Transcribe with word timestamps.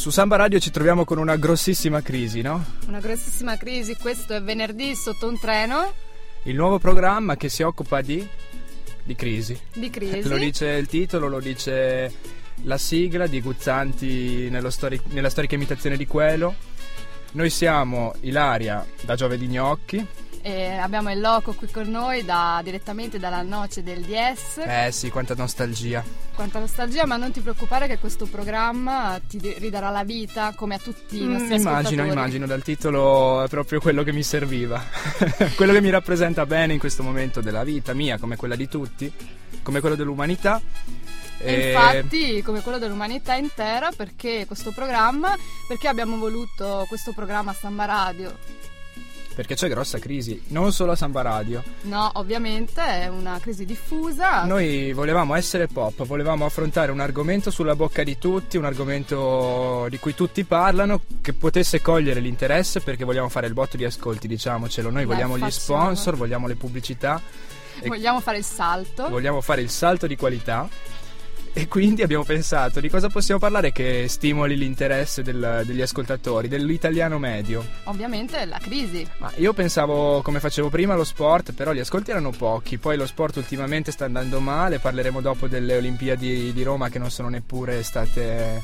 Su 0.00 0.08
Samba 0.08 0.36
Radio 0.36 0.58
ci 0.58 0.70
troviamo 0.70 1.04
con 1.04 1.18
una 1.18 1.36
grossissima 1.36 2.00
crisi, 2.00 2.40
no? 2.40 2.64
Una 2.86 3.00
grossissima 3.00 3.58
crisi, 3.58 3.94
questo 3.96 4.32
è 4.32 4.40
venerdì 4.40 4.94
sotto 4.94 5.28
un 5.28 5.38
treno. 5.38 5.92
Il 6.44 6.54
nuovo 6.54 6.78
programma 6.78 7.36
che 7.36 7.50
si 7.50 7.62
occupa 7.62 8.00
di, 8.00 8.26
di 9.02 9.14
crisi. 9.14 9.60
Di 9.74 9.90
crisi. 9.90 10.26
Lo 10.26 10.38
dice 10.38 10.68
il 10.68 10.86
titolo, 10.86 11.28
lo 11.28 11.38
dice 11.38 12.10
la 12.62 12.78
sigla 12.78 13.26
di 13.26 13.42
Guzzanti 13.42 14.50
stori- 14.70 15.02
nella 15.08 15.28
storica 15.28 15.54
imitazione 15.54 15.98
di 15.98 16.06
quello. 16.06 16.54
Noi 17.32 17.50
siamo 17.50 18.14
Ilaria 18.20 18.82
da 19.02 19.14
Giove 19.16 19.36
di 19.36 19.48
Gnocchi. 19.48 20.06
E 20.40 20.76
abbiamo 20.78 21.12
il 21.12 21.20
loco 21.20 21.52
qui 21.52 21.70
con 21.70 21.90
noi 21.90 22.24
da, 22.24 22.62
direttamente 22.64 23.18
dalla 23.18 23.42
noce 23.42 23.82
del 23.82 24.00
DS. 24.00 24.62
Eh 24.64 24.92
sì, 24.92 25.10
quanta 25.10 25.34
nostalgia. 25.34 26.02
Quanta 26.40 26.58
nostalgia, 26.58 27.04
ma 27.04 27.18
non 27.18 27.32
ti 27.32 27.40
preoccupare 27.42 27.86
che 27.86 27.98
questo 27.98 28.24
programma 28.24 29.20
ti 29.28 29.38
ridarà 29.58 29.90
la 29.90 30.04
vita 30.04 30.54
come 30.56 30.76
a 30.76 30.78
tutti 30.78 31.20
i 31.20 31.26
mm, 31.26 31.32
nostri 31.32 31.58
mm, 31.58 31.60
Immagino, 31.60 32.06
immagino, 32.06 32.46
dal 32.46 32.62
titolo 32.62 33.42
è 33.42 33.48
proprio 33.48 33.78
quello 33.78 34.02
che 34.02 34.12
mi 34.14 34.22
serviva. 34.22 34.82
quello 35.54 35.74
che 35.74 35.82
mi 35.82 35.90
rappresenta 35.90 36.46
bene 36.46 36.72
in 36.72 36.78
questo 36.78 37.02
momento 37.02 37.42
della 37.42 37.62
vita 37.62 37.92
mia, 37.92 38.16
come 38.16 38.36
quella 38.36 38.56
di 38.56 38.68
tutti, 38.68 39.12
come 39.62 39.80
quello 39.80 39.96
dell'umanità. 39.96 40.62
E 41.36 41.72
infatti, 41.72 42.40
come 42.40 42.62
quello 42.62 42.78
dell'umanità 42.78 43.34
intera, 43.34 43.90
perché 43.94 44.46
questo 44.46 44.72
programma, 44.74 45.36
perché 45.68 45.88
abbiamo 45.88 46.16
voluto 46.16 46.86
questo 46.88 47.12
programma 47.12 47.52
Samba 47.52 47.84
Radio 47.84 48.34
perché 49.34 49.54
c'è 49.54 49.68
grossa 49.68 49.98
crisi, 49.98 50.40
non 50.48 50.72
solo 50.72 50.92
a 50.92 50.96
Samba 50.96 51.22
Radio. 51.22 51.62
No, 51.82 52.10
ovviamente 52.14 52.82
è 52.82 53.08
una 53.08 53.38
crisi 53.40 53.64
diffusa. 53.64 54.44
Noi 54.44 54.92
volevamo 54.92 55.34
essere 55.34 55.66
pop, 55.66 56.04
volevamo 56.04 56.44
affrontare 56.44 56.92
un 56.92 57.00
argomento 57.00 57.50
sulla 57.50 57.76
bocca 57.76 58.02
di 58.02 58.18
tutti, 58.18 58.56
un 58.56 58.64
argomento 58.64 59.86
di 59.88 59.98
cui 59.98 60.14
tutti 60.14 60.44
parlano, 60.44 61.00
che 61.20 61.32
potesse 61.32 61.80
cogliere 61.80 62.20
l'interesse 62.20 62.80
perché 62.80 63.04
vogliamo 63.04 63.28
fare 63.28 63.46
il 63.46 63.52
botto 63.52 63.76
di 63.76 63.84
ascolti, 63.84 64.28
diciamocelo. 64.28 64.90
Noi 64.90 65.06
Beh, 65.06 65.14
vogliamo 65.14 65.32
facciamo. 65.34 65.48
gli 65.48 65.52
sponsor, 65.52 66.16
vogliamo 66.16 66.46
le 66.46 66.56
pubblicità. 66.56 67.20
Vogliamo 67.84 68.20
fare 68.20 68.38
il 68.38 68.44
salto. 68.44 69.08
Vogliamo 69.08 69.40
fare 69.40 69.62
il 69.62 69.70
salto 69.70 70.06
di 70.06 70.16
qualità 70.16 70.68
e 71.52 71.66
quindi 71.66 72.02
abbiamo 72.02 72.22
pensato 72.22 72.78
di 72.78 72.88
cosa 72.88 73.08
possiamo 73.08 73.40
parlare 73.40 73.72
che 73.72 74.06
stimoli 74.08 74.56
l'interesse 74.56 75.22
del, 75.22 75.62
degli 75.66 75.82
ascoltatori, 75.82 76.46
dell'italiano 76.46 77.18
medio. 77.18 77.66
Ovviamente 77.84 78.44
la 78.44 78.58
crisi. 78.58 79.06
Ma 79.18 79.32
io 79.36 79.52
pensavo, 79.52 80.22
come 80.22 80.38
facevo 80.38 80.68
prima, 80.68 80.94
allo 80.94 81.04
sport, 81.04 81.52
però 81.52 81.72
gli 81.72 81.80
ascolti 81.80 82.10
erano 82.12 82.30
pochi. 82.30 82.78
Poi 82.78 82.96
lo 82.96 83.06
sport 83.06 83.36
ultimamente 83.36 83.90
sta 83.90 84.04
andando 84.04 84.38
male. 84.38 84.78
Parleremo 84.78 85.20
dopo 85.20 85.48
delle 85.48 85.76
Olimpiadi 85.76 86.52
di 86.52 86.62
Roma 86.62 86.88
che 86.88 87.00
non 87.00 87.10
sono 87.10 87.28
neppure 87.28 87.82
state. 87.82 88.62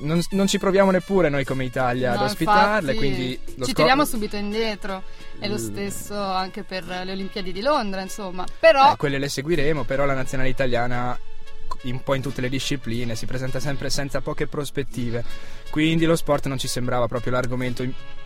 Non, 0.00 0.20
non, 0.30 0.46
ci 0.46 0.58
proviamo 0.58 0.90
neppure 0.90 1.30
noi 1.30 1.44
come 1.44 1.64
Italia 1.64 2.12
no, 2.12 2.20
ad 2.20 2.26
ospitarle, 2.26 2.94
quindi 2.94 3.40
ci 3.44 3.54
scop- 3.54 3.72
tiriamo 3.72 4.04
subito 4.04 4.36
indietro. 4.36 5.02
È 5.38 5.48
lo 5.48 5.58
stesso 5.58 6.14
anche 6.20 6.62
per 6.64 6.84
le 6.84 7.10
Olimpiadi 7.12 7.50
di 7.50 7.62
Londra, 7.62 8.02
insomma. 8.02 8.44
Però 8.60 8.92
eh, 8.92 8.96
quelle 8.96 9.18
le 9.18 9.28
seguiremo, 9.28 9.84
però 9.84 10.04
la 10.04 10.14
nazionale 10.14 10.50
italiana 10.50 11.18
un 11.84 12.02
po' 12.02 12.14
in 12.14 12.22
tutte 12.22 12.40
le 12.40 12.48
discipline, 12.48 13.14
si 13.14 13.26
presenta 13.26 13.60
sempre 13.60 13.90
senza 13.90 14.20
poche 14.20 14.46
prospettive. 14.46 15.24
Quindi 15.70 16.04
lo 16.04 16.16
sport 16.16 16.46
non 16.46 16.58
ci 16.58 16.68
sembrava 16.68 17.06
proprio 17.06 17.32
l'argomento 17.32 17.84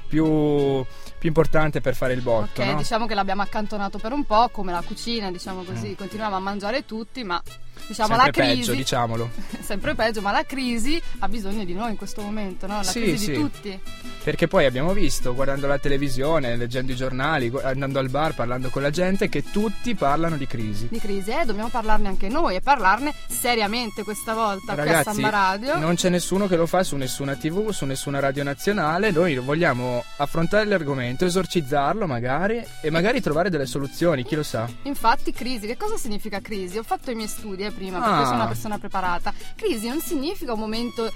più, 0.09 0.85
più 1.19 1.29
importante 1.29 1.81
per 1.81 1.95
fare 1.95 2.13
il 2.13 2.21
botto. 2.21 2.61
Ok, 2.61 2.69
no? 2.69 2.77
diciamo 2.77 3.07
che 3.07 3.15
l'abbiamo 3.15 3.43
accantonato 3.43 3.99
per 3.99 4.13
un 4.13 4.25
po', 4.25 4.49
come 4.51 4.71
la 4.71 4.83
cucina, 4.83 5.31
diciamo 5.31 5.63
così, 5.63 5.91
mm. 5.91 5.95
continuiamo 5.95 6.37
a 6.37 6.41
mangiare 6.41 6.85
tutti, 6.85 7.25
ma 7.25 7.43
diciamo 7.87 8.15
sempre 8.15 8.27
la 8.27 8.31
crisi 8.31 8.61
peggio, 8.61 8.75
diciamolo. 8.75 9.31
sempre 9.61 9.95
peggio, 9.95 10.21
ma 10.21 10.31
la 10.31 10.45
crisi 10.45 11.01
ha 11.19 11.29
bisogno 11.29 11.65
di 11.65 11.75
noi 11.75 11.91
in 11.91 11.97
questo 11.97 12.23
momento, 12.23 12.67
no? 12.67 12.77
La 12.77 12.83
sì, 12.83 13.01
crisi 13.01 13.25
sì. 13.25 13.31
di 13.33 13.39
tutti. 13.39 13.81
Perché 14.23 14.47
poi 14.47 14.67
abbiamo 14.67 14.93
visto, 14.93 15.35
guardando 15.35 15.67
la 15.67 15.79
televisione, 15.79 16.57
leggendo 16.57 16.93
i 16.93 16.97
giornali, 16.97 17.53
andando 17.63 17.99
al 17.99 18.09
bar, 18.09 18.35
parlando 18.35 18.69
con 18.69 18.83
la 18.83 18.91
gente, 18.91 19.29
che 19.29 19.43
tutti 19.51 19.95
parlano 19.95 20.37
di 20.37 20.47
crisi. 20.47 20.87
Di 20.89 21.01
crisi, 21.01 21.31
eh, 21.31 21.45
dobbiamo 21.45 21.69
parlarne 21.69 22.09
anche 22.09 22.29
noi 22.29 22.55
e 22.55 22.61
parlarne 22.61 23.13
seriamente 23.27 24.05
questa 24.05 24.35
volta 24.35 24.75
Ragazzi, 24.75 25.03
qui 25.03 25.11
a 25.11 25.13
Samba 25.13 25.29
Radio. 25.31 25.79
Non 25.79 25.97
c'è 25.97 26.09
nessuno 26.09 26.47
che 26.47 26.57
lo 26.57 26.67
fa 26.67 26.85
su 26.85 26.97
nessuna 26.97 27.35
TV, 27.35 27.71
su 27.71 27.85
nessuna 27.85 28.21
radio 28.21 28.45
nazionale. 28.45 29.11
Noi 29.11 29.37
vogliamo 29.37 30.05
affrontare 30.19 30.67
l'argomento, 30.67 31.25
esorcizzarlo 31.25 32.07
magari 32.07 32.63
e 32.81 32.91
magari 32.91 33.21
trovare 33.21 33.51
delle 33.51 33.67
soluzioni, 33.67 34.23
chi 34.23 34.37
lo 34.37 34.45
sa. 34.45 34.69
Infatti, 34.83 35.33
crisi, 35.33 35.67
che 35.67 35.77
cosa 35.77 35.97
significa 35.97 36.41
crisi? 36.41 36.79
Ho 36.79 36.85
fatto 36.85 37.11
i 37.11 37.15
miei 37.17 37.29
studi 37.29 37.65
eh, 37.65 37.72
prima, 37.73 37.99
perché 37.99 38.23
ah. 38.23 38.25
sono 38.25 38.37
una 38.37 38.47
persona 38.47 38.79
preparata. 38.79 39.33
Crisi 39.57 39.89
non 39.89 40.01
significa 40.01 40.53
un 40.53 40.61
momento 40.61 41.11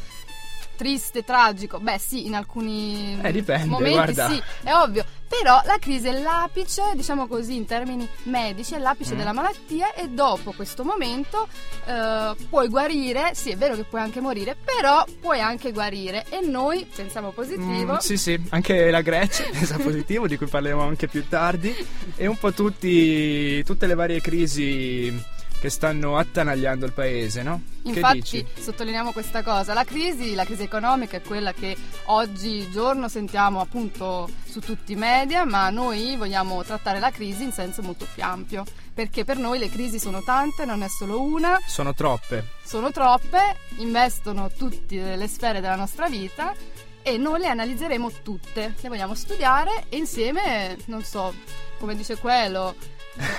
triste, 0.77 1.25
tragico. 1.25 1.81
Beh, 1.81 1.99
sì, 1.99 2.27
in 2.27 2.35
alcuni 2.35 3.19
eh, 3.21 3.33
dipende, 3.33 3.67
momenti 3.67 3.93
guarda. 3.93 4.29
sì, 4.29 4.43
è 4.63 4.73
ovvio. 4.73 5.05
Però 5.29 5.61
la 5.65 5.79
crisi 5.81 6.07
è 6.07 6.13
l'apice, 6.21 6.83
diciamo 6.95 7.27
così, 7.27 7.57
in 7.57 7.65
termini 7.65 8.09
medici, 8.25 8.75
è 8.75 8.79
l'apice 8.79 9.15
mm. 9.15 9.17
della 9.17 9.33
malattia 9.33 9.93
e 9.95 10.09
dopo 10.09 10.53
questo 10.53 10.85
momento 10.85 11.49
eh, 11.85 12.37
puoi 12.49 12.69
guarire, 12.69 13.35
sì 13.35 13.51
è 13.51 13.57
vero 13.57 13.75
che 13.75 13.83
puoi 13.83 14.03
anche 14.03 14.21
morire, 14.21 14.57
però 14.65 15.05
puoi 15.21 15.41
anche 15.41 15.73
guarire 15.73 16.27
e 16.29 16.47
noi 16.47 16.87
pensiamo 16.95 17.31
positivo. 17.31 17.95
Mm, 17.95 17.99
sì, 17.99 18.17
sì, 18.17 18.41
anche 18.51 18.89
la 18.89 19.01
Grecia 19.01 19.43
pensa 19.51 19.79
positivo, 19.79 20.29
di 20.29 20.37
cui 20.37 20.47
parleremo 20.47 20.83
anche 20.83 21.09
più 21.09 21.27
tardi, 21.29 21.75
e 22.15 22.27
un 22.29 22.39
po' 22.39 22.53
tutti, 22.53 23.65
tutte 23.65 23.89
le 23.89 23.95
varie 23.95 24.21
crisi 24.21 25.35
che 25.67 25.71
stanno 25.71 26.17
attanagliando 26.17 26.87
il 26.87 26.93
paese, 26.93 27.43
no? 27.43 27.61
Infatti 27.83 28.47
sottolineiamo 28.57 29.11
questa 29.11 29.43
cosa, 29.43 29.75
la 29.75 29.83
crisi, 29.83 30.35
la 30.35 30.45
crisi 30.45 30.63
economica 30.63 31.17
è 31.17 31.23
quella 31.23 31.53
che 31.53 31.77
oggi 32.05 32.71
giorno 32.71 33.09
sentiamo 33.09 33.61
appunto 33.61 34.29
su 34.45 34.61
tutti 34.61 34.93
i 34.93 34.97
media, 34.97 35.45
ma 35.45 35.69
noi 35.71 36.17
vogliamo 36.17 36.63
trattare 36.63 37.01
la 37.01 37.11
crisi 37.11 37.43
in 37.43 37.51
senso 37.51 37.83
molto 37.83 38.07
più 38.15 38.23
ampio, 38.23 38.65
perché 38.95 39.25
per 39.25 39.39
noi 39.39 39.59
le 39.59 39.69
crisi 39.69 39.99
sono 39.99 40.23
tante, 40.23 40.65
non 40.65 40.83
è 40.83 40.89
solo 40.89 41.21
una. 41.21 41.59
Sono 41.67 41.93
troppe. 41.95 42.45
Sono 42.63 42.93
troppe, 42.93 43.57
investono 43.79 44.49
tutte 44.57 45.17
le 45.17 45.27
sfere 45.27 45.61
della 45.61 45.77
nostra 45.77 46.09
vita 46.09 46.55
e 47.03 47.19
noi 47.19 47.41
le 47.41 47.49
analizzeremo 47.49 48.11
tutte, 48.23 48.75
le 48.81 48.89
vogliamo 48.89 49.15
studiare 49.15 49.87
e 49.89 49.97
insieme, 49.97 50.77
non 50.87 51.03
so, 51.03 51.35
come 51.79 51.97
dice 51.97 52.17
quello, 52.19 52.75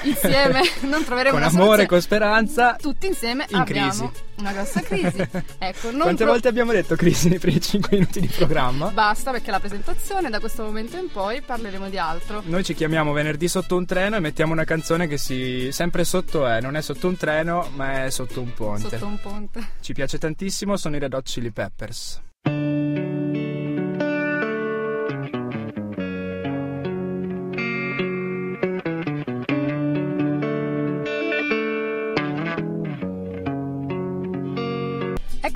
insieme 0.04 0.62
non 0.82 1.04
troveremo 1.04 1.38
con 1.38 1.42
una 1.42 1.48
amore, 1.48 1.52
soluzione. 1.52 1.86
con 1.88 2.02
speranza. 2.02 2.76
Tutti 2.80 3.08
insieme 3.08 3.46
in 3.50 3.56
abbiamo 3.58 3.90
crisi. 3.90 4.10
una 4.40 4.52
grossa 4.52 4.82
crisi. 4.82 5.28
Ecco, 5.60 5.90
Quante 5.90 6.24
pro- 6.24 6.32
volte 6.32 6.48
abbiamo 6.48 6.72
detto 6.72 6.96
crisi 6.96 7.30
nei 7.30 7.40
primi 7.40 7.60
5 7.62 7.90
minuti 7.98 8.20
di 8.20 8.28
programma? 8.28 8.88
Basta 8.90 9.32
perché 9.32 9.52
la 9.52 9.60
presentazione 9.60 10.30
da 10.30 10.40
questo 10.40 10.64
momento 10.64 10.98
in 10.98 11.10
poi 11.12 11.42
parleremo 11.42 11.90
di 11.90 11.98
altro. 11.98 12.42
Noi 12.46 12.64
ci 12.64 12.74
chiamiamo 12.74 13.12
venerdì 13.12 13.48
sotto 13.48 13.76
un 13.76 13.86
treno 13.86 14.16
e 14.16 14.20
mettiamo 14.20 14.54
una 14.54 14.64
canzone 14.64 15.08
che 15.08 15.18
si 15.18 15.70
sempre 15.72 16.04
sotto 16.04 16.46
è, 16.48 16.62
non 16.62 16.76
è 16.76 16.82
sotto 16.82 17.08
un 17.08 17.18
treno, 17.18 17.70
ma 17.76 18.06
è 18.06 18.10
sotto 18.10 18.42
un 18.42 18.54
ponte. 18.54 18.90
Sotto 18.90 19.06
un 19.06 19.20
ponte. 19.20 19.68
Ci 19.82 19.94
piace 19.94 20.18
tantissimo, 20.18 20.78
sono 20.78 20.96
i 20.96 21.00
Red 21.00 21.14
Hot 21.14 21.26
Chili 21.26 21.52
Peppers. 21.52 22.22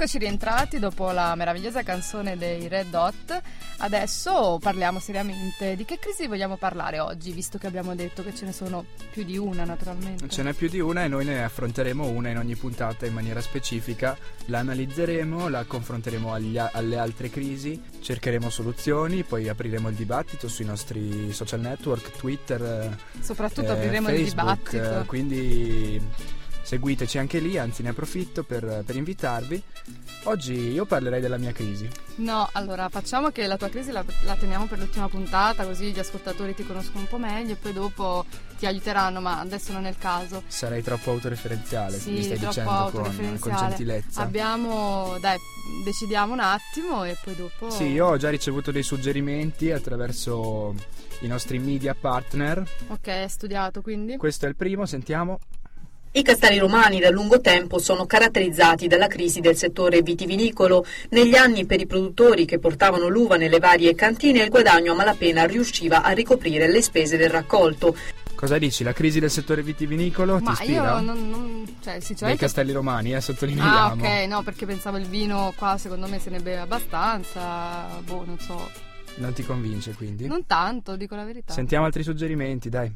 Eccoci 0.01 0.17
rientrati 0.17 0.79
dopo 0.79 1.11
la 1.11 1.35
meravigliosa 1.35 1.83
canzone 1.83 2.35
dei 2.35 2.67
Red 2.67 2.91
Hot. 2.91 3.39
Adesso 3.77 4.57
parliamo 4.59 4.97
seriamente. 4.97 5.75
Di 5.75 5.85
che 5.85 5.99
crisi 5.99 6.25
vogliamo 6.25 6.57
parlare 6.57 6.99
oggi, 6.99 7.31
visto 7.31 7.59
che 7.59 7.67
abbiamo 7.67 7.93
detto 7.93 8.23
che 8.23 8.33
ce 8.33 8.45
ne 8.45 8.51
sono 8.51 8.83
più 9.11 9.23
di 9.23 9.37
una, 9.37 9.63
naturalmente? 9.63 10.27
Ce 10.27 10.41
n'è 10.41 10.53
più 10.53 10.69
di 10.69 10.79
una 10.79 11.03
e 11.03 11.07
noi 11.07 11.25
ne 11.25 11.43
affronteremo 11.43 12.07
una 12.07 12.29
in 12.29 12.39
ogni 12.39 12.55
puntata 12.55 13.05
in 13.05 13.13
maniera 13.13 13.41
specifica. 13.41 14.17
La 14.45 14.57
analizzeremo, 14.57 15.49
la 15.49 15.65
confronteremo 15.65 16.33
agli, 16.33 16.57
alle 16.57 16.97
altre 16.97 17.29
crisi, 17.29 17.79
cercheremo 18.01 18.49
soluzioni, 18.49 19.21
poi 19.21 19.49
apriremo 19.49 19.87
il 19.89 19.95
dibattito 19.95 20.47
sui 20.47 20.65
nostri 20.65 21.31
social 21.31 21.59
network, 21.59 22.17
Twitter. 22.17 22.97
Soprattutto 23.19 23.67
eh, 23.67 23.73
apriremo 23.73 24.07
Facebook, 24.07 24.73
il 24.73 24.79
dibattito. 24.79 25.03
quindi 25.05 26.01
seguiteci 26.61 27.17
anche 27.17 27.39
lì, 27.39 27.57
anzi 27.57 27.83
ne 27.83 27.89
approfitto 27.89 28.43
per, 28.43 28.83
per 28.85 28.95
invitarvi. 28.95 29.61
Oggi 30.23 30.53
io 30.53 30.85
parlerei 30.85 31.19
della 31.19 31.37
mia 31.37 31.51
crisi. 31.51 31.89
No, 32.17 32.47
allora 32.51 32.89
facciamo 32.89 33.31
che 33.31 33.47
la 33.47 33.57
tua 33.57 33.69
crisi 33.69 33.91
la, 33.91 34.05
la, 34.25 34.35
teniamo 34.35 34.67
per 34.67 34.77
l'ultima 34.77 35.09
puntata, 35.09 35.65
così 35.65 35.91
gli 35.91 35.99
ascoltatori 35.99 36.53
ti 36.53 36.65
conoscono 36.65 36.99
un 36.99 37.07
po' 37.07 37.17
meglio 37.17 37.53
e 37.53 37.55
poi 37.55 37.73
dopo 37.73 38.25
ti 38.59 38.67
aiuteranno, 38.67 39.19
ma 39.19 39.39
adesso 39.39 39.71
non 39.71 39.85
è 39.85 39.89
il 39.89 39.97
caso. 39.97 40.43
Sarei 40.45 40.83
troppo 40.83 41.11
autoreferenziale, 41.11 41.97
sì, 41.97 42.11
mi 42.11 42.23
stai 42.23 42.37
dicendo 42.37 42.89
con, 42.91 43.37
con 43.39 43.55
gentilezza. 43.55 44.21
Abbiamo, 44.21 45.17
dai, 45.19 45.37
decidiamo 45.83 46.33
un 46.33 46.39
attimo 46.39 47.03
e 47.03 47.17
poi 47.23 47.35
dopo... 47.35 47.71
Sì, 47.71 47.85
io 47.85 48.07
ho 48.07 48.17
già 48.17 48.29
ricevuto 48.29 48.71
dei 48.71 48.83
suggerimenti 48.83 49.71
attraverso 49.71 50.75
i 51.21 51.27
nostri 51.27 51.57
media 51.57 51.95
partner. 51.95 52.63
Ok, 52.87 53.25
studiato 53.27 53.81
quindi? 53.81 54.17
Questo 54.17 54.45
è 54.45 54.49
il 54.49 54.55
primo, 54.55 54.85
sentiamo. 54.85 55.39
I 56.13 56.23
castelli 56.23 56.57
romani 56.57 56.99
da 56.99 57.09
lungo 57.09 57.39
tempo 57.39 57.79
sono 57.79 58.05
caratterizzati 58.05 58.87
dalla 58.87 59.07
crisi 59.07 59.39
del 59.39 59.55
settore 59.55 60.01
vitivinicolo. 60.01 60.85
Negli 61.11 61.35
anni 61.35 61.65
per 61.65 61.79
i 61.79 61.85
produttori 61.85 62.43
che 62.43 62.59
portavano 62.59 63.07
l'uva 63.07 63.37
nelle 63.37 63.59
varie 63.59 63.95
cantine 63.95 64.43
il 64.43 64.49
guadagno 64.49 64.91
a 64.91 64.95
malapena 64.95 65.45
riusciva 65.45 66.03
a 66.03 66.11
ricoprire 66.11 66.67
le 66.67 66.81
spese 66.81 67.15
del 67.15 67.29
raccolto. 67.29 67.95
Cosa 68.35 68.57
dici? 68.57 68.83
La 68.83 68.91
crisi 68.91 69.21
del 69.21 69.31
settore 69.31 69.63
vitivinicolo 69.63 70.39
Ma 70.39 70.51
ti 70.51 70.63
ispira? 70.63 70.95
io 70.95 70.99
non, 70.99 71.29
non 71.29 71.65
cioè, 71.81 72.01
sinceramente... 72.01 72.25
Dei 72.25 72.37
castelli 72.37 72.73
romani, 72.73 73.13
eh, 73.13 73.21
sottolineiamo. 73.21 74.03
Ah, 74.03 74.19
ok, 74.21 74.27
no, 74.27 74.43
perché 74.43 74.65
pensavo 74.65 74.97
il 74.97 75.05
vino 75.05 75.53
qua 75.55 75.77
secondo 75.77 76.07
me 76.07 76.19
se 76.19 76.29
ne 76.29 76.39
beve 76.39 76.59
abbastanza, 76.59 77.87
boh, 78.03 78.25
non 78.25 78.37
so. 78.37 78.69
Non 79.15 79.31
ti 79.31 79.45
convince 79.45 79.93
quindi? 79.93 80.27
Non 80.27 80.45
tanto, 80.45 80.97
dico 80.97 81.15
la 81.15 81.23
verità. 81.23 81.53
Sentiamo 81.53 81.85
altri 81.85 82.03
suggerimenti, 82.03 82.67
dai. 82.67 82.91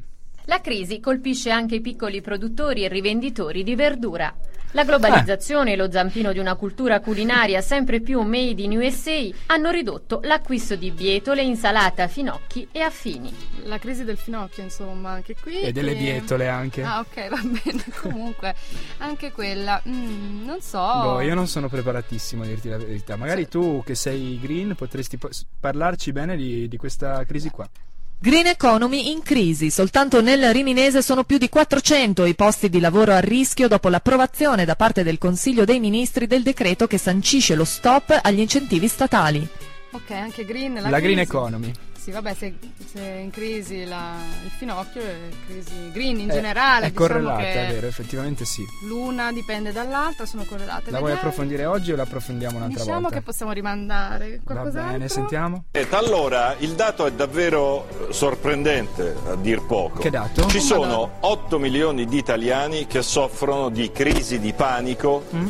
La 0.46 0.60
crisi 0.60 1.00
colpisce 1.00 1.50
anche 1.50 1.76
i 1.76 1.80
piccoli 1.80 2.20
produttori 2.20 2.84
e 2.84 2.88
rivenditori 2.88 3.64
di 3.64 3.74
verdura. 3.74 4.32
La 4.72 4.84
globalizzazione 4.84 5.72
e 5.72 5.76
lo 5.76 5.90
zampino 5.90 6.32
di 6.32 6.38
una 6.38 6.54
cultura 6.54 7.00
culinaria 7.00 7.60
sempre 7.60 8.00
più 8.00 8.20
made 8.20 8.62
in 8.62 8.76
USA 8.76 9.26
hanno 9.46 9.70
ridotto 9.70 10.20
l'acquisto 10.22 10.76
di 10.76 10.92
bietole, 10.92 11.42
insalata, 11.42 12.06
finocchi 12.06 12.68
e 12.70 12.80
affini. 12.80 13.34
La 13.64 13.78
crisi 13.78 14.04
del 14.04 14.18
finocchio, 14.18 14.62
insomma, 14.62 15.10
anche 15.10 15.34
qui. 15.34 15.62
E 15.62 15.72
delle 15.72 15.96
bietole 15.96 16.46
anche. 16.46 16.82
Ah, 16.82 17.00
ok, 17.00 17.28
va 17.28 17.40
bene. 17.42 17.84
Comunque, 18.00 18.54
anche 18.98 19.32
quella, 19.32 19.82
mm, 19.88 20.44
non 20.44 20.60
so. 20.60 20.78
Boh, 20.78 21.20
io 21.22 21.34
non 21.34 21.48
sono 21.48 21.68
preparatissimo 21.68 22.44
a 22.44 22.46
dirti 22.46 22.68
la 22.68 22.76
verità. 22.76 23.16
Magari 23.16 23.44
sì. 23.44 23.48
tu, 23.48 23.82
che 23.84 23.96
sei 23.96 24.38
green, 24.40 24.76
potresti 24.76 25.18
parlarci 25.58 26.12
bene 26.12 26.36
di, 26.36 26.68
di 26.68 26.76
questa 26.76 27.24
crisi 27.24 27.50
qua. 27.50 27.68
Green 28.18 28.46
Economy 28.46 29.10
in 29.10 29.22
crisi. 29.22 29.70
Soltanto 29.70 30.22
nel 30.22 30.52
Riminese 30.52 31.02
sono 31.02 31.22
più 31.24 31.36
di 31.38 31.48
400 31.48 32.24
i 32.24 32.34
posti 32.34 32.68
di 32.68 32.80
lavoro 32.80 33.12
a 33.12 33.20
rischio 33.20 33.68
dopo 33.68 33.88
l'approvazione 33.88 34.64
da 34.64 34.74
parte 34.74 35.02
del 35.02 35.18
Consiglio 35.18 35.64
dei 35.64 35.80
Ministri 35.80 36.26
del 36.26 36.42
decreto 36.42 36.86
che 36.86 36.98
sancisce 36.98 37.54
lo 37.54 37.64
stop 37.64 38.18
agli 38.22 38.40
incentivi 38.40 38.88
statali. 38.88 39.46
Ok, 39.92 40.10
anche 40.10 40.44
Green. 40.44 40.74
La, 40.74 40.88
la 40.88 41.00
Green 41.00 41.18
Economy 41.18 41.72
sì, 42.06 42.12
vabbè, 42.12 42.34
se, 42.34 42.54
se 42.92 43.00
è 43.00 43.16
in 43.16 43.30
crisi 43.30 43.84
la, 43.84 44.14
il 44.44 44.50
finocchio 44.50 45.02
è 45.02 45.16
crisi 45.44 45.90
green 45.90 46.20
in 46.20 46.30
è, 46.30 46.34
generale. 46.34 46.86
È 46.86 46.90
diciamo 46.90 47.08
correlata, 47.08 47.42
è 47.42 47.66
vero, 47.72 47.88
effettivamente 47.88 48.44
sì. 48.44 48.62
L'una 48.84 49.32
dipende 49.32 49.72
dall'altra, 49.72 50.24
sono 50.24 50.44
correlate. 50.44 50.92
La 50.92 51.00
vuoi 51.00 51.10
approfondire 51.10 51.64
oggi 51.64 51.90
o 51.90 51.96
la 51.96 52.04
approfondiamo 52.04 52.58
un'altra 52.58 52.78
diciamo 52.78 53.00
volta? 53.00 53.08
Diciamo 53.08 53.18
che 53.18 53.26
possiamo 53.26 53.50
rimandare. 53.50 54.40
Qualcos'altro? 54.44 54.82
Va 54.82 54.90
bene, 54.92 55.08
sentiamo. 55.08 55.64
Allora, 55.90 56.54
il 56.58 56.74
dato 56.74 57.06
è 57.06 57.12
davvero 57.12 57.88
sorprendente, 58.10 59.16
a 59.26 59.34
dir 59.34 59.66
poco. 59.66 59.98
Che 59.98 60.10
dato? 60.10 60.46
Ci 60.46 60.60
sono 60.60 61.16
8 61.18 61.58
milioni 61.58 62.04
di 62.04 62.18
italiani 62.18 62.86
che 62.86 63.02
soffrono 63.02 63.68
di 63.68 63.90
crisi 63.90 64.38
di 64.38 64.52
panico. 64.52 65.24
Mm? 65.34 65.46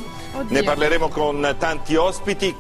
Ne 0.49 0.63
parleremo 0.63 1.09
con 1.09 1.55
tanti 1.59 1.97
ospiti. 1.97 2.57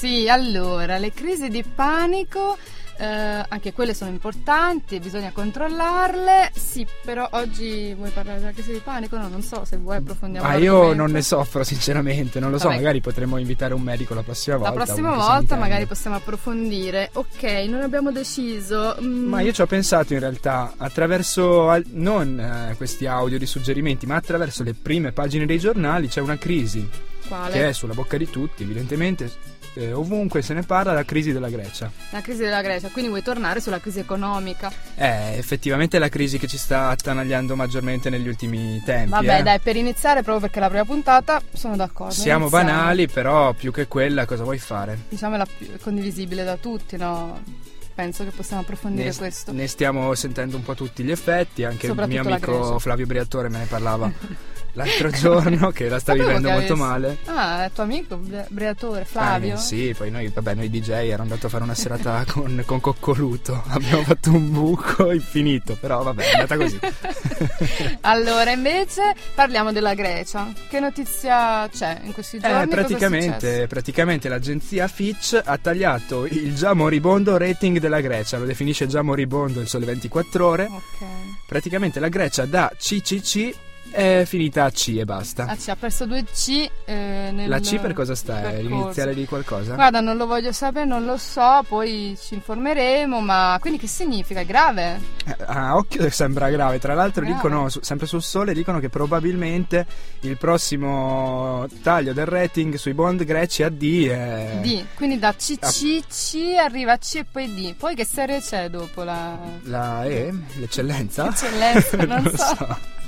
Sì, 0.00 0.26
allora, 0.26 0.96
le 0.96 1.12
crisi 1.12 1.50
di 1.50 1.62
panico 1.62 2.56
eh, 3.00 3.44
anche 3.48 3.72
quelle 3.72 3.94
sono 3.94 4.10
importanti 4.10 4.98
bisogna 5.00 5.30
controllarle. 5.32 6.50
Sì, 6.54 6.86
però 7.02 7.26
oggi 7.32 7.94
vuoi 7.94 8.10
parlare 8.10 8.40
della 8.40 8.52
crisi 8.52 8.72
di 8.72 8.80
panico? 8.84 9.16
No, 9.16 9.28
non 9.28 9.42
so 9.42 9.64
se 9.64 9.78
vuoi 9.78 9.96
approfondiamo. 9.96 10.46
Ma 10.46 10.54
io 10.56 10.92
non 10.92 11.10
ne 11.10 11.22
soffro 11.22 11.64
sinceramente, 11.64 12.40
non 12.40 12.50
lo 12.50 12.58
Vabbè. 12.58 12.70
so, 12.70 12.76
magari 12.76 13.00
potremmo 13.00 13.38
invitare 13.38 13.72
un 13.72 13.80
medico 13.80 14.12
la 14.12 14.22
prossima 14.22 14.56
volta. 14.56 14.74
La 14.74 14.84
prossima 14.84 15.14
volta 15.14 15.56
magari 15.56 15.86
possiamo 15.86 16.16
approfondire. 16.16 17.08
Ok, 17.14 17.42
non 17.68 17.80
abbiamo 17.80 18.12
deciso. 18.12 18.96
Mm. 19.00 19.28
Ma 19.28 19.40
io 19.40 19.52
ci 19.52 19.62
ho 19.62 19.66
pensato 19.66 20.12
in 20.12 20.18
realtà 20.18 20.74
attraverso 20.76 21.70
al- 21.70 21.86
non 21.92 22.38
eh, 22.38 22.74
questi 22.76 23.06
audio 23.06 23.38
di 23.38 23.46
suggerimenti, 23.46 24.04
ma 24.04 24.16
attraverso 24.16 24.62
le 24.62 24.74
prime 24.74 25.12
pagine 25.12 25.46
dei 25.46 25.58
giornali 25.58 26.08
c'è 26.08 26.20
una 26.20 26.36
crisi. 26.36 26.86
Quale? 27.26 27.52
Che 27.52 27.68
è 27.68 27.72
sulla 27.72 27.94
bocca 27.94 28.18
di 28.18 28.28
tutti, 28.28 28.64
evidentemente 28.64 29.30
eh, 29.74 29.92
ovunque 29.92 30.42
se 30.42 30.54
ne 30.54 30.62
parla 30.62 30.92
la 30.92 31.04
crisi 31.04 31.32
della 31.32 31.48
Grecia. 31.48 31.90
La 32.10 32.20
crisi 32.20 32.40
della 32.40 32.62
Grecia, 32.62 32.88
quindi 32.88 33.10
vuoi 33.10 33.22
tornare 33.22 33.60
sulla 33.60 33.78
crisi 33.78 34.00
economica? 34.00 34.72
Eh, 34.94 35.36
effettivamente 35.36 35.96
è 35.96 36.00
la 36.00 36.08
crisi 36.08 36.38
che 36.38 36.46
ci 36.46 36.58
sta 36.58 36.88
attanagliando 36.88 37.56
maggiormente 37.56 38.10
negli 38.10 38.28
ultimi 38.28 38.82
tempi. 38.84 39.10
Vabbè, 39.10 39.40
eh. 39.40 39.42
dai, 39.42 39.60
per 39.60 39.76
iniziare, 39.76 40.22
proprio 40.22 40.40
perché 40.40 40.58
è 40.58 40.60
la 40.62 40.68
prima 40.68 40.84
puntata, 40.84 41.40
sono 41.52 41.76
d'accordo. 41.76 42.12
Siamo 42.12 42.46
iniziamo. 42.46 42.64
banali, 42.72 43.08
però 43.08 43.52
più 43.52 43.72
che 43.72 43.86
quella 43.86 44.24
cosa 44.24 44.42
vuoi 44.42 44.58
fare? 44.58 44.98
Diciamo 45.08 45.34
è 45.34 45.38
la 45.38 45.46
più 45.46 45.68
condivisibile 45.80 46.44
da 46.44 46.56
tutti, 46.56 46.96
no? 46.96 47.68
penso 47.92 48.24
che 48.24 48.30
possiamo 48.30 48.62
approfondire 48.62 49.10
ne, 49.10 49.14
questo. 49.14 49.52
Ne 49.52 49.66
stiamo 49.66 50.14
sentendo 50.14 50.56
un 50.56 50.62
po' 50.62 50.74
tutti 50.74 51.02
gli 51.02 51.10
effetti, 51.10 51.64
anche 51.64 51.86
il 51.86 52.04
mio 52.06 52.22
amico 52.22 52.78
Flavio 52.78 53.04
Briatore 53.04 53.50
me 53.50 53.58
ne 53.58 53.66
parlava 53.66 54.10
l'altro 54.72 55.10
giorno 55.10 55.70
che 55.70 55.88
la 55.88 55.98
sta 55.98 56.12
vivendo 56.12 56.50
molto 56.50 56.76
male. 56.76 57.18
Ah, 57.26 57.64
è 57.64 57.70
tuo 57.72 57.82
amico, 57.82 58.20
Briatore, 58.48 59.04
Flavio? 59.04 59.54
Eh, 59.54 59.58
sì, 59.58 59.94
poi 59.96 60.10
noi, 60.10 60.28
vabbè, 60.28 60.54
noi 60.54 60.70
DJ 60.70 60.90
ero 60.90 61.22
andato 61.22 61.46
a 61.46 61.48
fare 61.48 61.64
una 61.64 61.74
serata 61.74 62.24
con, 62.28 62.62
con 62.66 62.80
Coccoluto, 62.80 63.62
abbiamo 63.68 64.02
fatto 64.02 64.30
un 64.30 64.50
buco 64.50 65.12
infinito, 65.12 65.76
però 65.78 66.02
vabbè, 66.02 66.22
è 66.22 66.32
andata 66.32 66.56
così. 66.56 66.78
allora, 68.02 68.50
invece 68.50 69.14
parliamo 69.34 69.72
della 69.72 69.94
Grecia. 69.94 70.52
Che 70.68 70.80
notizia 70.80 71.68
c'è 71.68 72.00
in 72.04 72.12
questi 72.12 72.38
giorni? 72.38 72.62
Eh, 72.62 72.68
praticamente, 72.68 73.66
praticamente 73.66 74.28
l'agenzia 74.28 74.88
Fitch 74.88 75.40
ha 75.42 75.58
tagliato 75.58 76.26
il 76.26 76.54
già 76.54 76.74
moribondo 76.74 77.36
rating 77.36 77.78
della 77.78 78.00
Grecia, 78.00 78.38
lo 78.38 78.44
definisce 78.44 78.86
già 78.86 79.02
moribondo 79.02 79.60
il 79.60 79.68
sole 79.68 79.86
24 79.86 80.46
ore. 80.46 80.64
Ok. 80.64 81.06
Praticamente 81.46 81.98
la 82.00 82.08
Grecia 82.08 82.44
da 82.44 82.72
CCC 82.76 83.68
è 83.90 84.22
finita 84.26 84.64
a 84.64 84.70
C 84.70 84.96
e 84.98 85.04
basta. 85.04 85.46
Ah, 85.46 85.56
C, 85.56 85.68
ha 85.68 85.76
perso 85.76 86.06
due 86.06 86.24
C 86.24 86.68
eh, 86.84 87.30
nel 87.32 87.48
La 87.48 87.58
C 87.60 87.78
per 87.78 87.92
cosa 87.92 88.14
sta? 88.14 88.50
È 88.50 88.62
l'iniziale 88.62 89.14
di 89.14 89.26
qualcosa? 89.26 89.74
Guarda, 89.74 90.00
non 90.00 90.16
lo 90.16 90.26
voglio 90.26 90.52
sapere, 90.52 90.86
non 90.86 91.04
lo 91.04 91.16
so, 91.16 91.64
poi 91.66 92.16
ci 92.20 92.34
informeremo, 92.34 93.20
ma 93.20 93.56
quindi 93.60 93.78
che 93.78 93.86
significa? 93.86 94.40
È 94.40 94.46
grave? 94.46 95.00
Eh, 95.26 95.36
ah, 95.46 95.76
occhio 95.76 96.08
sembra 96.10 96.50
grave. 96.50 96.78
Tra 96.78 96.94
l'altro 96.94 97.22
grave. 97.22 97.36
dicono, 97.36 97.68
sempre 97.68 98.06
sul 98.06 98.22
sole, 98.22 98.52
dicono 98.52 98.78
che 98.78 98.88
probabilmente 98.88 99.86
il 100.20 100.36
prossimo 100.36 101.66
taglio 101.82 102.12
del 102.12 102.26
rating 102.26 102.74
sui 102.74 102.94
bond 102.94 103.24
greci 103.24 103.62
a 103.62 103.68
D 103.68 104.06
è... 104.06 104.58
D, 104.62 104.84
quindi 104.94 105.18
da 105.18 105.34
CCC 105.34 106.56
ah. 106.58 106.64
arriva 106.64 106.92
a 106.92 106.98
C 106.98 107.16
e 107.16 107.24
poi 107.30 107.54
D. 107.54 107.74
Poi 107.74 107.94
che 107.94 108.04
serie 108.04 108.40
c'è 108.40 108.68
dopo 108.68 109.02
la... 109.02 109.36
La 109.62 110.04
E? 110.04 110.32
L'eccellenza? 110.56 111.24
L'eccellenza, 111.24 111.96
non, 112.04 112.22
non 112.22 112.32
so. 112.36 112.54
so. 112.56 112.98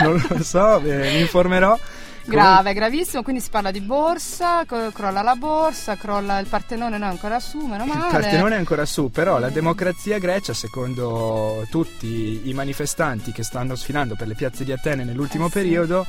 Non 0.00 0.24
lo 0.28 0.42
so, 0.42 0.78
eh, 0.80 1.12
mi 1.12 1.20
informerò. 1.20 1.78
Grave, 2.24 2.72
gravissimo, 2.72 3.22
quindi 3.22 3.42
si 3.42 3.50
parla 3.50 3.72
di 3.72 3.80
borsa, 3.80 4.64
crolla 4.64 5.22
la 5.22 5.34
borsa, 5.34 5.96
crolla 5.96 6.38
il 6.38 6.46
Partenone, 6.46 6.96
no, 6.96 7.06
ancora 7.06 7.40
su, 7.40 7.58
meno 7.66 7.84
male. 7.84 8.06
Il 8.06 8.12
Partenone 8.12 8.54
è 8.54 8.58
ancora 8.58 8.84
su, 8.84 9.10
però 9.10 9.38
la 9.38 9.50
democrazia 9.50 10.18
grecia, 10.18 10.54
secondo 10.54 11.66
tutti 11.68 12.48
i 12.48 12.54
manifestanti 12.54 13.32
che 13.32 13.42
stanno 13.42 13.74
sfilando 13.74 14.14
per 14.14 14.28
le 14.28 14.34
piazze 14.34 14.62
di 14.64 14.70
Atene 14.70 15.02
nell'ultimo 15.02 15.46
eh 15.46 15.48
sì. 15.48 15.54
periodo, 15.54 16.06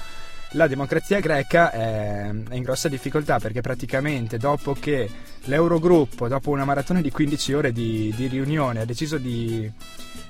la 0.51 0.67
democrazia 0.67 1.19
greca 1.19 1.71
è, 1.71 2.29
è, 2.29 2.55
in 2.55 2.61
grossa 2.61 2.89
difficoltà 2.89 3.39
perché 3.39 3.61
praticamente 3.61 4.37
dopo 4.37 4.75
che 4.79 5.09
l'Eurogruppo, 5.45 6.27
dopo 6.27 6.51
una 6.51 6.65
maratona 6.65 7.01
di 7.01 7.12
15 7.12 7.53
ore 7.53 7.71
di, 7.71 8.13
di 8.15 8.27
riunione, 8.27 8.81
ha 8.81 8.85
deciso 8.85 9.17
di 9.17 9.71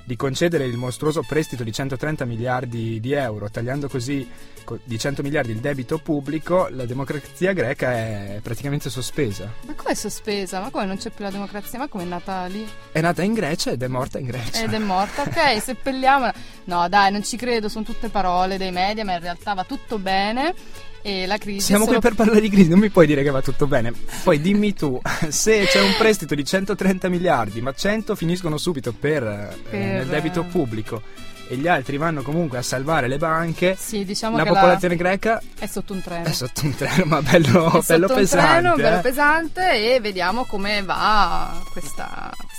di 0.04 0.16
concedere 0.16 0.66
il 0.66 0.76
mostruoso 0.76 1.22
prestito 1.22 1.64
di 1.64 1.72
130 1.72 2.26
miliardi 2.26 3.00
di 3.00 3.12
euro, 3.12 3.50
tagliando 3.50 3.88
così 3.88 4.28
di 4.84 4.98
100 4.98 5.22
miliardi 5.22 5.52
il 5.52 5.58
debito 5.58 5.98
pubblico, 5.98 6.68
la 6.70 6.84
democrazia 6.84 7.52
greca 7.52 7.92
è 7.92 8.40
praticamente 8.42 8.90
sospesa. 8.90 9.50
Ma 9.66 9.74
come 9.74 9.90
è 9.90 9.94
sospesa? 9.94 10.60
Ma 10.60 10.70
come 10.70 10.84
non 10.84 10.96
c'è 10.96 11.10
più 11.10 11.24
la 11.24 11.30
democrazia? 11.30 11.78
Ma 11.78 11.88
come 11.88 12.04
è 12.04 12.06
nata 12.06 12.44
lì? 12.46 12.66
È 12.92 13.00
nata 13.00 13.22
in 13.22 13.32
Grecia 13.32 13.70
ed 13.70 13.82
è 13.82 13.88
morta 13.88 14.18
in 14.18 14.26
Grecia. 14.26 14.62
Ed 14.62 14.72
è 14.72 14.78
morta, 14.78 15.22
ok, 15.22 15.60
seppelliamola. 15.60 16.34
No, 16.64 16.88
dai, 16.88 17.10
non 17.10 17.22
ci 17.22 17.36
credo, 17.36 17.68
sono 17.68 17.84
tutte 17.84 18.08
parole 18.08 18.58
dei 18.58 18.72
media, 18.72 19.04
ma 19.04 19.14
in 19.14 19.20
realtà 19.20 19.54
va 19.54 19.64
tutto 19.64 19.98
bene 19.98 20.54
e 21.06 21.26
la 21.26 21.36
crisi. 21.36 21.60
Siamo 21.60 21.84
solo... 21.84 21.98
qui 21.98 22.08
per 22.08 22.16
parlare 22.16 22.40
di 22.40 22.48
crisi, 22.48 22.70
non 22.70 22.78
mi 22.78 22.88
puoi 22.88 23.06
dire 23.06 23.22
che 23.22 23.28
va 23.28 23.42
tutto 23.42 23.66
bene. 23.66 23.92
Poi 24.22 24.40
dimmi 24.40 24.72
tu, 24.72 24.98
se 25.28 25.66
c'è 25.66 25.82
un 25.82 25.94
prestito 25.98 26.34
di 26.34 26.44
130 26.44 27.10
miliardi, 27.10 27.60
ma 27.60 27.72
100 27.72 28.14
finiscono 28.14 28.56
subito 28.56 28.92
per, 28.92 29.22
per... 29.68 29.74
Eh, 29.74 29.84
nel 29.84 30.06
debito 30.06 30.44
pubblico 30.44 31.02
e 31.46 31.56
gli 31.56 31.68
altri 31.68 31.98
vanno 31.98 32.22
comunque 32.22 32.58
a 32.58 32.62
salvare 32.62 33.06
le 33.06 33.18
banche, 33.18 33.76
sì, 33.78 34.04
diciamo 34.04 34.36
la 34.36 34.44
popolazione 34.44 34.96
greca 34.96 35.42
è 35.58 35.66
sotto 35.66 35.92
un 35.92 36.02
treno. 36.02 36.24
È 36.24 36.32
sotto 36.32 36.64
un 36.64 36.74
treno, 36.74 37.04
ma 37.04 37.20
bello, 37.20 37.80
è 37.80 37.84
bello 37.86 38.06
pesante. 38.06 38.46
Treno, 38.46 38.74
eh? 38.74 38.80
bello 38.80 39.00
pesante 39.00 39.94
e 39.94 40.00
vediamo 40.00 40.44
come 40.44 40.82
va 40.82 41.62
questa, 41.70 42.13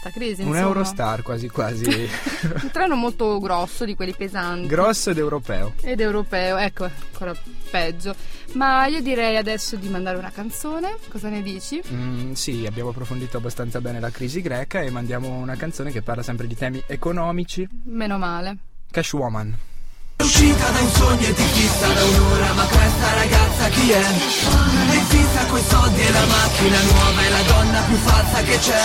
questa 0.06 0.12
crisi. 0.12 0.42
Un 0.42 0.48
insomma. 0.48 0.68
Eurostar 0.68 1.22
quasi 1.22 1.50
quasi. 1.50 1.86
un 2.62 2.70
treno 2.72 2.96
molto 2.96 3.40
grosso 3.40 3.86
di 3.86 3.96
quelli 3.96 4.14
pesanti. 4.14 4.68
Grosso 4.68 5.10
ed 5.10 5.18
europeo. 5.18 5.74
Ed 5.82 6.00
europeo, 6.00 6.58
ecco, 6.58 6.84
ancora 6.84 7.36
peggio. 7.70 8.16
Ma 8.54 8.86
io 8.86 9.02
direi 9.02 9.38
adesso 9.38 9.76
di 9.76 9.90
mandare 9.90 10.18
una 10.18 10.32
canzone, 10.32 10.98
cosa 11.10 11.30
ne 11.30 11.42
dici? 11.42 11.82
Mm, 11.92 12.34
sì, 12.34 12.66
abbiamo 12.66 12.90
approfondito 12.90 13.38
abbastanza 13.38 13.82
bene 13.82 14.00
la 14.00 14.12
crisi 14.12 14.42
greca 14.42 14.82
e 14.82 14.90
mandiamo 14.90 15.30
una 15.30 15.56
canzone 15.56 15.92
che 15.92 16.02
parla 16.02 16.24
sempre 16.24 16.48
di 16.48 16.56
temi 16.56 16.82
economici. 16.86 17.68
Meno 17.86 18.18
male. 18.18 18.58
Cash 18.92 19.14
Woman. 19.14 19.58
È 20.18 20.24
uscita 20.24 20.70
da 20.70 20.80
un 20.80 20.90
sogno 20.92 21.28
e 21.28 21.34
ti 21.34 21.44
fissa 21.44 21.88
da 21.92 22.04
un'ora 22.04 22.54
Ma 22.54 22.66
questa 23.06 23.14
ragazza 23.14 23.70
chi 23.70 23.92
è? 23.92 24.02
È 24.02 25.02
fissa 25.08 25.46
coi 25.48 25.64
soldi 25.68 26.02
e 26.02 26.12
la 26.12 26.26
macchina 26.26 26.82
nuova 26.82 27.22
È 27.22 27.30
la 27.30 27.42
donna 27.44 27.80
più 27.82 27.98
falsa 27.98 28.42
che 28.42 28.58
c'è 28.58 28.84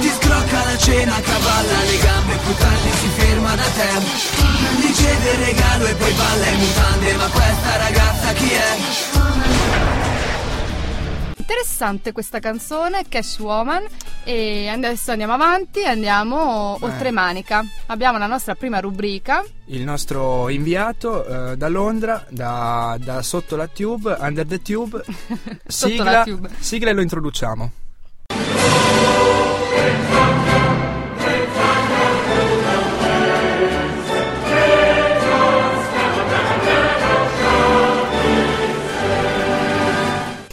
Ti 0.00 0.12
scrocca 0.20 0.64
la 0.64 0.78
cena, 0.78 1.20
cavalla 1.20 1.82
le 1.84 1.98
gambe 1.98 2.36
Più 2.36 2.54
tardi 2.54 2.90
si 3.00 3.08
ferma 3.16 3.54
da 3.54 3.68
te 3.74 3.90
Gli 4.80 4.94
cede 4.94 5.30
il 5.30 5.38
regalo 5.44 5.86
e 5.86 5.94
poi 5.94 6.12
balla 6.12 6.46
in 6.46 6.58
mutande 6.58 7.14
Ma 7.14 7.26
questa 7.26 7.76
ragazza 7.76 8.32
chi 8.32 8.50
è? 8.50 10.01
Interessante 11.46 12.12
questa 12.12 12.38
canzone, 12.38 13.02
Cash 13.08 13.40
Woman. 13.40 13.84
E 14.22 14.68
adesso 14.68 15.10
andiamo 15.10 15.32
avanti, 15.32 15.82
andiamo 15.82 16.78
Eh. 16.80 16.84
oltre 16.84 17.10
manica. 17.10 17.64
Abbiamo 17.86 18.16
la 18.16 18.28
nostra 18.28 18.54
prima 18.54 18.78
rubrica. 18.78 19.44
Il 19.64 19.82
nostro 19.82 20.48
inviato 20.50 21.24
eh, 21.50 21.56
da 21.56 21.66
Londra, 21.66 22.24
da, 22.30 22.96
da 23.00 23.22
sotto 23.22 23.56
la 23.56 23.66
tube, 23.66 24.16
under 24.20 24.46
the 24.46 24.62
tube. 24.62 25.02
Sotto 25.66 25.88
sigla, 25.90 26.10
la 26.12 26.22
tube. 26.22 26.48
sigla 26.60 26.90
e 26.90 26.92
lo 26.92 27.00
introduciamo. 27.02 27.70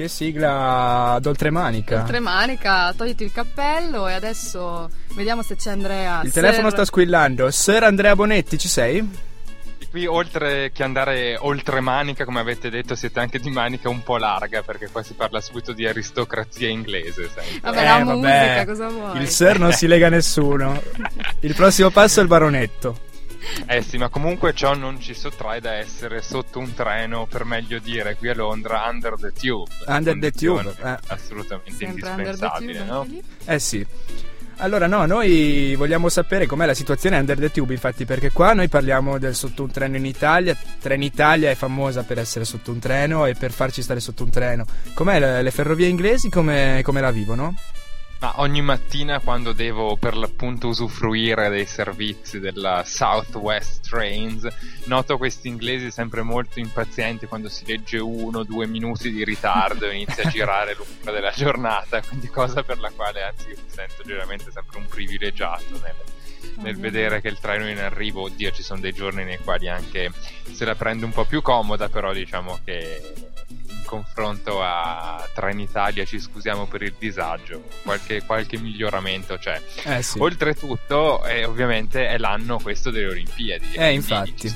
Sigla 0.10 1.18
d'oltremanica. 1.22 2.01
Oltre 2.01 2.20
manica, 2.20 2.92
togliti 2.94 3.24
il 3.24 3.32
cappello 3.32 4.08
e 4.10 4.13
adesso 4.13 4.89
vediamo 5.13 5.42
se 5.44 5.56
c'è 5.56 5.72
Andrea. 5.72 6.22
Il 6.24 6.34
telefono 6.34 6.63
Ser- 6.63 6.74
sta 6.74 6.86
squillando. 6.86 7.50
Sir 7.51 7.84
Andrea 7.84 8.16
Bonetti, 8.16 8.58
ci 8.58 8.68
sei? 8.68 9.28
Qui 9.89 10.06
oltre 10.06 10.72
che 10.72 10.84
andare 10.84 11.36
oltre 11.39 11.80
manica, 11.80 12.24
come 12.24 12.39
avete 12.39 12.70
detto, 12.70 12.94
siete 12.94 13.20
anche 13.22 13.39
di 13.39 13.50
manica 13.50 13.89
un 13.89 14.04
po' 14.04 14.18
larga, 14.18 14.62
perché 14.62 14.88
qua 14.92 15.01
si 15.01 15.13
parla 15.13 15.42
subito 15.42 15.72
di 15.74 15.88
aristocrazia 15.88 16.68
inglese. 16.70 17.28
sempre. 17.34 17.60
Vabbè, 17.62 17.84
la 17.84 17.98
Eh, 18.00 18.04
musica, 18.04 18.66
cosa 18.66 18.88
vuoi? 18.89 19.20
Il 19.22 19.28
Sir 19.30 19.58
non 19.58 19.72
si 19.72 19.88
lega 19.88 20.06
a 20.08 20.10
nessuno. 20.12 20.80
Il 21.39 21.56
prossimo 21.56 21.89
passo 21.89 22.20
è 22.20 22.22
il 22.22 22.28
baronetto. 22.30 23.08
Eh 23.65 23.81
sì, 23.81 23.98
ma 23.98 24.10
comunque 24.10 24.53
ciò 24.53 24.75
non 24.75 25.00
ci 25.00 25.13
sottrae 25.13 25.60
da 25.60 25.74
essere 25.74 26.22
sotto 26.22 26.60
un 26.60 26.74
treno, 26.74 27.25
per 27.25 27.46
meglio 27.46 27.79
dire, 27.79 28.15
qui 28.15 28.29
a 28.29 28.36
Londra, 28.36 28.88
under 28.89 29.15
the 29.15 29.31
tube. 29.31 29.72
Under 29.88 30.17
the 30.17 30.31
tube, 30.31 30.74
eh. 30.84 30.98
Assolutamente 31.08 31.72
Sempre 31.72 32.10
indispensabile, 32.10 32.79
tube, 32.79 32.86
no? 32.86 33.08
Eh 33.46 33.60
sì. 33.60 33.86
Allora 34.62 34.88
no, 34.88 35.05
noi 35.05 35.74
vogliamo 35.77 36.10
sapere 36.10 36.46
com'è 36.46 36.65
la 36.65 36.74
situazione 36.74 37.17
under 37.17 37.38
the 37.39 37.50
tube, 37.50 37.72
infatti, 37.72 38.03
perché 38.03 38.29
qua 38.29 38.53
noi 38.53 38.67
parliamo 38.67 39.17
del 39.17 39.34
sotto 39.34 39.63
un 39.63 39.72
treno 39.72 39.96
in 39.96 40.05
Italia. 40.05 40.58
Trenitalia 40.81 41.50
è 41.50 41.55
famosa 41.55 42.03
per 42.03 42.19
essere 42.19 42.43
sotto 42.43 42.72
un 42.72 42.79
treno 42.79 43.25
e 43.25 43.36
per 43.36 43.53
farci 43.53 43.81
stare 43.81 44.01
sotto 44.01 44.25
un 44.25 44.29
treno. 44.29 44.65
Com'è 44.93 45.17
le, 45.17 45.41
le 45.41 45.51
ferrovie 45.51 45.88
inglesi, 45.88 46.29
come, 46.29 46.81
come 46.84 47.00
la 47.00 47.12
vivono? 47.12 47.55
Ma 48.19 48.33
ogni 48.41 48.61
mattina 48.61 49.19
quando 49.19 49.53
devo 49.53 49.95
per 49.95 50.17
l'appunto 50.17 50.67
usufruire 50.67 51.47
dei 51.47 51.65
servizi 51.65 52.39
della 52.39 52.83
Southwest 52.85 53.88
Trains, 53.88 54.45
noto 54.85 55.17
questi 55.17 55.47
inglesi 55.47 55.89
sempre 55.89 56.21
molto 56.21 56.59
impazienti 56.59 57.27
quando 57.27 57.47
si 57.47 57.65
legge 57.65 57.97
uno 57.97 58.39
o 58.39 58.43
due 58.43 58.67
minuti 58.67 59.09
di 59.09 59.23
ritardo 59.23 59.85
e 59.85 59.95
inizia 59.95 60.23
a 60.25 60.27
girare 60.29 60.75
lunga 60.75 61.11
della 61.11 61.31
giornata, 61.31 62.01
quindi 62.01 62.27
cosa 62.27 62.61
per 62.61 62.79
la 62.79 62.91
quale 62.93 63.23
anzi 63.23 63.49
io 63.49 63.55
mi 63.55 63.69
sento 63.69 64.03
generalmente 64.03 64.51
sempre 64.51 64.79
un 64.79 64.88
privilegiato 64.88 65.79
nel, 65.81 65.95
nel 66.57 66.77
vedere 66.77 67.21
che 67.21 67.29
il 67.29 67.39
treno 67.39 67.67
è 67.67 67.71
in 67.71 67.79
arrivo. 67.79 68.23
Oddio, 68.23 68.51
ci 68.51 68.63
sono 68.63 68.81
dei 68.81 68.91
giorni 68.91 69.23
nei 69.23 69.39
quali 69.39 69.69
anche 69.69 70.11
se 70.51 70.65
la 70.65 70.75
prende 70.75 71.05
un 71.05 71.11
po' 71.11 71.23
più 71.23 71.41
comoda, 71.41 71.88
però 71.88 72.11
diciamo 72.11 72.59
che 72.65 73.28
confronto 73.89 74.62
a 74.62 75.27
Trenitalia 75.34 76.05
ci 76.05 76.19
scusiamo 76.19 76.67
per 76.67 76.84
il 76.84 76.93
disagio, 77.00 77.63
qualche, 77.81 78.22
qualche 78.24 78.60
miglioramento 78.60 79.38
c'è. 79.38 79.60
Eh 79.84 80.03
sì. 80.03 80.19
Oltretutto, 80.19 81.25
eh, 81.25 81.43
ovviamente, 81.43 82.08
è 82.08 82.19
l'anno 82.19 82.60
questo 82.60 82.91
delle 82.91 83.08
Olimpiadi. 83.08 83.74
Eh, 83.74 83.91
infatti. 83.93 84.53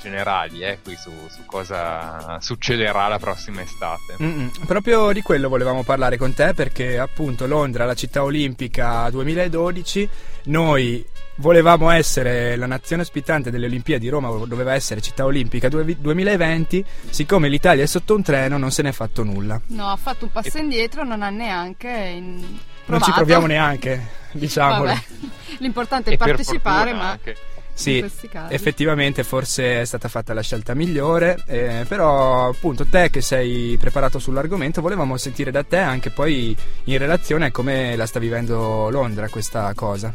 generali, 0.00 0.62
eh, 0.62 0.78
qui 0.82 0.96
su, 0.96 1.10
su 1.28 1.44
cosa 1.44 2.38
succederà 2.40 3.08
la 3.08 3.18
prossima 3.18 3.62
estate. 3.62 4.16
Mm-mm. 4.22 4.50
Proprio 4.66 5.12
di 5.12 5.22
quello 5.22 5.48
volevamo 5.48 5.82
parlare 5.82 6.16
con 6.16 6.34
te 6.34 6.52
perché 6.52 6.98
appunto 6.98 7.46
Londra, 7.46 7.84
la 7.84 7.94
città 7.94 8.22
olimpica 8.22 9.08
2012, 9.10 10.08
noi 10.44 11.04
volevamo 11.38 11.90
essere 11.90 12.56
la 12.56 12.66
nazione 12.66 13.02
ospitante 13.02 13.50
delle 13.50 13.66
Olimpiadi, 13.66 14.08
Roma 14.08 14.30
doveva 14.46 14.74
essere 14.74 15.00
città 15.00 15.24
olimpica 15.24 15.68
due- 15.68 15.96
2020, 15.98 16.84
siccome 17.10 17.48
l'Italia 17.48 17.84
è 17.84 17.86
sotto 17.86 18.14
un 18.14 18.22
treno 18.22 18.58
non 18.58 18.70
se 18.70 18.82
n'è 18.82 18.92
fatto 18.92 19.22
nulla. 19.24 19.60
No, 19.68 19.88
ha 19.88 19.96
fatto 19.96 20.24
un 20.24 20.30
passo 20.32 20.58
indietro, 20.58 21.04
non 21.04 21.22
ha 21.22 21.30
neanche 21.30 21.88
in- 21.88 22.58
Non 22.86 23.02
ci 23.02 23.12
proviamo 23.12 23.46
neanche, 23.46 24.06
diciamolo. 24.32 24.84
Vabbè, 24.90 25.00
l'importante 25.58 26.10
è 26.10 26.14
E 26.14 26.16
partecipare, 26.16 26.92
ma 26.92 27.10
anche. 27.10 27.36
Sì, 27.78 28.04
effettivamente 28.48 29.22
forse 29.22 29.82
è 29.82 29.84
stata 29.84 30.08
fatta 30.08 30.34
la 30.34 30.42
scelta 30.42 30.74
migliore, 30.74 31.40
eh, 31.46 31.84
però 31.86 32.48
appunto 32.48 32.84
te 32.84 33.08
che 33.08 33.20
sei 33.20 33.76
preparato 33.78 34.18
sull'argomento 34.18 34.80
volevamo 34.80 35.16
sentire 35.16 35.52
da 35.52 35.62
te 35.62 35.76
anche 35.76 36.10
poi 36.10 36.56
in 36.84 36.98
relazione 36.98 37.46
a 37.46 37.50
come 37.52 37.94
la 37.94 38.06
sta 38.06 38.18
vivendo 38.18 38.90
Londra 38.90 39.28
questa 39.28 39.72
cosa. 39.74 40.12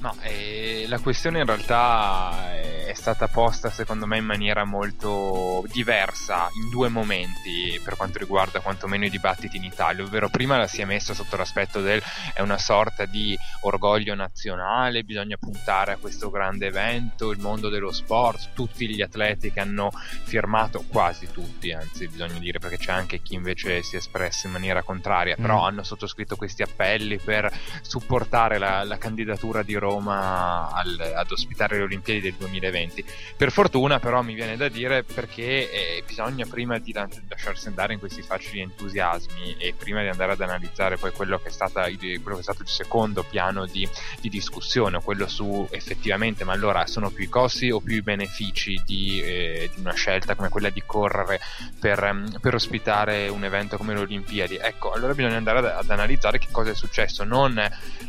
No, 0.00 0.14
eh, 0.22 0.84
la 0.88 0.98
questione 1.00 1.40
in 1.40 1.46
realtà 1.46 2.56
è 2.86 2.94
stata 2.94 3.26
posta 3.28 3.68
secondo 3.68 4.06
me 4.06 4.16
in 4.16 4.24
maniera 4.24 4.64
molto 4.64 5.64
diversa 5.70 6.48
in 6.54 6.70
due 6.70 6.88
momenti 6.88 7.78
per 7.84 7.96
quanto 7.96 8.18
riguarda 8.18 8.60
quantomeno 8.60 9.04
i 9.04 9.10
dibattiti 9.10 9.56
in 9.56 9.64
Italia, 9.64 10.04
ovvero 10.04 10.28
prima 10.28 10.56
la 10.56 10.66
si 10.68 10.80
è 10.80 10.84
messa 10.84 11.12
sotto 11.14 11.36
l'aspetto 11.36 11.80
del 11.80 12.00
è 12.32 12.40
una 12.40 12.56
sorta 12.58 13.04
di 13.04 13.36
orgoglio 13.62 14.14
nazionale, 14.14 15.02
bisogna 15.02 15.36
puntare 15.36 15.92
a 15.92 15.96
questo 15.96 16.30
grande 16.30 16.66
evento, 16.66 17.30
il 17.30 17.40
mondo 17.40 17.68
dello 17.68 17.92
sport, 17.92 18.50
tutti 18.54 18.88
gli 18.88 19.02
atleti 19.02 19.52
che 19.52 19.60
hanno 19.60 19.90
firmato, 20.22 20.84
quasi 20.86 21.28
tutti, 21.30 21.72
anzi 21.72 22.08
bisogna 22.08 22.38
dire 22.38 22.58
perché 22.60 22.78
c'è 22.78 22.92
anche 22.92 23.20
chi 23.20 23.34
invece 23.34 23.82
si 23.82 23.96
è 23.96 23.98
espresso 23.98 24.46
in 24.46 24.52
maniera 24.52 24.82
contraria, 24.82 25.34
Mm. 25.38 25.42
però 25.42 25.66
hanno 25.66 25.82
sottoscritto 25.82 26.36
questi 26.36 26.62
appelli 26.62 27.18
per 27.18 27.52
supportare 27.82 28.58
la, 28.58 28.84
la 28.84 28.96
candidatura 28.96 29.62
di 29.62 29.74
Roma 29.74 29.86
al- 29.96 31.12
ad 31.16 31.30
ospitare 31.30 31.78
le 31.78 31.84
Olimpiadi 31.84 32.20
del 32.20 32.34
2020. 32.34 33.04
Per 33.36 33.50
fortuna, 33.50 33.98
però, 33.98 34.22
mi 34.22 34.34
viene 34.34 34.56
da 34.56 34.68
dire 34.68 35.02
perché 35.02 35.70
eh, 35.70 36.02
bisogna 36.06 36.46
prima 36.46 36.78
di 36.78 36.92
la- 36.92 37.08
lasciarsi 37.28 37.68
andare 37.68 37.94
in 37.94 37.98
questi 37.98 38.22
facili 38.22 38.60
entusiasmi 38.60 39.56
e 39.58 39.74
prima 39.76 40.02
di 40.02 40.08
andare 40.08 40.32
ad 40.32 40.40
analizzare 40.40 40.96
poi 40.96 41.12
quello 41.12 41.38
che 41.38 41.48
è, 41.48 41.52
stata 41.52 41.82
quello 41.82 42.34
che 42.34 42.40
è 42.40 42.42
stato 42.42 42.62
il 42.62 42.68
secondo 42.68 43.22
piano 43.22 43.66
di, 43.66 43.88
di 44.20 44.28
discussione, 44.28 45.00
quello 45.02 45.28
su 45.28 45.66
effettivamente, 45.70 46.44
ma 46.44 46.52
allora 46.52 46.86
sono 46.86 47.10
più 47.10 47.24
i 47.24 47.28
costi 47.28 47.70
o 47.70 47.80
più 47.80 47.96
i 47.96 48.02
benefici 48.02 48.80
di, 48.84 49.20
eh, 49.20 49.70
di 49.74 49.80
una 49.80 49.94
scelta 49.94 50.34
come 50.34 50.48
quella 50.48 50.70
di 50.70 50.82
correre 50.84 51.40
per, 51.78 52.38
per 52.40 52.54
ospitare 52.54 53.28
un 53.28 53.44
evento 53.44 53.76
come 53.76 53.94
le 53.94 54.00
Olimpiadi? 54.00 54.56
Ecco, 54.56 54.92
allora 54.92 55.14
bisogna 55.14 55.36
andare 55.36 55.58
ad, 55.58 55.64
ad 55.64 55.90
analizzare 55.90 56.38
che 56.38 56.48
cosa 56.50 56.70
è 56.70 56.74
successo 56.74 57.24
non 57.24 57.58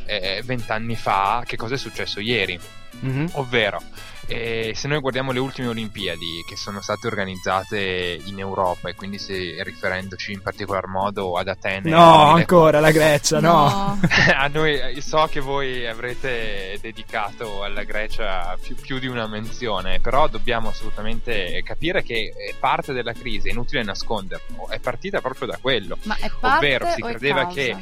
eh, 0.05 0.41
vent'anni 0.43 0.95
fa, 0.95 1.43
che 1.45 1.55
cosa 1.55 1.68
è 1.75 1.77
successo 1.77 2.19
ieri. 2.19 2.59
Mhm. 3.01 3.29
Ovvero, 3.33 3.81
eh, 4.27 4.73
se 4.75 4.87
noi 4.87 4.99
guardiamo 4.99 5.31
le 5.31 5.39
ultime 5.39 5.67
Olimpiadi 5.69 6.43
che 6.47 6.55
sono 6.55 6.81
state 6.81 7.07
organizzate 7.07 8.19
in 8.25 8.37
Europa 8.39 8.89
e 8.89 8.95
quindi 8.95 9.17
se 9.17 9.55
riferendoci 9.63 10.33
in 10.33 10.41
particolar 10.41 10.87
modo 10.87 11.35
ad 11.35 11.47
Atene, 11.47 11.89
No, 11.89 12.33
ancora 12.33 12.79
la 12.79 12.91
Grecia, 12.91 13.39
no. 13.39 13.99
a 14.35 14.47
noi 14.47 14.79
eh, 14.79 15.01
so 15.01 15.27
che 15.31 15.39
voi 15.39 15.87
avrete 15.87 16.77
dedicato 16.81 17.63
alla 17.63 17.83
Grecia 17.83 18.55
più, 18.61 18.75
più 18.75 18.99
di 18.99 19.07
una 19.07 19.27
menzione, 19.27 19.99
però 19.99 20.27
dobbiamo 20.27 20.69
assolutamente 20.69 21.61
capire 21.63 22.03
che 22.03 22.33
eh, 22.35 22.55
parte 22.59 22.93
della 22.93 23.13
crisi, 23.13 23.47
è 23.47 23.51
inutile 23.51 23.83
nasconderlo, 23.83 24.69
è 24.69 24.79
partita 24.79 25.21
proprio 25.21 25.47
da 25.47 25.57
quello. 25.59 25.97
Ma 26.03 26.15
è 26.17 26.29
parte 26.39 26.65
Ovvero 26.65 26.87
si 26.87 27.01
o 27.01 27.07
è 27.07 27.09
credeva 27.09 27.41
causa? 27.41 27.55
che 27.55 27.77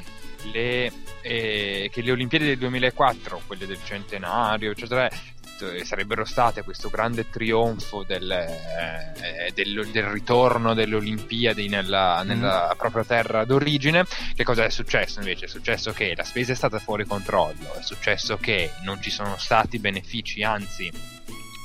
le, 0.52 0.92
eh, 1.22 1.90
che 1.92 2.02
le 2.02 2.12
Olimpiadi 2.12 2.46
del 2.46 2.58
2004, 2.58 3.42
quelle 3.48 3.66
del 3.66 3.80
centenario, 3.84 4.72
eccetera, 4.72 5.10
questo, 5.58 5.86
sarebbero 5.86 6.24
state 6.24 6.64
questo 6.64 6.90
grande 6.90 7.30
trionfo 7.30 8.04
del, 8.04 8.30
eh, 8.32 9.52
del, 9.54 9.90
del 9.92 10.04
ritorno 10.04 10.74
delle 10.74 10.96
Olimpiadi 10.96 11.68
nella, 11.68 12.22
nella 12.24 12.72
mm. 12.74 12.78
propria 12.78 13.04
terra 13.04 13.44
d'origine, 13.44 14.06
che 14.36 14.44
cosa 14.44 14.66
è 14.66 14.70
successo 14.70 15.20
invece? 15.20 15.46
È 15.46 15.50
successo 15.50 15.92
che 15.92 16.14
la 16.16 16.24
spesa 16.24 16.52
è 16.52 16.56
stata 16.56 16.80
fuori 16.80 17.06
controllo, 17.06 17.74
è 17.74 17.82
successo 17.82 18.38
che 18.38 18.72
non 18.84 19.02
ci 19.02 19.10
sono 19.10 19.36
stati 19.38 19.80
benefici, 19.80 20.44
anzi 20.44 20.92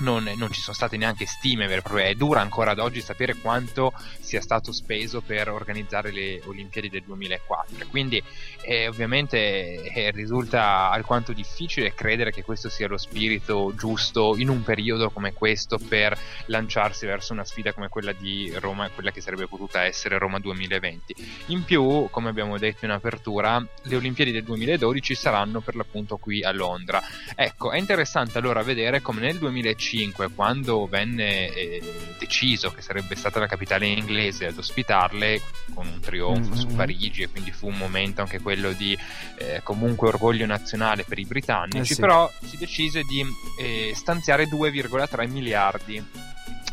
non, 0.03 0.31
non, 0.37 0.53
ci 0.53 0.61
sono 0.61 0.75
state 0.75 0.97
neanche 0.97 1.25
stime 1.27 1.67
vere 1.67 1.81
proprie. 1.81 2.09
È 2.09 2.15
dura 2.15 2.41
ancora 2.41 2.73
ad 2.73 2.79
oggi 2.79 3.01
sapere 3.01 3.37
quanto 3.37 3.93
sia 4.21 4.41
stato 4.41 4.73
speso 4.73 5.21
per 5.21 5.49
organizzare 5.49 6.11
le 6.11 6.43
Olimpiadi 6.45 6.91
del 6.91 7.03
2004. 7.05 7.87
Quindi, 7.89 8.23
eh, 8.63 8.89
ovviamente, 8.89 9.83
eh, 9.83 10.11
risulta 10.11 10.91
alquanto 10.91 11.33
difficile 11.33 11.95
credere 11.95 12.33
che 12.33 12.43
questo 12.43 12.69
sia 12.69 12.89
lo 12.89 12.99
spirito 12.99 13.73
giusto 13.77 14.37
in 14.37 14.49
un 14.49 14.63
periodo 14.63 15.11
come 15.11 15.33
questo 15.33 15.79
per 15.79 16.19
lanciarsi 16.47 17.07
verso 17.07 17.33
una 17.33 17.45
sfida 17.45 17.73
come 17.73 17.89
quella 17.89 18.13
di 18.13 18.53
Roma, 18.57 18.89
quella 18.91 19.11
che 19.11 19.21
sarebbe 19.21 19.47
potuta 19.47 19.85
essere 19.85 20.19
Roma 20.19 20.39
2020. 20.41 21.15
In 21.47 21.65
più, 21.65 22.09
come 22.11 22.29
abbiamo 22.29 22.59
detto 22.59 22.85
in 22.85 22.91
apertura, 22.91 23.65
le 23.83 23.97
Olimpiadi 23.97 24.33
del 24.33 24.43
2012 24.43 25.15
saranno 25.15 25.61
per 25.61 25.77
l'appunto 25.77 26.17
qui 26.17 26.43
a 26.43 26.51
Londra. 26.51 27.01
Ecco, 27.37 27.71
è 27.71 27.79
interessante 27.79 28.39
allora 28.39 28.63
vedere 28.63 29.01
come 29.01 29.21
nel 29.21 29.39
2005 29.39 29.92
2005, 29.93 30.31
quando 30.35 30.87
venne 30.87 31.53
eh, 31.53 31.83
deciso 32.19 32.71
che 32.71 32.81
sarebbe 32.81 33.15
stata 33.15 33.39
la 33.39 33.47
capitale 33.47 33.87
inglese 33.87 34.47
ad 34.47 34.59
ospitarle 34.59 35.41
con 35.75 35.87
un 35.87 36.01
trionfo 36.01 36.51
mm-hmm. 36.51 36.59
su 36.59 36.75
Parigi 36.75 37.23
e 37.23 37.29
quindi 37.29 37.53
fu 37.53 37.69
un 37.69 37.77
momento 37.77 38.23
anche 38.23 38.41
quello 38.41 38.73
di 38.73 38.97
eh, 39.39 39.61
comunque 39.63 40.09
orgoglio 40.09 40.47
nazionale 40.47 41.05
per 41.05 41.19
i 41.19 41.27
britannici, 41.27 41.93
eh 41.93 41.95
sì. 41.95 42.01
però 42.01 42.31
si 42.43 42.57
decise 42.57 43.03
di 43.03 43.25
eh, 43.61 43.93
stanziare 43.95 44.49
2,3 44.49 45.29
miliardi 45.29 46.05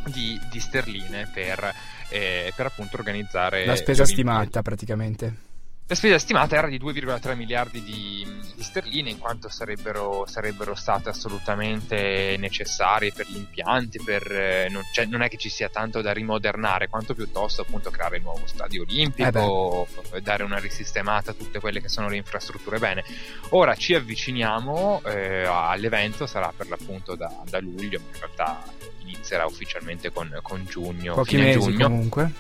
di, 0.06 0.40
di 0.50 0.60
sterline 0.60 1.30
per, 1.34 1.74
eh, 2.10 2.54
per 2.56 2.68
appunto 2.68 2.96
organizzare 2.96 3.66
la 3.66 3.76
spesa 3.76 4.06
stimata 4.06 4.62
praticamente. 4.62 5.48
La 5.90 5.96
spesa 5.96 6.20
stimata 6.20 6.56
era 6.56 6.68
di 6.68 6.78
2,3 6.78 7.36
miliardi 7.36 7.82
di, 7.82 8.24
di 8.56 8.62
sterline, 8.62 9.10
in 9.10 9.18
quanto 9.18 9.50
sarebbero, 9.50 10.24
sarebbero, 10.28 10.76
state 10.76 11.10
assolutamente 11.10 12.36
necessarie 12.38 13.12
per 13.12 13.26
gli 13.28 13.38
impianti, 13.38 14.00
per, 14.00 14.32
eh, 14.32 14.68
non, 14.70 14.84
non, 15.08 15.24
è 15.24 15.30
che 15.30 15.38
ci 15.38 15.50
sia 15.50 15.68
tanto 15.68 16.02
da 16.02 16.12
rimodernare, 16.14 16.90
quanto 16.90 17.16
piuttosto 17.16 17.64
appunto 17.64 17.90
creare 17.90 18.18
il 18.18 18.22
nuovo 18.22 18.46
stadio 18.46 18.84
olimpico, 18.84 19.88
eh 20.12 20.22
dare 20.22 20.44
una 20.44 20.60
risistemata 20.60 21.32
a 21.32 21.34
tutte 21.34 21.60
quelle 21.60 21.82
che 21.82 21.90
sono 21.90 22.08
le 22.08 22.18
infrastrutture. 22.18 22.78
Bene, 22.78 23.04
ora 23.50 23.74
ci 23.74 23.96
avviciniamo 23.96 25.02
eh, 25.06 25.46
all'evento, 25.46 26.28
sarà 26.28 26.54
per 26.56 26.70
l'appunto 26.70 27.16
da, 27.16 27.36
da 27.50 27.60
luglio, 27.60 27.98
in 27.98 28.20
realtà 28.20 28.64
inizierà 29.00 29.48
ufficialmente 29.48 30.12
con, 30.12 30.38
con 30.44 30.64
giugno. 30.70 31.16
Pochi 31.16 31.38
mesi 31.38 31.60
giugno. 31.60 31.88
comunque 31.88 32.32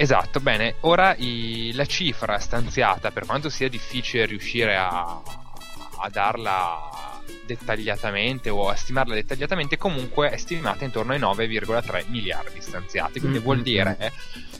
Esatto, 0.00 0.40
bene, 0.40 0.76
ora 0.80 1.14
i, 1.14 1.72
la 1.74 1.84
cifra 1.84 2.38
stanziata, 2.38 3.10
per 3.10 3.26
quanto 3.26 3.50
sia 3.50 3.68
difficile 3.68 4.24
riuscire 4.24 4.74
a, 4.74 5.20
a 5.98 6.08
darla 6.08 7.20
dettagliatamente 7.44 8.48
o 8.48 8.70
a 8.70 8.74
stimarla 8.74 9.12
dettagliatamente, 9.12 9.76
comunque 9.76 10.30
è 10.30 10.38
stimata 10.38 10.86
intorno 10.86 11.12
ai 11.12 11.18
9,3 11.18 12.06
miliardi 12.08 12.62
stanziati, 12.62 13.18
quindi 13.18 13.36
mm-hmm. 13.36 13.46
vuol 13.46 13.60
dire 13.60 13.96
eh, 13.98 14.12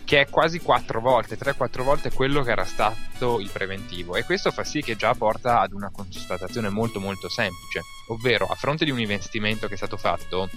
che 0.04 0.20
è 0.20 0.28
quasi 0.28 0.58
4 0.58 1.00
volte, 1.00 1.38
3-4 1.38 1.82
volte 1.84 2.12
quello 2.12 2.42
che 2.42 2.50
era 2.50 2.66
stato 2.66 3.40
il 3.40 3.48
preventivo. 3.50 4.16
E 4.16 4.24
questo 4.24 4.50
fa 4.50 4.62
sì 4.62 4.82
che 4.82 4.94
già 4.94 5.14
porta 5.14 5.60
ad 5.60 5.72
una 5.72 5.88
constatazione 5.90 6.68
molto 6.68 7.00
molto 7.00 7.30
semplice, 7.30 7.80
ovvero 8.08 8.44
a 8.44 8.54
fronte 8.56 8.84
di 8.84 8.90
un 8.90 9.00
investimento 9.00 9.68
che 9.68 9.72
è 9.72 9.78
stato 9.78 9.96
fatto, 9.96 10.50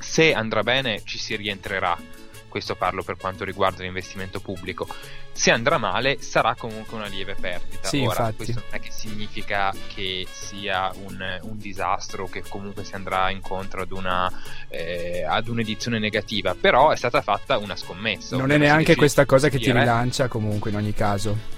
se 0.00 0.32
andrà 0.32 0.62
bene 0.62 1.02
ci 1.04 1.18
si 1.18 1.36
rientrerà 1.36 2.24
questo 2.56 2.74
parlo 2.74 3.02
per 3.02 3.18
quanto 3.18 3.44
riguarda 3.44 3.82
l'investimento 3.82 4.40
pubblico. 4.40 4.88
Se 5.32 5.50
andrà 5.50 5.76
male 5.76 6.22
sarà 6.22 6.54
comunque 6.54 6.96
una 6.96 7.06
lieve 7.06 7.36
perdita. 7.38 7.86
Sì, 7.86 7.98
Ora, 7.98 8.28
infatti. 8.28 8.36
questo 8.36 8.62
non 8.64 8.68
è 8.70 8.80
che 8.80 8.90
significa 8.90 9.74
che 9.88 10.26
sia 10.30 10.90
un, 11.04 11.38
un 11.42 11.58
disastro, 11.58 12.26
che 12.28 12.42
comunque 12.48 12.82
si 12.84 12.94
andrà 12.94 13.28
incontro 13.28 13.82
ad, 13.82 13.92
una, 13.92 14.32
eh, 14.68 15.22
ad 15.28 15.48
un'edizione 15.48 15.98
negativa, 15.98 16.54
però 16.58 16.92
è 16.92 16.96
stata 16.96 17.20
fatta 17.20 17.58
una 17.58 17.76
scommessa. 17.76 18.38
Non 18.38 18.50
è 18.50 18.56
neanche 18.56 18.96
questa 18.96 19.26
cosa 19.26 19.50
che 19.50 19.58
ti 19.58 19.70
rilancia 19.70 20.28
comunque 20.28 20.70
in 20.70 20.76
ogni 20.76 20.94
caso. 20.94 21.55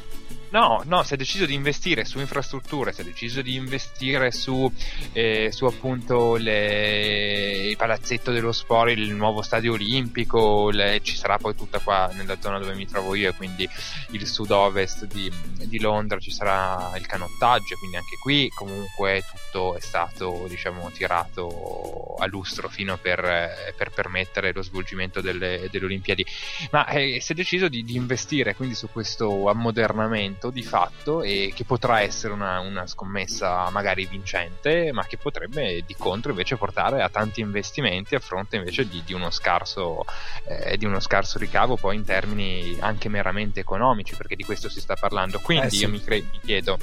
No, 0.51 0.83
no, 0.87 1.03
si 1.03 1.15
è 1.15 1.17
deciso 1.17 1.45
di 1.45 1.53
investire 1.53 2.05
su 2.05 2.19
infrastrutture, 2.21 2.93
si 2.93 3.03
è 3.03 3.05
deciso 3.05 3.43
di 3.43 3.55
investire 3.55 4.31
su, 4.33 4.71
eh, 5.13 5.51
su 5.53 5.67
appunto 5.67 6.37
le, 6.37 7.69
il 7.69 7.77
palazzetto 7.77 8.33
dello 8.33 8.53
sport, 8.53 8.91
il 8.91 9.13
nuovo 9.13 9.43
stadio 9.43 9.75
olimpico, 9.75 10.71
le, 10.71 11.01
ci 11.03 11.17
sarà 11.17 11.37
poi 11.37 11.55
tutta 11.55 11.81
qua 11.81 12.11
nella 12.15 12.41
zona 12.41 12.59
dove 12.59 12.75
mi 12.75 12.87
trovo 12.87 13.15
io, 13.15 13.35
quindi 13.35 13.69
il 14.11 14.27
sud-ovest 14.27 15.05
di, 15.07 15.31
di 15.65 15.81
Londra 15.81 16.19
ci 16.19 16.31
sarà 16.31 16.93
il 16.97 17.07
canottaggio, 17.07 17.77
quindi 17.77 17.97
anche 17.97 18.17
qui 18.23 18.49
comunque 18.55 19.25
tutto 19.31 19.77
è 19.77 19.81
stato 19.81 20.47
diciamo 20.49 20.91
tirato 20.91 22.15
a 22.19 22.27
lustro 22.27 22.69
fino 22.69 22.97
per, 22.97 23.75
per 23.77 23.91
permettere 23.91 24.53
lo 24.53 24.63
svolgimento 24.63 25.21
delle, 25.21 25.69
delle 25.71 25.85
Olimpiadi. 25.85 26.25
Ma 26.71 26.87
eh, 26.87 27.21
si 27.21 27.33
è 27.33 27.35
deciso 27.35 27.69
di, 27.69 27.85
di 27.85 27.97
investire 27.97 28.55
quindi 28.55 28.75
su 28.75 28.89
questo 28.91 29.49
ammodernamento 29.49 30.38
momento 30.39 30.51
di 30.51 30.63
fatto 30.63 31.23
e 31.23 31.53
che 31.55 31.65
potrà 31.65 32.01
essere 32.01 32.33
una, 32.33 32.61
una, 32.61 32.87
scommessa 32.87 33.69
magari 33.71 34.07
vincente, 34.07 34.93
ma 34.93 35.05
che 35.05 35.19
potrebbe 35.19 35.83
di 35.85 35.95
contro 35.97 36.31
invece 36.31 36.57
portare 36.57 37.03
a 37.03 37.09
tanti 37.09 37.41
investimenti 37.41 38.15
a 38.15 38.21
fronte 38.21 38.57
invece 38.57 38.89
di, 38.89 39.03
di, 39.05 39.13
uno, 39.13 39.31
scarso, 39.31 40.05
eh, 40.47 40.77
di 40.79 40.85
uno 40.85 41.01
scarso 41.01 41.39
ricavo 41.39 41.77
poi 41.77 41.97
in 41.97 42.05
termini 42.05 42.77
anche 42.81 43.09
meramente 43.09 43.61
economici, 43.61 44.15
perché 44.15 44.37
di 44.37 44.45
questo 44.45 44.69
si 44.69 44.81
sta 44.81 44.95
parlando. 44.95 45.41
Quindi 45.41 45.67
eh 45.67 45.71
sì. 45.71 45.81
io 45.81 45.89
mi, 45.89 46.03
cre- 46.03 46.23
mi 46.23 46.41
chiedo, 46.43 46.79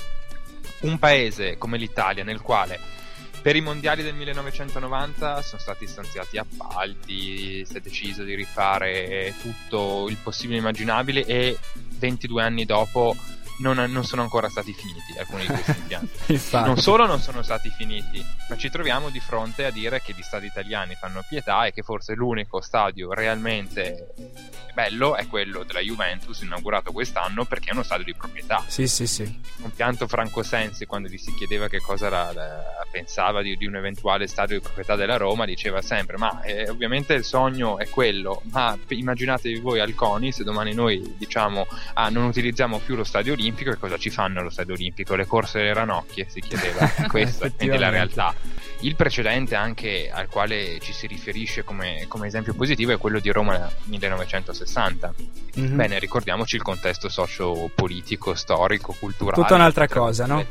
un 0.82 1.00
paese 1.00 1.58
come 1.58 1.78
l'Italia 1.78 2.24
nel 2.24 2.42
quale 2.42 3.04
per 3.46 3.56
i 3.56 3.62
mondiali 3.62 4.02
del 4.02 4.16
1990 4.16 5.44
sono 5.44 5.62
stati 5.62 5.86
stanziati 5.86 6.40
appalti, 6.40 7.64
si 7.64 7.78
è 7.78 7.80
deciso 7.80 8.24
di 8.24 8.34
rifare 8.34 9.36
tutto 9.40 10.08
il 10.10 10.18
possibile 10.18 10.58
immaginabile 10.58 11.24
e 11.26 11.56
22 12.00 12.42
anni 12.42 12.66
dopo 12.66 13.16
non, 13.58 13.78
non, 13.92 14.04
sono 14.04 14.22
ancora 14.22 14.50
stati 14.50 14.74
finiti 14.74 15.18
alcuni 15.18 15.42
di 15.42 15.48
questi 15.48 15.72
impianti. 15.80 16.42
non 16.52 16.78
solo 16.78 17.06
non 17.06 17.20
sono 17.20 17.42
stati 17.42 17.70
finiti, 17.70 18.24
ma 18.50 18.58
ci 18.58 18.70
troviamo 18.70 19.10
di 19.10 19.20
fronte 19.20 19.66
a 19.66 19.72
dire 19.72 20.02
che 20.02 20.14
gli 20.16 20.22
stadi 20.22 20.48
italiani 20.48 20.96
fanno 20.96 21.24
pietà 21.28 21.66
e 21.66 21.72
che 21.72 21.82
forse 21.82 22.14
l'unico 22.14 22.62
stadio 22.62 23.14
realmente 23.14 24.14
bello 24.74 25.16
è 25.16 25.26
quello 25.28 25.64
della 25.64 25.80
Juventus 25.80 26.42
inaugurato 26.42 26.92
quest'anno 26.92 27.46
perché 27.46 27.70
è 27.70 27.74
uno 27.74 27.84
stadio 27.84 28.04
di 28.04 28.14
proprietà. 28.14 28.64
Sì, 28.68 28.88
sì, 28.88 29.08
sì. 29.08 29.24
Un 29.62 29.72
pianto 29.74 30.08
Franco 30.08 30.44
Sensi 30.44 30.86
quando 30.86 31.08
gli 31.08 31.18
si 31.18 31.34
chiedeva 31.34 31.70
che 31.70 31.80
cosa 31.80 32.10
la, 32.10 32.32
la, 32.34 32.86
pensava 32.92 33.42
di, 33.42 33.56
di, 33.56 33.66
un 33.66 33.78
eventuale 33.78 34.28
stadio 34.28 34.58
di 34.58 34.62
proprietà 34.62 34.96
della 34.96 35.18
Roma 35.18 35.46
diceva 35.46 35.82
sempre 35.82 36.18
ma 36.18 36.42
eh, 36.42 36.70
ovviamente 36.70 37.14
il 37.14 37.24
sogno 37.24 37.78
è 37.78 37.88
quello, 37.90 38.42
ma 38.52 38.78
immaginatevi 38.88 39.60
voi 39.60 39.80
al 39.80 39.96
CONI 39.96 40.32
se 40.32 40.44
domani 40.44 40.74
noi 40.74 41.16
diciamo 41.18 41.66
ah 41.94 42.10
non 42.10 42.26
utilizziamo 42.26 42.80
più 42.80 42.96
lo 42.96 43.06
stadio 43.06 43.34
lì 43.34 43.45
olimpico 43.46 43.72
e 43.72 43.78
cosa 43.78 43.98
ci 43.98 44.10
fanno 44.10 44.40
allo 44.40 44.50
stadio 44.50 44.74
olimpico? 44.74 45.16
Le 45.16 45.26
corse 45.26 45.60
delle 45.60 45.74
ranocchie, 45.74 46.26
si 46.28 46.42
chiedeva. 46.42 46.88
Questa 47.08 47.52
è 47.56 47.78
la 47.78 47.90
realtà. 47.90 48.34
Il 48.82 48.96
precedente 48.96 49.56
anche 49.56 50.10
al 50.12 50.28
quale 50.28 50.80
ci 50.80 50.94
si 50.94 51.08
riferisce 51.08 51.64
come, 51.64 52.06
come 52.08 52.28
esempio 52.28 52.54
positivo 52.54 52.92
è 52.92 52.98
quello 52.98 53.20
di 53.20 53.32
Roma 53.32 53.70
1960. 53.86 55.14
Mm-hmm. 55.60 55.76
Bene, 55.76 56.00
ricordiamoci 56.00 56.56
il 56.56 56.62
contesto 56.62 57.08
socio-politico, 57.08 58.34
storico, 58.34 58.96
culturale. 59.00 59.42
Tutta 59.42 59.56
un'altra 59.56 59.88
cosa, 59.88 60.26
no? 60.26 60.46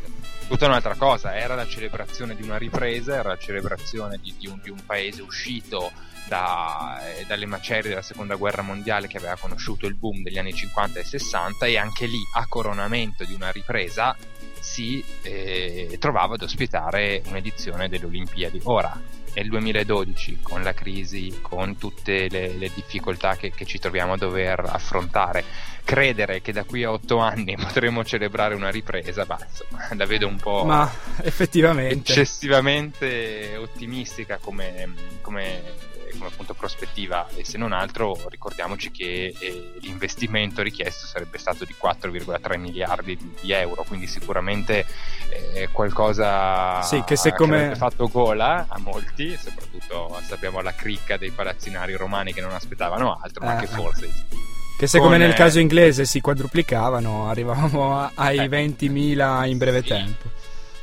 Tutta 0.46 0.66
un'altra 0.66 0.94
cosa, 0.94 1.36
era 1.36 1.54
la 1.54 1.66
celebrazione 1.66 2.36
di 2.36 2.42
una 2.42 2.58
ripresa, 2.58 3.16
era 3.16 3.30
la 3.30 3.38
celebrazione 3.38 4.18
di, 4.20 4.34
di, 4.38 4.46
un, 4.46 4.60
di 4.62 4.70
un 4.70 4.78
paese 4.84 5.22
uscito 5.22 5.90
da, 6.28 7.00
eh, 7.06 7.24
dalle 7.26 7.46
macerie 7.46 7.90
della 7.90 8.02
seconda 8.02 8.36
guerra 8.36 8.62
mondiale 8.62 9.06
che 9.06 9.18
aveva 9.18 9.36
conosciuto 9.36 9.86
il 9.86 9.94
boom 9.94 10.22
degli 10.22 10.38
anni 10.38 10.52
50 10.52 11.00
e 11.00 11.04
60 11.04 11.66
e 11.66 11.76
anche 11.76 12.06
lì 12.06 12.20
a 12.34 12.46
coronamento 12.46 13.24
di 13.24 13.34
una 13.34 13.50
ripresa 13.50 14.16
si 14.60 15.04
eh, 15.22 15.98
trovava 16.00 16.34
ad 16.34 16.42
ospitare 16.42 17.22
un'edizione 17.26 17.88
delle 17.88 18.06
Olimpiadi. 18.06 18.60
Ora, 18.64 18.98
nel 19.34 19.48
2012, 19.48 20.38
con 20.42 20.62
la 20.62 20.72
crisi, 20.72 21.38
con 21.42 21.76
tutte 21.76 22.28
le, 22.28 22.54
le 22.54 22.70
difficoltà 22.74 23.36
che, 23.36 23.50
che, 23.50 23.66
ci 23.66 23.78
troviamo 23.78 24.14
a 24.14 24.16
dover 24.16 24.60
affrontare, 24.60 25.44
credere 25.84 26.40
che 26.40 26.52
da 26.52 26.64
qui 26.64 26.84
a 26.84 26.92
otto 26.92 27.18
anni 27.18 27.56
potremo 27.60 28.04
celebrare 28.04 28.54
una 28.54 28.70
ripresa, 28.70 29.26
bah, 29.26 29.46
insomma, 29.46 29.88
la 29.94 30.06
vedo 30.06 30.28
un 30.28 30.36
po' 30.36 30.64
Ma, 30.64 30.90
effettivamente. 31.22 32.12
eccessivamente 32.12 33.56
ottimistica 33.56 34.38
come, 34.38 34.92
come 35.20 35.92
come 36.16 36.30
appunto 36.30 36.54
prospettiva 36.54 37.26
e 37.34 37.44
se 37.44 37.58
non 37.58 37.72
altro 37.72 38.18
ricordiamoci 38.28 38.90
che 38.90 39.34
eh, 39.38 39.72
l'investimento 39.80 40.62
richiesto 40.62 41.06
sarebbe 41.06 41.38
stato 41.38 41.64
di 41.64 41.74
4,3 41.80 42.58
miliardi 42.58 43.16
di, 43.16 43.34
di 43.40 43.52
euro, 43.52 43.84
quindi 43.86 44.06
sicuramente 44.06 44.86
eh, 45.28 45.68
qualcosa 45.72 46.82
sì, 46.82 47.02
che 47.04 47.16
se 47.16 47.32
come... 47.32 47.72
ha 47.72 47.74
fatto 47.74 48.08
gola 48.08 48.66
a 48.68 48.78
molti, 48.78 49.36
soprattutto 49.36 50.18
sappiamo 50.22 50.60
la 50.60 50.74
cricca 50.74 51.16
dei 51.16 51.30
palazzinari 51.30 51.94
romani 51.94 52.32
che 52.32 52.40
non 52.40 52.52
aspettavano 52.52 53.18
altro, 53.20 53.44
ma 53.44 53.56
che 53.56 53.64
eh. 53.64 53.68
forse 53.68 54.52
che 54.76 54.88
se 54.88 54.98
come 54.98 55.18
nel 55.18 55.34
caso 55.34 55.60
inglese 55.60 56.04
si 56.04 56.20
quadruplicavano, 56.20 57.28
arrivavamo 57.28 57.96
a, 57.96 58.10
ai 58.14 58.38
sì. 58.38 58.44
20.000 58.44 59.46
in 59.46 59.56
breve 59.56 59.82
sì. 59.82 59.88
tempo. 59.88 60.28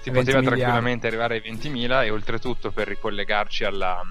Si 0.02 0.10
poteva 0.10 0.42
tranquillamente 0.42 1.08
arrivare 1.08 1.36
ai 1.36 1.52
20.000 1.52 2.06
e 2.06 2.10
oltretutto 2.10 2.72
per 2.72 2.88
ricollegarci 2.88 3.66
alla, 3.66 4.02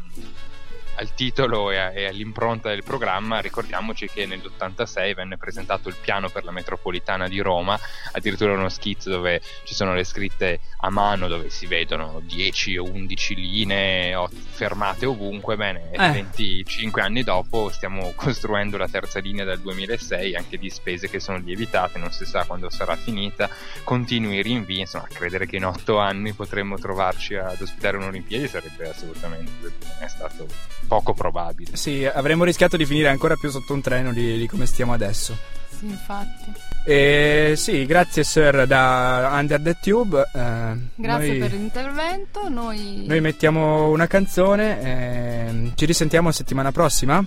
al 1.01 1.15
titolo 1.15 1.71
e, 1.71 2.07
all'impronta 2.07 2.69
del 2.69 2.85
programma, 2.85 3.41
ricordiamoci 3.41 4.07
che 4.09 4.27
nell'86 4.27 5.15
venne 5.15 5.39
presentato 5.39 5.89
il 5.89 5.97
piano 5.99 6.29
per 6.29 6.45
la 6.45 6.51
metropolitana 6.51 7.27
di 7.27 7.41
Roma, 7.41 7.79
addirittura 8.13 8.53
uno 8.53 8.69
schizzo 8.69 9.09
dove 9.09 9.41
ci 9.65 9.75
sono 9.75 9.95
le 9.95 10.05
scritte 10.05 10.61
a 10.81 10.91
mano 10.91 11.29
dove 11.29 11.51
si 11.51 11.67
vedono 11.67 12.21
10 12.25 12.79
o 12.79 12.85
11 12.85 13.35
linee 13.35 14.29
fermate 14.31 15.07
ovunque. 15.07 15.57
Bene, 15.57 15.91
eh. 15.91 16.11
25 16.11 17.03
anni 17.03 17.23
dopo 17.23 17.71
stiamo 17.71 18.13
costruendo 18.17 18.77
la 18.77 18.89
terza 18.89 19.19
linea 19.21 19.45
dal 19.45 19.61
2006, 19.61 20.35
anche 20.35 20.59
di 20.59 20.71
spese 20.71 21.09
che 21.09 21.21
sono 21.21 21.39
lievitate, 21.39 21.99
non 21.99 22.13
si 22.13 22.25
sa 22.25 22.45
quando 22.45 22.71
sarà 22.71 22.97
finita, 22.97 23.49
continui 23.85 24.43
rinvii, 24.43 24.81
insomma, 24.81 25.07
credere 25.13 25.47
che 25.47 25.57
in 25.57 25.67
8 25.67 25.99
anni 25.99 26.33
potremmo 26.33 26.79
trovarci 26.79 27.35
ad 27.35 27.61
ospitare 27.61 27.97
un'Olimpiadi 27.97 28.49
sarebbe 28.49 28.89
assolutamente 28.89 29.73
è 30.01 30.09
stato 30.09 30.47
poco 30.87 31.13
probabile. 31.13 31.77
Sì, 31.77 32.05
avremmo 32.05 32.45
rischiato 32.45 32.77
di 32.77 32.87
finire 32.87 33.09
ancora 33.09 33.37
più 33.37 33.51
sotto 33.51 33.73
un 33.75 33.81
treno 33.81 34.13
di, 34.13 34.39
di 34.39 34.47
come 34.47 34.67
stiamo 34.67 34.93
adesso. 34.93 35.37
Sì, 35.69 35.87
infatti. 35.87 36.70
E 36.91 37.53
sì, 37.55 37.87
grazie 37.87 38.25
Sir 38.25 38.67
da 38.67 39.31
Under 39.35 39.63
the 39.63 39.77
Tube. 39.81 40.29
Eh, 40.35 40.77
grazie 40.97 41.29
noi, 41.29 41.39
per 41.39 41.53
l'intervento. 41.53 42.49
Noi... 42.49 43.05
noi 43.07 43.21
mettiamo 43.21 43.91
una 43.91 44.09
canzone. 44.09 44.81
Eh, 44.83 45.73
ci 45.77 45.87
risentiamo 45.87 46.33
settimana 46.33 46.73
prossima. 46.73 47.25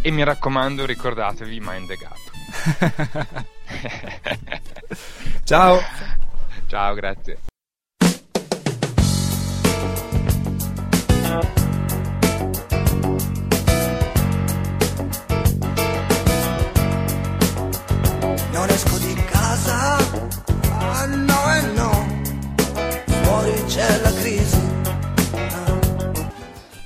E 0.00 0.10
mi 0.12 0.22
raccomando, 0.22 0.86
ricordatevi 0.86 1.58
Mind 1.60 1.88
the 1.88 1.96
Gap. 1.96 3.44
Ciao. 5.42 5.80
Ciao, 6.68 6.94
grazie. 6.94 7.38
C'è 23.72 24.00
la 24.02 24.12
crisi. 24.12 24.60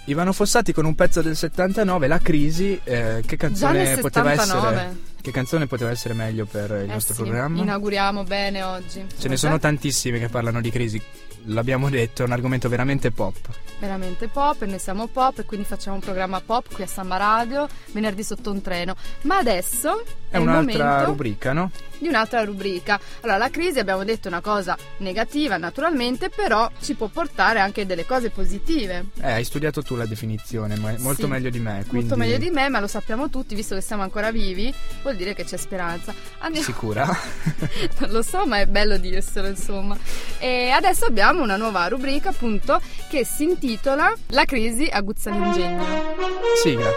Ivano 0.05 0.33
Fossati 0.33 0.73
con 0.73 0.85
un 0.85 0.95
pezzo 0.95 1.21
del 1.21 1.35
79, 1.35 2.07
La 2.07 2.21
crisi, 2.21 2.81
eh, 2.85 3.25
che 3.27 3.37
canzone 3.37 3.97
poteva 3.97 4.31
essere? 4.31 4.97
Che 5.21 5.33
canzone 5.33 5.67
poteva 5.67 5.91
essere 5.91 6.15
meglio 6.15 6.47
per 6.47 6.71
il 6.71 6.89
eh 6.89 6.93
nostro 6.93 7.15
sì, 7.15 7.23
programma? 7.23 7.61
Inauguriamo 7.61 8.23
bene 8.23 8.63
oggi. 8.63 9.05
Ce 9.19 9.27
ne 9.27 9.37
sono 9.37 9.59
tantissime 9.59 10.21
che 10.21 10.29
parlano 10.29 10.61
di 10.61 10.71
crisi, 10.71 11.03
l'abbiamo 11.47 11.91
detto, 11.91 12.23
è 12.23 12.25
un 12.25 12.31
argomento 12.31 12.69
veramente 12.69 13.11
pop. 13.11 13.37
Veramente 13.81 14.29
pop, 14.29 14.63
e 14.63 14.67
noi 14.67 14.79
siamo 14.79 15.09
pop 15.09 15.41
e 15.41 15.45
quindi 15.45 15.67
facciamo 15.67 15.97
un 15.97 16.03
programma 16.03 16.41
pop 16.41 16.73
qui 16.73 16.85
a 16.85 16.87
Samba 16.87 17.17
Radio, 17.17 17.67
venerdì 17.91 18.23
sotto 18.23 18.53
un 18.53 18.63
treno. 18.63 18.95
Ma 19.23 19.39
adesso 19.39 20.05
è, 20.37 20.39
è 20.39 20.43
un'altra 20.43 21.05
rubrica, 21.05 21.53
no? 21.53 21.71
Di 21.99 22.09
un'altra 22.09 22.45
rubrica. 22.45 23.01
Allora, 23.21 23.39
la 23.39 23.51
crisi 23.51 23.79
abbiamo 23.79 24.05
detto 24.05 24.29
è 24.29 24.31
una 24.31 24.41
cosa 24.41 24.77
negativa 24.99 25.57
naturalmente, 25.57 26.29
però 26.29 26.71
ci 26.81 26.95
può 26.95 27.09
portare 27.09 27.59
anche 27.61 27.87
delle 27.87 28.05
cose 28.05 28.31
positive. 28.31 29.07
Eh, 29.21 29.33
hai 29.33 29.45
studiato 29.45 29.83
tu 29.83 29.97
la 29.97 30.07
definizione, 30.07 30.77
molto 30.77 31.23
sì, 31.23 31.27
meglio 31.27 31.51
di 31.51 31.59
me. 31.59 31.85
Quindi... 31.89 32.07
Molto 32.07 32.17
meglio 32.17 32.39
di 32.39 32.51
me, 32.51 32.69
ma 32.69 32.81
lo 32.81 32.87
sappiamo 32.87 33.31
tutti, 33.31 33.55
visto 33.55 33.75
che 33.75 33.81
siamo 33.81 34.03
ancora 34.03 34.31
vivi, 34.31 34.73
vuol 35.03 35.17
dire 35.17 35.35
che 35.35 35.45
c'è 35.45 35.57
speranza. 35.57 36.15
Andiamo... 36.39 36.67
Sicura? 36.67 37.07
non 38.01 38.11
lo 38.11 38.23
so, 38.23 38.47
ma 38.47 38.61
è 38.61 38.67
bello 38.67 38.99
dirselo, 38.99 39.49
insomma. 39.49 39.97
E 40.39 40.71
adesso 40.71 41.07
abbiamo 41.07 41.43
una 41.43 41.57
nuova 41.57 41.89
rubrica, 41.89 42.29
appunto, 42.29 42.81
che 43.09 43.25
si 43.25 43.45
intitola 43.45 44.13
La 44.29 44.45
crisi 44.45 44.87
aguzza 44.91 45.31
l'ingegno. 45.31 45.85
Sigla. 46.63 46.91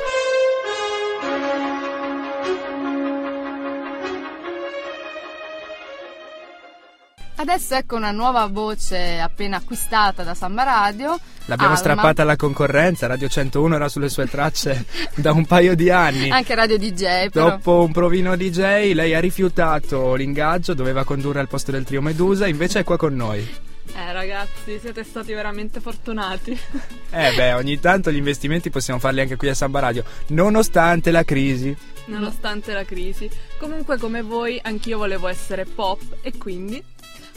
Adesso 7.39 7.75
ecco 7.75 7.95
una 7.95 8.11
nuova 8.11 8.47
voce 8.47 9.17
appena 9.17 9.55
acquistata 9.55 10.23
da 10.23 10.33
Samba 10.33 10.63
Radio. 10.63 11.17
L'abbiamo 11.45 11.71
Alma. 11.71 11.77
strappata 11.77 12.23
alla 12.23 12.35
concorrenza, 12.35 13.07
Radio 13.07 13.29
101 13.29 13.75
era 13.75 13.87
sulle 13.87 14.09
sue 14.09 14.27
tracce 14.27 14.85
da 15.15 15.31
un 15.31 15.45
paio 15.45 15.73
di 15.73 15.89
anni. 15.89 16.29
Anche 16.31 16.53
Radio 16.53 16.77
DJ 16.77 17.29
però. 17.29 17.51
Dopo 17.51 17.83
un 17.83 17.93
provino 17.93 18.35
DJ 18.35 18.91
lei 18.91 19.15
ha 19.15 19.21
rifiutato 19.21 20.15
l'ingaggio, 20.15 20.73
doveva 20.73 21.05
condurre 21.05 21.39
al 21.39 21.47
posto 21.47 21.71
del 21.71 21.85
trio 21.85 22.01
Medusa, 22.01 22.45
invece 22.45 22.79
è 22.79 22.83
qua 22.83 22.97
con 22.97 23.15
noi. 23.15 23.39
Eh 23.39 24.11
ragazzi, 24.11 24.77
siete 24.77 25.05
stati 25.05 25.31
veramente 25.31 25.79
fortunati. 25.79 26.59
Eh 27.11 27.33
beh, 27.35 27.53
ogni 27.53 27.79
tanto 27.79 28.11
gli 28.11 28.17
investimenti 28.17 28.69
possiamo 28.69 28.99
farli 28.99 29.21
anche 29.21 29.37
qui 29.37 29.47
a 29.47 29.55
Samba 29.55 29.79
Radio, 29.79 30.03
nonostante 30.27 31.09
la 31.09 31.23
crisi. 31.23 31.75
Nonostante 32.05 32.73
la 32.73 32.83
crisi. 32.83 33.29
Comunque 33.57 33.97
come 33.97 34.21
voi, 34.21 34.59
anch'io 34.61 34.97
volevo 34.97 35.27
essere 35.27 35.63
pop 35.65 36.01
e 36.21 36.37
quindi 36.37 36.83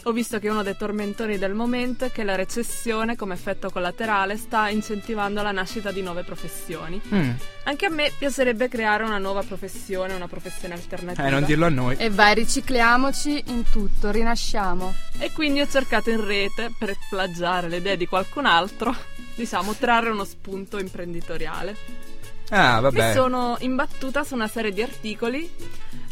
ho 0.05 0.13
visto 0.13 0.39
che 0.39 0.49
uno 0.49 0.63
dei 0.63 0.77
tormentori 0.77 1.39
del 1.39 1.55
momento 1.55 2.05
è 2.05 2.11
che 2.11 2.25
la 2.25 2.35
recessione, 2.35 3.15
come 3.15 3.35
effetto 3.35 3.71
collaterale, 3.71 4.37
sta 4.37 4.69
incentivando 4.69 5.43
la 5.43 5.53
nascita 5.53 5.93
di 5.93 6.03
nuove 6.03 6.25
professioni. 6.25 7.01
Mm. 7.15 7.31
Anche 7.65 7.87
a 7.87 7.89
me 7.89 8.11
piacerebbe 8.19 8.69
creare 8.69 9.05
una 9.05 9.19
nuova 9.19 9.43
professione, 9.43 10.15
una 10.15 10.27
professione 10.27 10.75
alternativa. 10.75 11.29
Eh, 11.29 11.31
non 11.31 11.45
dirlo 11.45 11.67
a 11.67 11.69
noi. 11.69 11.97
E 11.99 12.11
vai, 12.11 12.35
ricicliamoci 12.35 13.45
in 13.47 13.63
tutto, 13.71 14.11
rinasciamo. 14.11 14.93
E 15.19 15.31
quindi 15.31 15.61
ho 15.61 15.69
cercato 15.69 16.11
in 16.11 16.25
rete, 16.25 16.73
per 16.77 16.97
plagiare 17.09 17.69
le 17.69 17.77
idee 17.77 17.97
di 17.97 18.07
qualcun 18.07 18.47
altro, 18.47 18.95
diciamo, 19.37 19.75
trarre 19.75 20.11
uno 20.11 20.25
spunto 20.25 20.81
imprenditoriale. 20.81 21.77
Ah, 22.51 22.81
vabbè. 22.81 23.09
Mi 23.09 23.15
sono 23.15 23.57
imbattuta 23.61 24.25
su 24.25 24.35
una 24.35 24.49
serie 24.49 24.73
di 24.73 24.83
articoli 24.83 25.51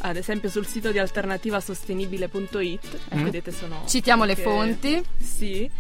ad 0.01 0.17
esempio 0.17 0.49
sul 0.49 0.67
sito 0.67 0.91
di 0.91 0.99
alternativasostenibile.it, 0.99 2.99
mm. 3.15 3.25
vedete 3.25 3.53
sono... 3.53 3.85
Citiamo 3.87 4.25
le 4.25 4.37
fonti. 4.37 5.03
Sì 5.19 5.71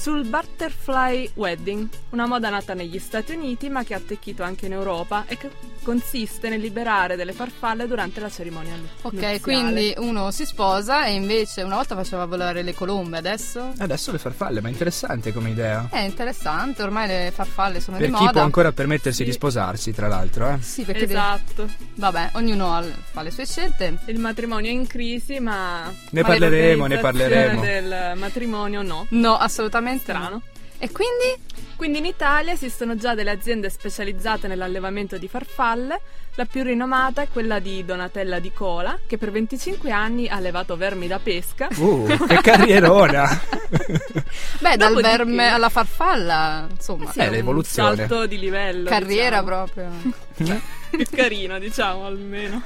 sul 0.00 0.24
Butterfly 0.24 1.32
Wedding, 1.34 1.86
una 2.10 2.26
moda 2.26 2.48
nata 2.48 2.72
negli 2.72 2.98
Stati 2.98 3.34
Uniti 3.34 3.68
ma 3.68 3.84
che 3.84 3.92
ha 3.92 3.98
attecchito 3.98 4.42
anche 4.42 4.64
in 4.64 4.72
Europa 4.72 5.24
e 5.26 5.36
che 5.36 5.50
consiste 5.82 6.48
nel 6.48 6.58
liberare 6.58 7.16
delle 7.16 7.32
farfalle 7.32 7.86
durante 7.86 8.18
la 8.20 8.30
cerimonia 8.30 8.72
Ok, 9.02 9.12
nuziale. 9.12 9.40
quindi 9.40 9.94
uno 9.98 10.30
si 10.30 10.46
sposa 10.46 11.04
e 11.04 11.12
invece 11.12 11.62
una 11.62 11.74
volta 11.74 11.94
faceva 11.96 12.24
volare 12.24 12.62
le 12.62 12.72
colombe, 12.72 13.18
adesso? 13.18 13.74
Adesso 13.76 14.10
le 14.12 14.18
farfalle, 14.18 14.62
ma 14.62 14.68
è 14.68 14.70
interessante 14.70 15.34
come 15.34 15.50
idea. 15.50 15.88
È 15.90 15.98
interessante, 15.98 16.82
ormai 16.82 17.06
le 17.06 17.32
farfalle 17.34 17.80
sono 17.80 17.98
per 17.98 18.06
di 18.06 18.12
moda. 18.12 18.22
Per 18.24 18.32
chi 18.32 18.38
può 18.38 18.46
ancora 18.46 18.72
permettersi 18.72 19.18
sì. 19.18 19.24
di 19.24 19.32
sposarsi, 19.32 19.92
tra 19.92 20.08
l'altro, 20.08 20.48
eh? 20.48 20.62
Sì, 20.62 20.82
perché 20.82 21.04
esatto. 21.04 21.64
De... 21.64 21.72
Vabbè, 21.96 22.30
ognuno 22.34 22.82
fa 23.10 23.20
le 23.20 23.30
sue 23.30 23.44
scelte. 23.44 23.98
Il 24.06 24.18
matrimonio 24.18 24.70
è 24.70 24.72
in 24.72 24.86
crisi, 24.86 25.40
ma 25.40 25.92
ne 26.10 26.22
parleremo, 26.22 26.86
ne 26.86 26.98
parleremo. 26.98 27.60
del 27.60 28.12
matrimonio 28.16 28.80
no. 28.80 29.06
No, 29.10 29.36
assolutamente 29.36 29.88
strano. 29.98 30.42
E 30.78 30.90
quindi? 30.90 31.68
Quindi 31.76 31.98
in 31.98 32.06
Italia 32.06 32.52
esistono 32.52 32.96
già 32.96 33.14
delle 33.14 33.30
aziende 33.30 33.70
specializzate 33.70 34.48
nell'allevamento 34.48 35.18
di 35.18 35.28
farfalle. 35.28 36.00
La 36.34 36.44
più 36.44 36.62
rinomata 36.62 37.22
è 37.22 37.28
quella 37.28 37.58
di 37.58 37.84
Donatella 37.84 38.38
Di 38.38 38.52
Cola, 38.52 38.98
che 39.06 39.18
per 39.18 39.30
25 39.30 39.90
anni 39.90 40.28
ha 40.28 40.36
allevato 40.36 40.76
vermi 40.76 41.06
da 41.06 41.18
pesca. 41.18 41.68
Uh, 41.74 42.06
che 42.26 42.40
carrierona! 42.40 43.28
Beh, 44.60 44.76
dal 44.76 44.94
verme 45.00 45.48
alla 45.48 45.68
farfalla, 45.68 46.66
insomma, 46.70 47.08
eh 47.08 47.12
sì, 47.12 47.18
è 47.20 47.30
l'evoluzione. 47.30 47.90
Un 47.90 47.96
salto 47.96 48.26
di 48.26 48.38
livello. 48.38 48.88
Carriera 48.88 49.40
diciamo. 49.40 49.64
proprio. 49.64 49.90
Più 50.90 51.06
carino, 51.10 51.58
diciamo, 51.58 52.04
almeno 52.04 52.62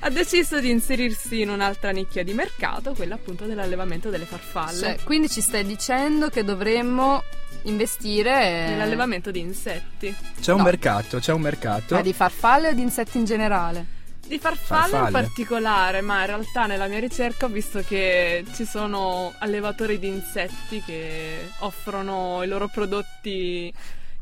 ha 0.00 0.10
deciso 0.10 0.60
di 0.60 0.70
inserirsi 0.70 1.40
in 1.40 1.50
un'altra 1.50 1.90
nicchia 1.90 2.22
di 2.22 2.32
mercato, 2.32 2.92
quella 2.92 3.14
appunto 3.14 3.44
dell'allevamento 3.44 4.10
delle 4.10 4.26
farfalle. 4.26 4.78
Cioè, 4.78 4.98
quindi 5.04 5.28
ci 5.28 5.40
stai 5.40 5.64
dicendo 5.64 6.28
che 6.28 6.44
dovremmo 6.44 7.22
investire 7.62 8.68
nell'allevamento 8.68 9.30
di 9.30 9.40
insetti. 9.40 10.14
C'è 10.40 10.52
un 10.52 10.58
no. 10.58 10.64
mercato, 10.64 11.18
c'è 11.18 11.32
un 11.32 11.40
mercato. 11.40 11.94
Ma 11.94 12.02
di 12.02 12.12
farfalle 12.12 12.68
o 12.68 12.72
di 12.72 12.82
insetti 12.82 13.18
in 13.18 13.24
generale? 13.24 13.94
Di 14.26 14.38
farfalle, 14.38 14.90
farfalle, 14.90 15.06
in 15.06 15.12
particolare, 15.12 16.00
ma 16.00 16.20
in 16.20 16.26
realtà 16.26 16.66
nella 16.66 16.88
mia 16.88 16.98
ricerca 16.98 17.46
ho 17.46 17.48
visto 17.48 17.80
che 17.80 18.44
ci 18.54 18.64
sono 18.64 19.32
allevatori 19.38 19.98
di 19.98 20.08
insetti 20.08 20.82
che 20.82 21.48
offrono 21.60 22.42
i 22.42 22.48
loro 22.48 22.68
prodotti 22.68 23.72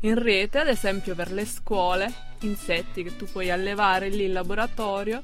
in 0.01 0.21
rete, 0.21 0.59
ad 0.59 0.67
esempio 0.67 1.15
per 1.15 1.31
le 1.31 1.45
scuole, 1.45 2.11
insetti 2.41 3.01
che 3.01 3.15
tu 3.17 3.25
puoi 3.25 3.49
allevare 3.49 4.09
lì 4.09 4.25
in 4.25 4.33
laboratorio 4.33 5.23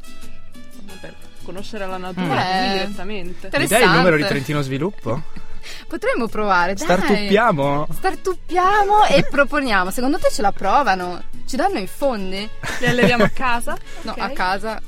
per 0.99 1.13
conoscere 1.43 1.86
la 1.88 1.97
natura 1.97 2.34
Mm. 2.36 2.38
Eh, 2.38 2.71
direttamente. 2.73 3.49
Mi 3.58 3.67
dai 3.67 3.84
il 3.84 3.89
numero 3.89 4.15
di 4.15 4.23
Trentino 4.23 4.62
Sviluppo? 4.62 5.21
Potremmo 5.88 6.27
provare, 6.27 6.73
dai. 6.73 6.86
Startuppiamo? 6.86 7.88
Startuppiamo 7.91 9.06
e 9.06 9.23
proponiamo. 9.30 9.91
Secondo 9.91 10.17
te 10.17 10.30
ce 10.32 10.41
la 10.41 10.51
provano? 10.51 11.21
Ci 11.45 11.56
danno 11.56 11.80
i 11.80 11.88
fondi? 11.88 12.47
Li 12.80 12.86
alleviamo 12.86 13.23
a 13.23 13.30
casa? 13.30 13.77
No, 14.01 14.12
Ok. 14.12 14.19
a 14.19 14.30
casa. 14.30 14.82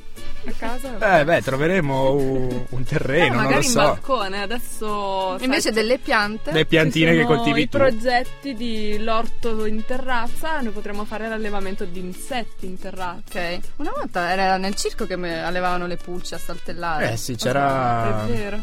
A 0.45 0.51
casa. 0.57 1.19
Eh 1.19 1.23
beh, 1.23 1.41
troveremo 1.41 2.13
un, 2.13 2.65
un 2.69 2.81
Eh, 2.81 2.83
terreno, 2.83 3.33
non 3.35 3.35
lo 3.35 3.41
magari 3.49 3.65
in 3.65 3.71
so. 3.71 3.79
balcone, 3.79 4.41
adesso 4.41 5.35
sai, 5.37 5.45
Invece 5.45 5.71
delle 5.71 5.97
piante. 5.99 6.51
Le 6.51 6.65
piantine 6.65 7.15
che 7.15 7.23
coltivi 7.23 7.61
i 7.61 7.69
tu. 7.69 7.77
progetti 7.77 8.53
di 8.53 8.97
l'orto 8.99 9.65
in 9.65 9.85
terrazza, 9.85 10.59
noi 10.61 10.71
potremmo 10.73 11.05
fare 11.05 11.27
l'allevamento 11.27 11.85
di 11.85 11.99
insetti 11.99 12.65
in 12.65 12.77
terrazza. 12.77 13.39
Ok. 13.39 13.59
Una 13.77 13.91
volta 13.91 14.31
era 14.31 14.57
nel 14.57 14.75
circo 14.75 15.05
che 15.05 15.13
allevavano 15.13 15.87
le 15.87 15.97
pulci 15.97 16.33
a 16.33 16.37
saltellare. 16.37 17.11
Eh 17.11 17.17
sì, 17.17 17.35
c'era, 17.35 18.23
È 18.25 18.27
vero. 18.31 18.59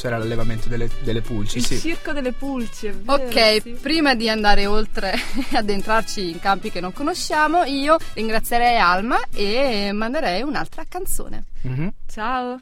C'era 0.00 0.16
l'allevamento 0.16 0.68
delle, 0.70 0.88
delle 1.02 1.20
pulci, 1.20 1.58
Il 1.58 1.66
sì. 1.66 1.78
circo 1.78 2.12
delle 2.12 2.32
pulci, 2.32 2.86
è 2.86 2.92
vero. 2.92 3.22
Ok, 3.22 3.60
sì. 3.62 3.70
prima 3.80 4.14
di 4.14 4.30
andare 4.30 4.64
oltre 4.64 5.12
e 5.50 5.56
addentrarci 5.56 6.30
in 6.30 6.40
campi 6.40 6.70
che 6.70 6.80
non 6.80 6.94
conosciamo, 6.94 7.64
io 7.64 7.98
ringrazierei 8.14 8.78
Alma 8.78 9.20
e 9.34 9.90
manderei 9.92 10.40
un'altra 10.40 10.84
canzone. 10.88 11.44
Mhm. 11.62 11.92
Ciao. 12.10 12.58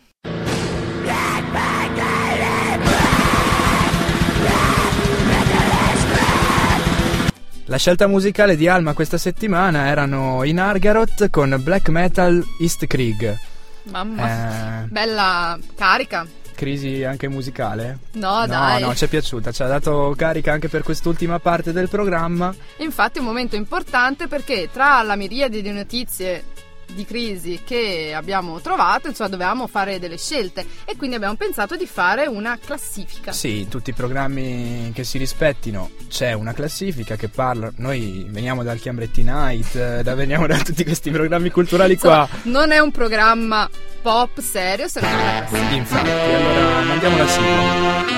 La 7.66 7.76
scelta 7.76 8.06
musicale 8.06 8.56
di 8.56 8.66
Alma 8.66 8.94
questa 8.94 9.18
settimana 9.18 9.86
erano 9.88 10.42
in 10.42 10.58
Argaroth 10.58 11.28
con 11.28 11.54
Black 11.62 11.88
Metal 11.90 12.42
East 12.60 12.86
Krieg. 12.86 13.36
Mamma, 13.84 14.84
Eh, 14.84 14.86
bella 14.88 15.58
carica. 15.76 16.26
Crisi 16.58 17.04
anche 17.04 17.28
musicale? 17.28 17.98
No, 18.14 18.40
no, 18.40 18.46
dai. 18.46 18.82
no, 18.82 18.92
ci 18.96 19.04
è 19.04 19.08
piaciuta, 19.08 19.52
ci 19.52 19.62
ha 19.62 19.68
dato 19.68 20.12
carica 20.16 20.52
anche 20.52 20.68
per 20.68 20.82
quest'ultima 20.82 21.38
parte 21.38 21.72
del 21.72 21.88
programma. 21.88 22.52
Infatti 22.78 23.18
è 23.18 23.20
un 23.20 23.28
momento 23.28 23.54
importante 23.54 24.26
perché 24.26 24.68
tra 24.72 25.00
la 25.02 25.14
miriade 25.14 25.62
di 25.62 25.70
notizie 25.70 26.42
di 26.94 27.04
crisi 27.04 27.60
che 27.64 28.12
abbiamo 28.14 28.60
trovato, 28.60 29.08
insomma, 29.08 29.28
dovevamo 29.30 29.66
fare 29.66 29.98
delle 29.98 30.16
scelte 30.18 30.66
e 30.84 30.96
quindi 30.96 31.16
abbiamo 31.16 31.34
pensato 31.36 31.76
di 31.76 31.86
fare 31.86 32.26
una 32.26 32.58
classifica. 32.64 33.32
Sì, 33.32 33.66
tutti 33.68 33.90
i 33.90 33.92
programmi 33.92 34.90
che 34.94 35.04
si 35.04 35.18
rispettino 35.18 35.90
c'è 36.08 36.32
una 36.32 36.52
classifica 36.52 37.16
che 37.16 37.28
parla. 37.28 37.70
Noi 37.76 38.26
veniamo 38.28 38.62
dal 38.62 38.78
Chiambretti 38.78 39.22
Night, 39.22 39.74
eh, 39.76 40.02
da- 40.02 40.14
veniamo 40.14 40.46
da 40.46 40.56
tutti 40.58 40.82
questi 40.84 41.10
programmi 41.10 41.50
culturali 41.50 41.92
Insomma, 41.94 42.26
qua. 42.26 42.38
non 42.44 42.72
è 42.72 42.78
un 42.78 42.90
programma 42.90 43.68
pop 44.02 44.40
serio, 44.40 44.88
se 44.88 45.00
non 45.00 45.10
è 45.10 45.14
una 45.14 45.44
classifica. 45.44 45.74
Infatti, 45.74 46.08
allora 46.10 46.80
mandiamo 46.82 47.16
la 47.16 47.26
sigla. 47.28 48.17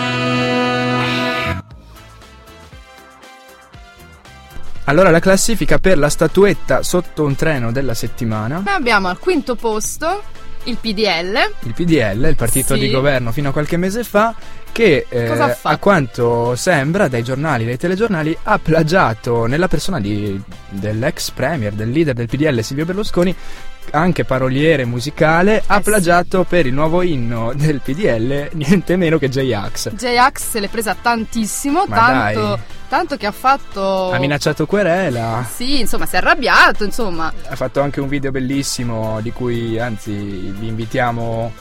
Allora, 4.91 5.11
la 5.11 5.21
classifica 5.21 5.79
per 5.79 5.99
la 5.99 6.09
statuetta 6.09 6.83
sotto 6.83 7.23
un 7.25 7.37
treno 7.37 7.71
della 7.71 7.95
settimana. 7.95 8.57
Noi 8.65 8.75
abbiamo 8.75 9.07
al 9.07 9.21
quinto 9.21 9.55
posto 9.55 10.21
il 10.65 10.77
PDL. 10.79 11.39
Il 11.63 11.75
PDL, 11.75 12.27
il 12.29 12.35
partito 12.35 12.75
Sì. 12.75 12.81
di 12.81 12.91
governo 12.91 13.31
fino 13.31 13.51
a 13.51 13.53
qualche 13.53 13.77
mese 13.77 14.03
fa, 14.03 14.35
che 14.73 15.07
eh, 15.09 15.29
ha 15.29 15.57
a 15.63 15.77
quanto 15.79 16.57
sembra 16.57 17.07
dai 17.07 17.23
giornali, 17.23 17.65
dai 17.65 17.77
telegiornali, 17.79 18.37
ha 18.43 18.59
plagiato 18.59 19.47
nella 19.47 19.69
persona 19.69 20.01
di- 20.01 20.41
dell'ex 20.69 21.31
premier, 21.31 21.73
del 21.73 21.91
leader 21.91 22.15
del 22.15 22.27
PDL 22.27 22.59
Silvio 22.61 22.85
Berlusconi, 22.85 23.33
anche 23.93 24.25
paroliere 24.25 24.85
musicale, 24.85 25.63
ha 25.67 25.75
Eh 25.75 25.83
sì. 25.85 25.89
plagiato 25.89 26.45
per 26.49 26.67
il 26.67 26.75
nuovo 26.75 27.03
inno 27.03 27.53
del 27.55 27.81
PDL 27.81 28.49
niente 28.59 28.97
meno 28.97 29.19
che 29.19 29.29
J-Ax. 29.29 29.93
J-Ax 29.95 30.51
se 30.51 30.59
l'è 30.61 30.69
presa 30.69 30.97
tantissimo, 31.01 31.85
Ma 31.87 31.97
tanto, 31.97 32.41
dai. 32.41 32.59
Tanto 32.91 33.17
che 33.17 33.25
ha 33.27 33.31
fatto... 33.33 34.11
Ha 34.11 34.19
minacciato 34.19 34.67
querela. 34.67 35.47
Sì, 35.49 35.79
insomma, 35.79 36.07
si 36.07 36.17
è 36.17 36.19
arrabbiato, 36.19 36.83
insomma. 36.83 37.33
Ha 37.49 37.55
fatto 37.55 37.81
anche 37.81 38.01
un 38.01 38.09
video 38.09 38.33
bellissimo 38.33 39.21
di 39.23 39.31
cui 39.33 39.79
anzi 39.79 40.11
vi 40.13 40.67
invitiamo 40.67 41.53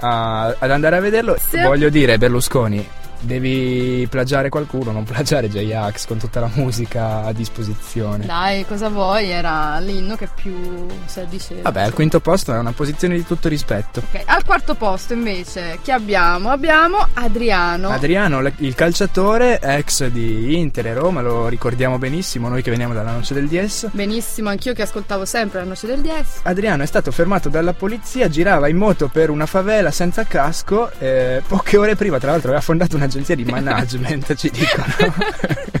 a- 0.00 0.46
ad 0.58 0.70
andare 0.72 0.96
a 0.96 1.00
vederlo. 1.00 1.36
Sì. 1.38 1.60
Voglio 1.62 1.88
dire, 1.88 2.18
Berlusconi, 2.18 2.84
devi 3.22 4.06
plagiare 4.08 4.48
qualcuno, 4.48 4.90
non 4.90 5.04
plagiare 5.04 5.48
J-Ax 5.48 6.06
con 6.06 6.18
tutta 6.18 6.40
la 6.40 6.50
musica 6.54 7.24
a 7.24 7.32
disposizione. 7.32 8.26
Dai, 8.26 8.66
cosa 8.66 8.88
vuoi? 8.88 9.30
Era 9.30 9.78
l'inno 9.78 10.16
che 10.16 10.28
più 10.34 10.86
si 11.06 11.20
addiceva. 11.20 11.62
Vabbè, 11.62 11.82
al 11.82 11.92
quinto 11.92 12.20
posto 12.20 12.52
è 12.52 12.58
una 12.58 12.72
posizione 12.72 13.16
di 13.16 13.24
tutto 13.24 13.48
rispetto. 13.48 14.00
Ok, 14.00 14.22
al 14.24 14.44
quarto 14.44 14.74
posto 14.74 15.14
invece 15.14 15.78
chi 15.82 15.90
abbiamo? 15.90 16.50
Abbiamo 16.50 17.06
Adriano. 17.14 17.88
Adriano, 17.88 18.40
il 18.58 18.74
calciatore, 18.74 19.60
ex 19.60 20.06
di 20.08 20.58
Inter 20.58 20.88
e 20.88 20.94
Roma, 20.94 21.20
lo 21.20 21.48
ricordiamo 21.48 21.98
benissimo, 21.98 22.48
noi 22.48 22.62
che 22.62 22.70
veniamo 22.70 22.94
dalla 22.94 23.12
noce 23.12 23.34
del 23.34 23.48
DS. 23.48 23.88
Benissimo, 23.92 24.48
anch'io 24.48 24.72
che 24.74 24.82
ascoltavo 24.82 25.24
sempre 25.24 25.60
la 25.60 25.66
noce 25.66 25.86
del 25.86 26.00
10. 26.00 26.40
Adriano 26.42 26.82
è 26.82 26.86
stato 26.86 27.10
fermato 27.10 27.48
dalla 27.48 27.72
polizia, 27.72 28.28
girava 28.28 28.68
in 28.68 28.76
moto 28.76 29.08
per 29.08 29.30
una 29.30 29.46
favela 29.46 29.90
senza 29.90 30.24
casco, 30.24 30.90
eh, 30.98 31.42
poche 31.46 31.76
ore 31.76 31.94
prima 31.96 32.18
tra 32.18 32.30
l'altro 32.30 32.48
aveva 32.48 32.62
fondato 32.62 32.96
un'agenzia 33.12 33.36
di 33.36 33.44
management, 33.44 34.34
ci 34.34 34.50
dicono. 34.50 34.84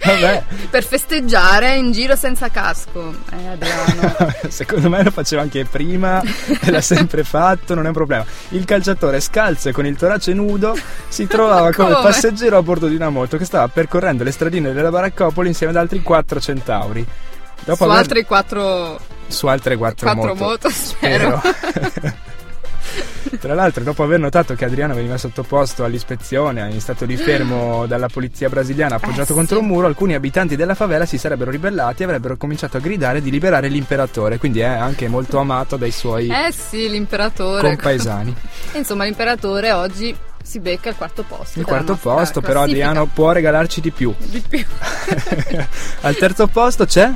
Vabbè, 0.00 0.42
Per 0.70 0.84
festeggiare 0.84 1.74
in 1.76 1.92
giro 1.92 2.16
senza 2.16 2.48
casco. 2.48 3.14
Eh, 3.30 3.48
Adriano. 3.48 4.34
secondo 4.48 4.88
me 4.88 5.02
lo 5.02 5.10
faceva 5.10 5.42
anche 5.42 5.64
prima 5.64 6.22
e 6.22 6.70
l'ha 6.70 6.80
sempre 6.80 7.24
fatto, 7.24 7.74
non 7.74 7.84
è 7.84 7.88
un 7.88 7.92
problema. 7.94 8.24
Il 8.50 8.64
calciatore 8.64 9.20
scalzo 9.20 9.68
e 9.68 9.72
con 9.72 9.84
il 9.86 9.96
torace 9.96 10.32
nudo 10.32 10.76
si 11.08 11.26
trovava 11.26 11.72
come 11.72 11.92
Come? 11.92 12.02
passeggero 12.04 12.56
a 12.56 12.62
bordo 12.62 12.86
di 12.86 12.94
una 12.94 13.10
moto 13.10 13.36
che 13.36 13.44
stava 13.44 13.68
percorrendo 13.68 14.24
le 14.24 14.30
stradine 14.32 14.72
della 14.72 14.90
Baraccopoli 14.90 15.48
insieme 15.48 15.72
ad 15.72 15.78
altri 15.78 16.00
quattro 16.02 16.40
centauri. 16.40 17.06
Dopo 17.64 17.76
Su 17.76 17.82
aver- 17.82 17.98
altri 17.98 18.24
quattro, 18.24 19.00
su 19.26 19.46
altre 19.46 19.76
quattro, 19.76 20.10
quattro 20.14 20.34
moto, 20.34 20.70
spero. 20.70 21.42
Tra 23.38 23.54
l'altro, 23.54 23.84
dopo 23.84 24.02
aver 24.02 24.18
notato 24.18 24.54
che 24.54 24.64
Adriano 24.64 24.94
veniva 24.94 25.16
sottoposto 25.18 25.84
all'ispezione 25.84 26.70
in 26.72 26.80
stato 26.80 27.04
di 27.04 27.16
fermo 27.16 27.86
dalla 27.86 28.08
polizia 28.08 28.48
brasiliana 28.48 28.96
appoggiato 28.96 29.32
Eh, 29.32 29.36
contro 29.36 29.56
sì. 29.58 29.62
un 29.62 29.68
muro, 29.68 29.86
alcuni 29.86 30.14
abitanti 30.14 30.56
della 30.56 30.74
favela 30.74 31.04
si 31.06 31.18
sarebbero 31.18 31.50
ribellati 31.50 32.02
e 32.02 32.04
avrebbero 32.06 32.36
cominciato 32.36 32.78
a 32.78 32.80
gridare 32.80 33.20
di 33.20 33.30
liberare 33.30 33.68
l'imperatore, 33.68 34.38
quindi 34.38 34.60
è 34.60 34.64
anche 34.64 35.08
molto 35.08 35.38
amato 35.38 35.76
dai 35.76 35.90
suoi 35.90 36.28
Eh 36.28 36.52
sì, 36.52 36.88
l'imperatore. 36.88 37.68
compaesani. 37.68 38.34
Insomma, 38.74 39.04
l'imperatore 39.04 39.72
oggi 39.72 40.16
si 40.42 40.58
becca 40.60 40.88
il 40.88 40.96
quarto 40.96 41.22
posto. 41.28 41.58
Il 41.58 41.66
quarto 41.66 41.96
posto, 41.96 42.40
però 42.40 42.60
classifica. 42.62 42.86
Adriano 42.88 43.06
può 43.12 43.32
regalarci 43.32 43.80
di 43.82 43.90
più. 43.90 44.14
Di 44.18 44.42
più. 44.48 44.64
Al 46.02 46.16
terzo 46.16 46.46
posto 46.46 46.86
c'è? 46.86 47.10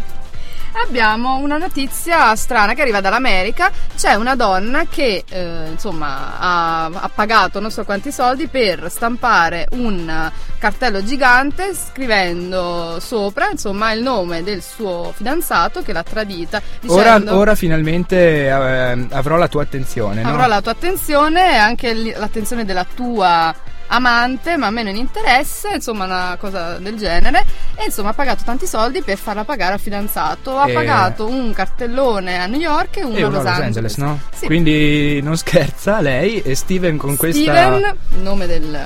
Abbiamo 0.74 1.36
una 1.36 1.58
notizia 1.58 2.34
strana 2.34 2.74
che 2.74 2.80
arriva 2.80 3.00
dall'America. 3.00 3.70
C'è 3.96 4.14
una 4.14 4.34
donna 4.34 4.86
che 4.86 5.24
eh, 5.28 5.68
insomma 5.70 6.38
ha, 6.38 6.84
ha 6.86 7.10
pagato 7.14 7.60
non 7.60 7.70
so 7.70 7.84
quanti 7.84 8.10
soldi 8.10 8.48
per 8.48 8.90
stampare 8.90 9.66
un 9.72 10.30
cartello 10.58 11.02
gigante 11.04 11.74
scrivendo 11.74 12.98
sopra 13.00 13.50
insomma 13.50 13.92
il 13.92 14.02
nome 14.02 14.42
del 14.42 14.62
suo 14.62 15.12
fidanzato 15.14 15.82
che 15.82 15.92
l'ha 15.92 16.02
tradita. 16.02 16.60
Ora, 16.86 17.18
Dicendo, 17.18 17.36
ora 17.36 17.54
finalmente 17.54 18.46
eh, 18.46 19.06
avrò 19.10 19.36
la 19.36 19.48
tua 19.48 19.62
attenzione. 19.62 20.22
no? 20.22 20.28
avrò 20.28 20.46
la 20.46 20.60
tua 20.60 20.72
attenzione 20.72 21.52
e 21.52 21.56
anche 21.56 21.94
l'attenzione 22.16 22.64
della 22.64 22.86
tua 22.94 23.54
amante, 23.92 24.56
ma 24.56 24.66
a 24.66 24.70
me 24.70 24.82
non 24.82 24.94
interessa, 24.96 25.72
insomma 25.74 26.04
una 26.04 26.36
cosa 26.38 26.78
del 26.78 26.96
genere. 26.96 27.44
E 27.76 27.84
insomma 27.86 28.10
ha 28.10 28.14
pagato 28.14 28.42
tanti 28.44 28.66
soldi 28.66 29.02
per 29.02 29.16
farla 29.18 29.44
pagare 29.44 29.74
al 29.74 29.80
fidanzato. 29.80 30.58
Ha 30.58 30.68
E- 30.68 30.72
pagato 30.72 31.26
un 31.26 31.52
cartellone 31.52 32.38
a 32.40 32.46
New 32.46 32.60
York 32.60 32.96
e 32.98 33.04
uno, 33.04 33.16
E 33.16 33.22
a 33.22 33.26
uno 33.26 33.36
Los, 33.38 33.46
a 33.46 33.50
Los 33.50 33.60
Angeles, 33.60 33.96
no? 33.96 34.20
Sì. 34.34 34.46
Quindi 34.46 35.20
non 35.22 35.36
scherza 35.36 36.00
lei 36.00 36.40
e 36.42 36.54
Steven 36.54 36.96
con 36.96 37.16
questa 37.16 37.40
Steven, 37.40 37.96
nome 38.22 38.46
del, 38.46 38.78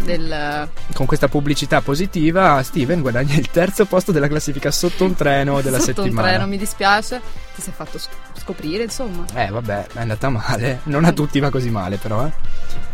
del 0.00 0.68
con 0.94 1.06
questa 1.06 1.28
pubblicità 1.28 1.80
positiva, 1.80 2.62
Steven 2.62 3.00
guadagna 3.00 3.34
il 3.34 3.50
terzo 3.50 3.84
posto 3.84 4.12
della 4.12 4.28
classifica 4.28 4.70
sotto 4.70 5.04
un 5.04 5.14
treno 5.14 5.60
della 5.60 5.78
sotto 5.78 6.00
un 6.00 6.06
settimana. 6.06 6.28
treno, 6.28 6.46
mi 6.46 6.58
dispiace. 6.58 7.20
Ti 7.54 7.62
sei 7.62 7.72
fatto 7.74 7.98
sc- 7.98 8.10
scoprire, 8.38 8.84
insomma. 8.84 9.24
Eh, 9.34 9.48
vabbè, 9.48 9.86
è 9.94 10.00
andata 10.00 10.28
male. 10.28 10.80
Non 10.84 11.04
a 11.04 11.12
tutti 11.12 11.40
va 11.40 11.50
così 11.50 11.70
male, 11.70 11.96
però, 11.96 12.24
eh. 12.24 12.30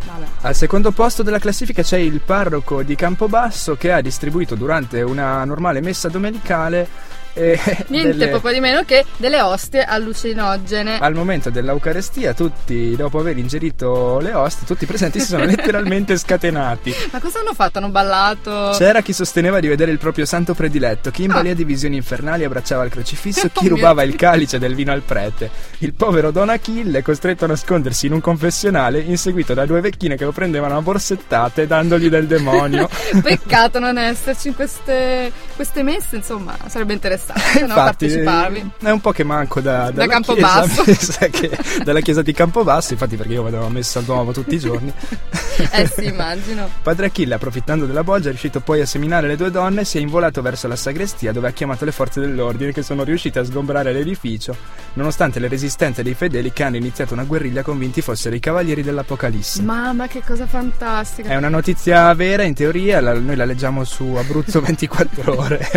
Vabbè. 0.06 0.26
Al 0.42 0.54
secondo 0.54 0.90
posto 0.92 1.22
della 1.22 1.38
classifica 1.38 1.82
c'è 1.82 1.98
il 1.98 2.20
parroco 2.20 2.82
di 2.82 2.94
Campobasso 2.94 3.76
che 3.76 3.92
ha 3.92 4.00
distribuito 4.00 4.54
durante 4.54 5.02
una 5.02 5.44
normale 5.44 5.80
messa 5.80 6.08
domenicale 6.08 6.88
E 7.34 7.58
Niente 7.88 8.16
delle- 8.16 8.28
poco 8.28 8.50
di 8.50 8.60
meno 8.60 8.82
che 8.84 9.04
delle 9.16 9.40
ostie 9.40 9.84
allucinogene. 9.84 10.98
Al 10.98 11.14
momento 11.14 11.50
dell'Eucarestia, 11.50 12.32
tutti, 12.32 12.94
dopo 12.96 13.18
aver 13.18 13.36
ingerito 13.36 14.18
le 14.20 14.32
ostie, 14.34 14.66
tutti 14.66 14.84
i 14.84 14.86
presenti 14.86 15.18
si 15.20 15.26
sono 15.26 15.44
letteralmente 15.44 16.16
scatenati. 16.16 16.94
Ma 17.10 17.20
cosa 17.20 17.40
hanno 17.40 17.52
fatto? 17.54 17.78
Hanno 17.78 17.88
ballato? 17.90 18.70
C'era 18.76 19.00
chi 19.02 19.12
sosteneva 19.12 19.58
di 19.60 19.66
vedere 19.68 19.90
il 19.90 19.98
proprio 19.98 20.24
santo 20.24 20.54
prediletto, 20.54 21.10
chi 21.10 21.24
in 21.24 21.30
Ah. 21.32 21.34
balia 21.34 21.54
di 21.54 21.64
visioni 21.64 21.96
infernali 21.96 22.44
abbracciava 22.44 22.84
il 22.84 22.90
crocifisso, 22.90 23.48
chi 23.52 23.66
Oh 23.66 23.70
rubava 23.70 24.02
il 24.04 24.14
calice 24.14 24.58
del 24.60 24.74
vino 24.76 24.92
al 24.92 25.02
prete. 25.02 25.50
Il 25.78 25.92
povero 25.94 26.30
Don 26.30 26.48
Achille, 26.48 27.02
costretto 27.02 27.44
a 27.44 27.48
nascondersi 27.48 28.06
in 28.06 28.12
un 28.12 28.20
confessionale, 28.20 29.00
inseguito 29.00 29.54
da 29.54 29.66
due 29.66 29.80
vecchine 29.80 30.16
che 30.16 30.24
lo 30.24 30.32
prendevano 30.32 30.76
a 30.76 30.82
borsettate 30.82 31.66
dandogli 31.66 32.08
del 32.08 32.26
demonio. 32.26 32.88
Peccato 33.22 33.80
non 33.80 33.98
esserci 33.98 34.48
in 34.48 34.54
queste, 34.54 35.32
queste 35.56 35.82
messe, 35.82 36.14
insomma, 36.16 36.56
sarebbe 36.68 36.92
interessante 36.92 37.22
no, 37.32 37.60
Infatti, 37.60 38.06
parteciparvi. 38.06 38.70
è 38.82 38.90
un 38.90 39.00
po' 39.00 39.12
che 39.12 39.24
manco 39.24 39.60
da, 39.60 39.90
dalla 39.90 40.06
Campobasso. 40.12 40.82
chiesa, 40.82 41.26
che- 41.30 41.58
dalla 41.84 42.00
chiesa 42.00 42.22
di 42.22 42.32
Campobasso, 42.32 42.92
infatti 42.92 43.16
perché 43.16 43.32
io 43.32 43.42
vado 43.42 43.64
a 43.64 43.70
messa 43.70 44.02
nuovo 44.04 44.32
tutti 44.32 44.54
i 44.54 44.58
giorni. 44.58 44.92
Eh 45.70 45.86
sì, 45.86 46.06
immagino. 46.06 46.68
Padre 46.82 47.06
Achille, 47.06 47.34
approfittando 47.34 47.86
della 47.86 48.02
bolgia, 48.02 48.26
è 48.26 48.30
riuscito 48.30 48.58
poi 48.58 48.80
a 48.80 48.86
seminare 48.86 49.28
le 49.28 49.36
due 49.36 49.52
donne 49.52 49.82
e 49.82 49.84
si 49.84 49.98
è 49.98 50.00
involato 50.00 50.42
verso 50.42 50.66
la 50.66 50.74
sagrestia 50.74 51.30
dove 51.30 51.46
ha 51.46 51.52
chiamato 51.52 51.84
le 51.84 51.92
forze 51.92 52.18
dell'ordine 52.18 52.72
che 52.72 52.82
sono 52.82 53.04
riuscite 53.04 53.38
a 53.38 53.44
sgombrare 53.44 53.92
l'edificio, 53.92 54.56
nonostante 54.94 55.38
le 55.38 55.46
resistenze 55.46 56.02
dei 56.02 56.14
fedeli 56.14 56.52
che 56.52 56.64
hanno 56.64 56.74
iniziato 56.76 57.14
una 57.14 57.22
guerriglia 57.22 57.62
convinti 57.62 58.00
fossero 58.00 58.34
i 58.34 58.40
cavalieri 58.40 58.82
dell'Apocalisse. 58.82 59.62
Mamma, 59.62 60.08
che 60.08 60.22
cosa 60.26 60.44
fantastica. 60.44 61.28
È 61.28 61.36
una 61.36 61.48
notizia 61.48 62.12
vera, 62.14 62.42
in 62.42 62.54
teoria, 62.54 63.00
la- 63.00 63.14
noi 63.14 63.36
la 63.36 63.44
leggiamo 63.44 63.84
su 63.84 64.12
Abruzzo 64.18 64.58
24 64.60 65.38
ore. 65.38 65.70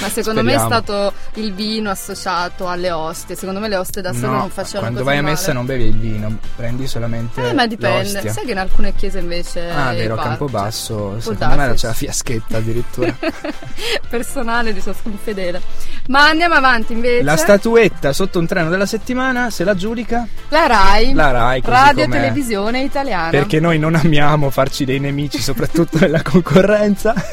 Ma 0.00 0.08
secondo 0.08 0.42
me 0.42 0.50
è 0.54 0.58
Speriamo. 0.58 0.68
Stato 0.82 1.12
il 1.34 1.54
vino 1.54 1.90
associato 1.90 2.68
alle 2.68 2.90
ostie. 2.90 3.34
Secondo 3.36 3.60
me 3.60 3.68
le 3.68 3.76
ostie 3.76 4.02
da 4.02 4.12
sole 4.12 4.26
No, 4.26 4.32
non 4.38 4.50
facevano 4.50 4.80
quando 4.90 5.04
vai 5.04 5.18
a 5.18 5.22
male. 5.22 5.34
messa 5.34 5.52
non 5.52 5.64
bevi 5.66 5.84
il 5.84 5.96
vino, 5.98 6.38
prendi 6.56 6.86
solamente 6.86 7.48
Eh, 7.48 7.52
ma 7.52 7.66
dipende. 7.66 8.12
l'ostia. 8.12 8.32
Sai 8.32 8.44
che 8.44 8.50
in 8.52 8.58
alcune 8.58 8.94
chiese 8.94 9.18
invece. 9.20 9.70
Ah, 9.70 9.92
vero, 9.92 10.16
va, 10.16 10.22
Campobasso, 10.22 11.12
cioè, 11.20 11.34
secondo 11.34 11.56
me 11.56 11.74
c'è 11.74 11.86
la 11.86 11.92
fiaschetta 11.94 12.56
addirittura. 12.58 13.14
Personale 14.08 14.72
di 14.72 14.82
ciascun 14.82 15.16
fedele. 15.22 15.60
Ma 16.08 16.28
andiamo 16.28 16.54
avanti 16.54 16.92
invece. 16.92 17.22
La 17.22 17.36
statuetta 17.36 18.12
sotto 18.12 18.38
un 18.38 18.46
treno 18.46 18.68
della 18.68 18.86
settimana 18.86 19.50
se 19.50 19.64
la 19.64 19.74
giudica 19.74 20.26
La 20.48 20.66
Rai. 20.66 21.12
La 21.14 21.30
Rai, 21.30 21.60
Radio 21.64 22.04
com'è. 22.04 22.16
Televisione 22.16 22.82
Italiana. 22.82 23.30
perché 23.30 23.60
noi 23.60 23.78
non 23.78 23.94
amiamo 23.94 24.50
farci 24.50 24.84
dei 24.84 24.98
nemici, 25.00 25.40
soprattutto 25.40 25.98
nella 25.98 26.22
concorrenza. 26.22 27.14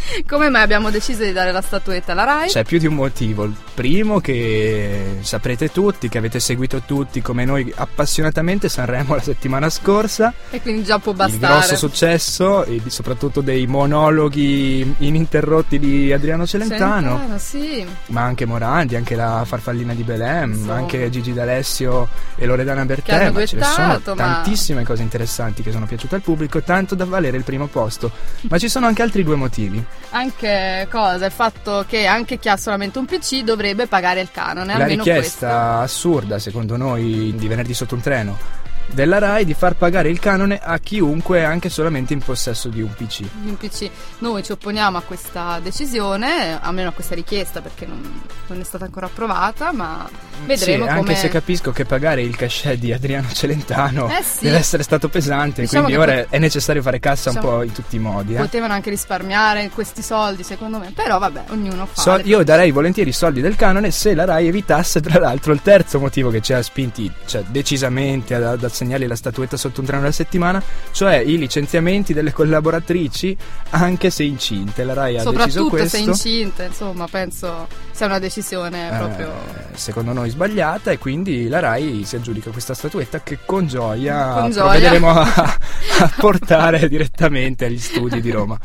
Come 0.26 0.48
mai 0.48 0.62
abbiamo 0.62 0.90
deciso 0.90 1.22
di 1.24 1.32
dare 1.32 1.52
la 1.52 1.60
statuetta 1.60 2.12
alla 2.12 2.24
Rai? 2.24 2.48
C'è 2.48 2.64
più 2.64 2.78
di 2.78 2.86
un 2.86 2.94
motivo. 2.94 3.44
Il 3.44 3.54
primo 3.74 4.20
che 4.20 5.18
saprete 5.20 5.70
tutti, 5.70 6.08
che 6.08 6.18
avete 6.18 6.40
seguito 6.40 6.82
tutti 6.86 7.20
come 7.22 7.44
noi 7.44 7.72
appassionatamente 7.74 8.68
Sanremo 8.68 9.14
la 9.14 9.22
settimana 9.22 9.68
scorsa. 9.70 10.32
E 10.50 10.60
quindi 10.60 10.84
già 10.84 10.98
può 10.98 11.12
Il 11.12 11.18
bastare. 11.18 11.52
grosso 11.54 11.76
successo 11.76 12.64
e 12.64 12.80
soprattutto 12.86 13.40
dei 13.40 13.66
monologhi 13.66 14.94
ininterrotti 14.98 15.78
di 15.78 16.12
Adriano 16.12 16.46
Celentano. 16.46 17.16
Celentano, 17.18 17.38
sì. 17.38 17.86
Ma 18.06 18.22
anche 18.22 18.44
Morandi, 18.46 18.96
anche 18.96 19.14
la 19.14 19.42
farfallina 19.44 19.94
di 19.94 20.02
Belém, 20.02 20.52
Insomma. 20.52 20.74
anche 20.74 21.08
Gigi 21.10 21.32
D'Alessio 21.32 22.08
e 22.36 22.46
Loredana 22.46 22.84
Bertè. 22.84 23.12
hanno 23.26 23.32
ma 23.32 23.46
ce 23.46 23.56
ne 23.56 23.64
sono 23.64 23.86
ma- 23.86 24.14
tantissime 24.14 24.84
cose 24.84 25.02
interessanti 25.02 25.62
che 25.62 25.70
sono 25.70 25.86
piaciute 25.86 26.14
al 26.16 26.20
pubblico, 26.22 26.60
tanto 26.62 26.94
da 26.94 27.04
valere 27.04 27.36
il 27.36 27.44
primo 27.44 27.66
posto. 27.66 28.10
Ma 28.48 28.58
ci 28.58 28.68
sono 28.68 28.86
anche 28.86 29.02
altri 29.02 29.22
due 29.22 29.36
motivi. 29.36 29.82
Anche 30.10 30.88
cosa? 30.90 31.26
Il 31.26 31.32
fatto 31.32 31.84
che 31.88 32.06
anche 32.06 32.38
chi 32.38 32.48
ha 32.48 32.56
solamente 32.56 32.98
un 32.98 33.06
PC 33.06 33.42
dovrebbe 33.42 33.86
pagare 33.86 34.20
il 34.20 34.30
canone. 34.32 34.76
La 34.76 34.86
richiesta 34.86 35.78
assurda, 35.80 36.38
secondo 36.38 36.76
noi, 36.76 37.34
di 37.36 37.48
venerdì 37.48 37.74
sotto 37.74 37.94
un 37.94 38.00
treno 38.00 38.59
della 38.92 39.18
RAI 39.18 39.44
di 39.44 39.54
far 39.54 39.74
pagare 39.76 40.08
il 40.10 40.18
canone 40.18 40.58
a 40.62 40.78
chiunque 40.78 41.44
anche 41.44 41.68
solamente 41.68 42.12
in 42.12 42.20
possesso 42.20 42.68
di 42.68 42.80
un 42.82 42.92
PC. 42.92 43.22
un 43.44 43.56
PC. 43.56 43.90
Noi 44.18 44.42
ci 44.42 44.52
opponiamo 44.52 44.98
a 44.98 45.02
questa 45.02 45.58
decisione, 45.62 46.58
almeno 46.60 46.88
a 46.88 46.92
questa 46.92 47.14
richiesta, 47.14 47.60
perché 47.60 47.86
non, 47.86 48.00
non 48.46 48.60
è 48.60 48.64
stata 48.64 48.84
ancora 48.84 49.06
approvata, 49.06 49.72
ma 49.72 50.08
vedremo 50.46 50.84
sì, 50.84 50.90
anche 50.90 51.02
come. 51.04 51.14
se 51.16 51.28
capisco 51.28 51.70
che 51.72 51.84
pagare 51.84 52.22
il 52.22 52.36
cachet 52.36 52.78
di 52.78 52.92
Adriano 52.92 53.28
Celentano 53.32 54.08
Eh 54.08 54.22
sì. 54.22 54.44
deve 54.44 54.56
essere 54.58 54.82
stato 54.82 55.08
pesante, 55.08 55.62
Diciamo 55.62 55.84
quindi 55.84 56.02
ora 56.02 56.14
pot- 56.14 56.26
è 56.30 56.38
necessario 56.38 56.82
fare 56.82 56.98
cassa 57.00 57.30
diciamo- 57.30 57.48
un 57.50 57.56
po' 57.58 57.62
in 57.64 57.72
tutti 57.72 57.96
i 57.96 57.98
modi. 57.98 58.34
eh. 58.34 58.38
Potevano 58.38 58.72
anche 58.72 58.90
risparmiare 58.90 59.70
questi 59.70 60.02
soldi, 60.02 60.42
secondo 60.42 60.78
me. 60.78 60.92
Però 60.94 61.18
vabbè, 61.18 61.44
ognuno 61.50 61.86
fa. 61.86 62.00
So- 62.00 62.20
io 62.24 62.42
darei 62.44 62.70
volentieri 62.70 63.10
i 63.10 63.12
soldi 63.12 63.40
del 63.40 63.56
canone 63.56 63.90
se 63.90 64.14
la 64.14 64.24
RAI 64.24 64.48
evitasse, 64.48 65.00
tra 65.00 65.18
l'altro, 65.18 65.52
il 65.52 65.62
terzo 65.62 65.98
motivo 65.98 66.30
che 66.30 66.40
ci 66.40 66.52
ha 66.52 66.62
spinti 66.62 67.10
cioè, 67.26 67.42
decisamente 67.48 68.34
ad, 68.34 68.42
ad 68.44 68.64
assegnargli 68.80 69.06
la 69.06 69.16
statuetta 69.16 69.56
sotto 69.56 69.80
un 69.80 69.86
treno 69.86 70.02
alla 70.02 70.12
settimana, 70.12 70.62
cioè 70.92 71.16
i 71.16 71.36
licenziamenti 71.36 72.12
delle 72.14 72.32
collaboratrici, 72.32 73.36
anche 73.70 74.10
se 74.10 74.22
incinte. 74.22 74.84
La 74.84 74.94
RAI 74.94 75.18
ha 75.18 75.22
deciso 75.22 75.30
Soprattutto 75.30 75.68
questo. 75.68 75.96
se 75.96 75.98
incinta, 76.02 76.64
insomma, 76.64 77.06
penso 77.06 77.68
sia 77.92 78.06
una 78.06 78.18
decisione 78.18 78.90
eh, 78.90 78.96
proprio. 78.96 79.32
secondo 79.74 80.12
noi 80.12 80.30
sbagliata 80.30 80.90
e 80.90 80.98
quindi 80.98 81.48
la 81.48 81.58
RAI 81.60 82.04
si 82.04 82.16
aggiudica 82.16 82.50
questa 82.50 82.74
statuetta 82.74 83.22
che 83.22 83.38
con 83.44 83.66
gioia, 83.66 84.32
Con 84.40 84.50
gioia. 84.50 84.62
provvederemo 84.64 85.10
a, 85.10 85.22
a 86.00 86.12
portare 86.16 86.88
direttamente 86.88 87.66
agli 87.66 87.78
studi 87.78 88.20
di 88.20 88.30
Roma. 88.30 88.58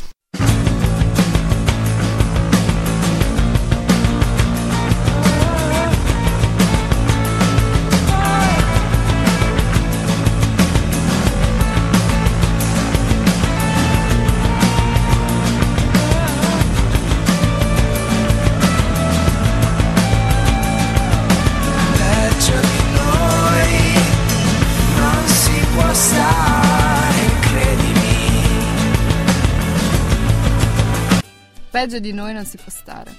Peggio 31.85 31.99
di 31.99 32.13
noi 32.13 32.33
non 32.33 32.45
si 32.45 32.57
può 32.57 32.71
stare. 32.71 33.13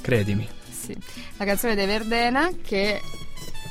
Credimi. 0.00 0.48
Sì. 0.70 0.96
La 1.36 1.44
canzone 1.44 1.74
dei 1.74 1.84
Verdena 1.84 2.48
che 2.62 3.02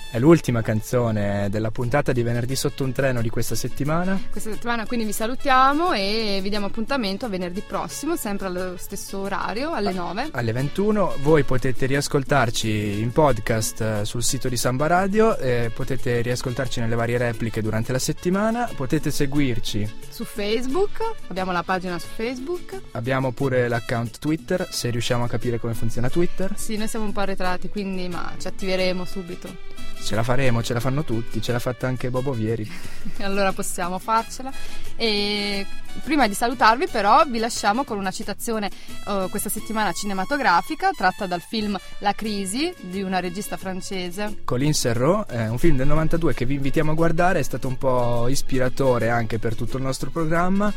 È 0.10 0.20
l'ultima 0.20 0.62
canzone 0.62 1.50
della 1.50 1.70
puntata 1.70 2.14
di 2.14 2.24
venerdì 2.24 2.56
sotto 2.56 2.86
un 2.86 2.94
treno 2.94 3.22
di 3.22 3.30
questa 3.30 3.56
settimana. 3.56 4.18
questa 4.32 4.52
settimana 4.52 4.86
quindi 4.86 5.06
vi 5.06 5.12
salutiamo 5.12 5.92
e 5.92 6.40
vi 6.42 6.50
diamo 6.50 6.68
appuntamento 6.68 7.26
a 7.26 7.30
venerdì 7.30 7.62
prossimo, 7.62 8.16
sempre 8.16 8.48
allo 8.48 8.78
stesso 8.78 9.20
orario, 9.20 9.74
alle 9.74 9.92
9. 9.92 10.30
alle 10.32 10.54
21. 10.54 11.16
Voi 11.22 11.44
potete 11.44 11.88
riascoltarci 11.88 13.02
in 13.02 13.12
podcast 13.12 13.82
eh, 13.82 14.06
sul 14.06 14.24
sito 14.24 14.48
di 14.48 14.56
Samba 14.56 14.88
Radio, 14.88 15.38
eh, 15.38 15.72
potete 15.76 16.22
riascoltarci 16.22 16.80
nelle 16.80 16.96
varie 16.96 17.18
repliche 17.18 17.62
durante 17.62 17.92
la 17.92 18.00
settimana, 18.00 18.70
potete 18.78 19.12
seguirci. 19.12 19.94
Su 20.08 20.24
Facebook, 20.24 21.00
abbiamo 21.28 21.52
la 21.52 21.64
pagina 21.64 22.00
su 22.00 22.08
Facebook. 22.08 22.80
Abbiamo 22.92 23.34
pure 23.34 23.68
l'account 23.68 24.20
Twitter, 24.20 24.70
se 24.72 24.90
riusciamo 24.90 25.26
a 25.26 25.28
capire 25.28 25.60
come 25.60 25.74
funziona 25.74 26.10
Twitter. 26.10 26.54
Sì, 26.56 26.78
noi 26.78 26.88
siamo 26.88 27.04
un 27.04 27.12
po' 27.12 27.20
arretrati, 27.20 27.68
quindi 27.68 28.08
ma 28.08 28.34
ci 28.38 28.48
attiveremo 28.48 29.04
subito. 29.04 29.77
Ce 30.02 30.16
la 30.16 30.24
faremo, 30.24 30.64
ce 30.64 30.74
la 30.74 30.80
fanno 30.80 31.04
tutti, 31.04 31.42
ce 31.42 31.52
l'ha 31.52 31.60
fatta 31.60 31.88
anche 31.88 32.10
Bobo 32.10 32.32
Vieri. 32.32 32.70
Allora 33.20 33.52
possiamo 33.52 34.00
farcela. 34.00 34.52
E 34.96 35.66
prima 36.04 36.28
di 36.28 36.34
salutarvi, 36.34 36.88
però, 36.88 37.24
vi 37.26 37.40
lasciamo 37.40 37.84
con 37.84 37.98
una 37.98 38.12
citazione 38.12 38.70
eh, 39.08 39.28
questa 39.30 39.50
settimana 39.50 39.92
cinematografica 39.92 40.92
tratta 40.96 41.26
dal 41.26 41.42
film 41.42 41.78
La 42.00 42.14
crisi 42.14 42.74
di 42.80 43.02
una 43.02 43.20
regista 43.20 43.58
francese. 43.58 44.40
Colin 44.44 44.74
Serrault 44.74 45.30
è 45.30 45.48
un 45.50 45.58
film 45.58 45.78
del 45.78 45.88
92 45.88 46.34
che 46.34 46.46
vi 46.46 46.56
invitiamo 46.56 46.92
a 46.92 46.96
guardare, 46.96 47.40
è 47.40 47.44
stato 47.44 47.68
un 47.68 47.78
po' 47.78 48.28
ispiratore 48.28 49.10
anche 49.10 49.40
per 49.40 49.56
tutto 49.56 49.78
il 49.78 49.84
nostro 49.84 50.10
programma. 50.10 50.74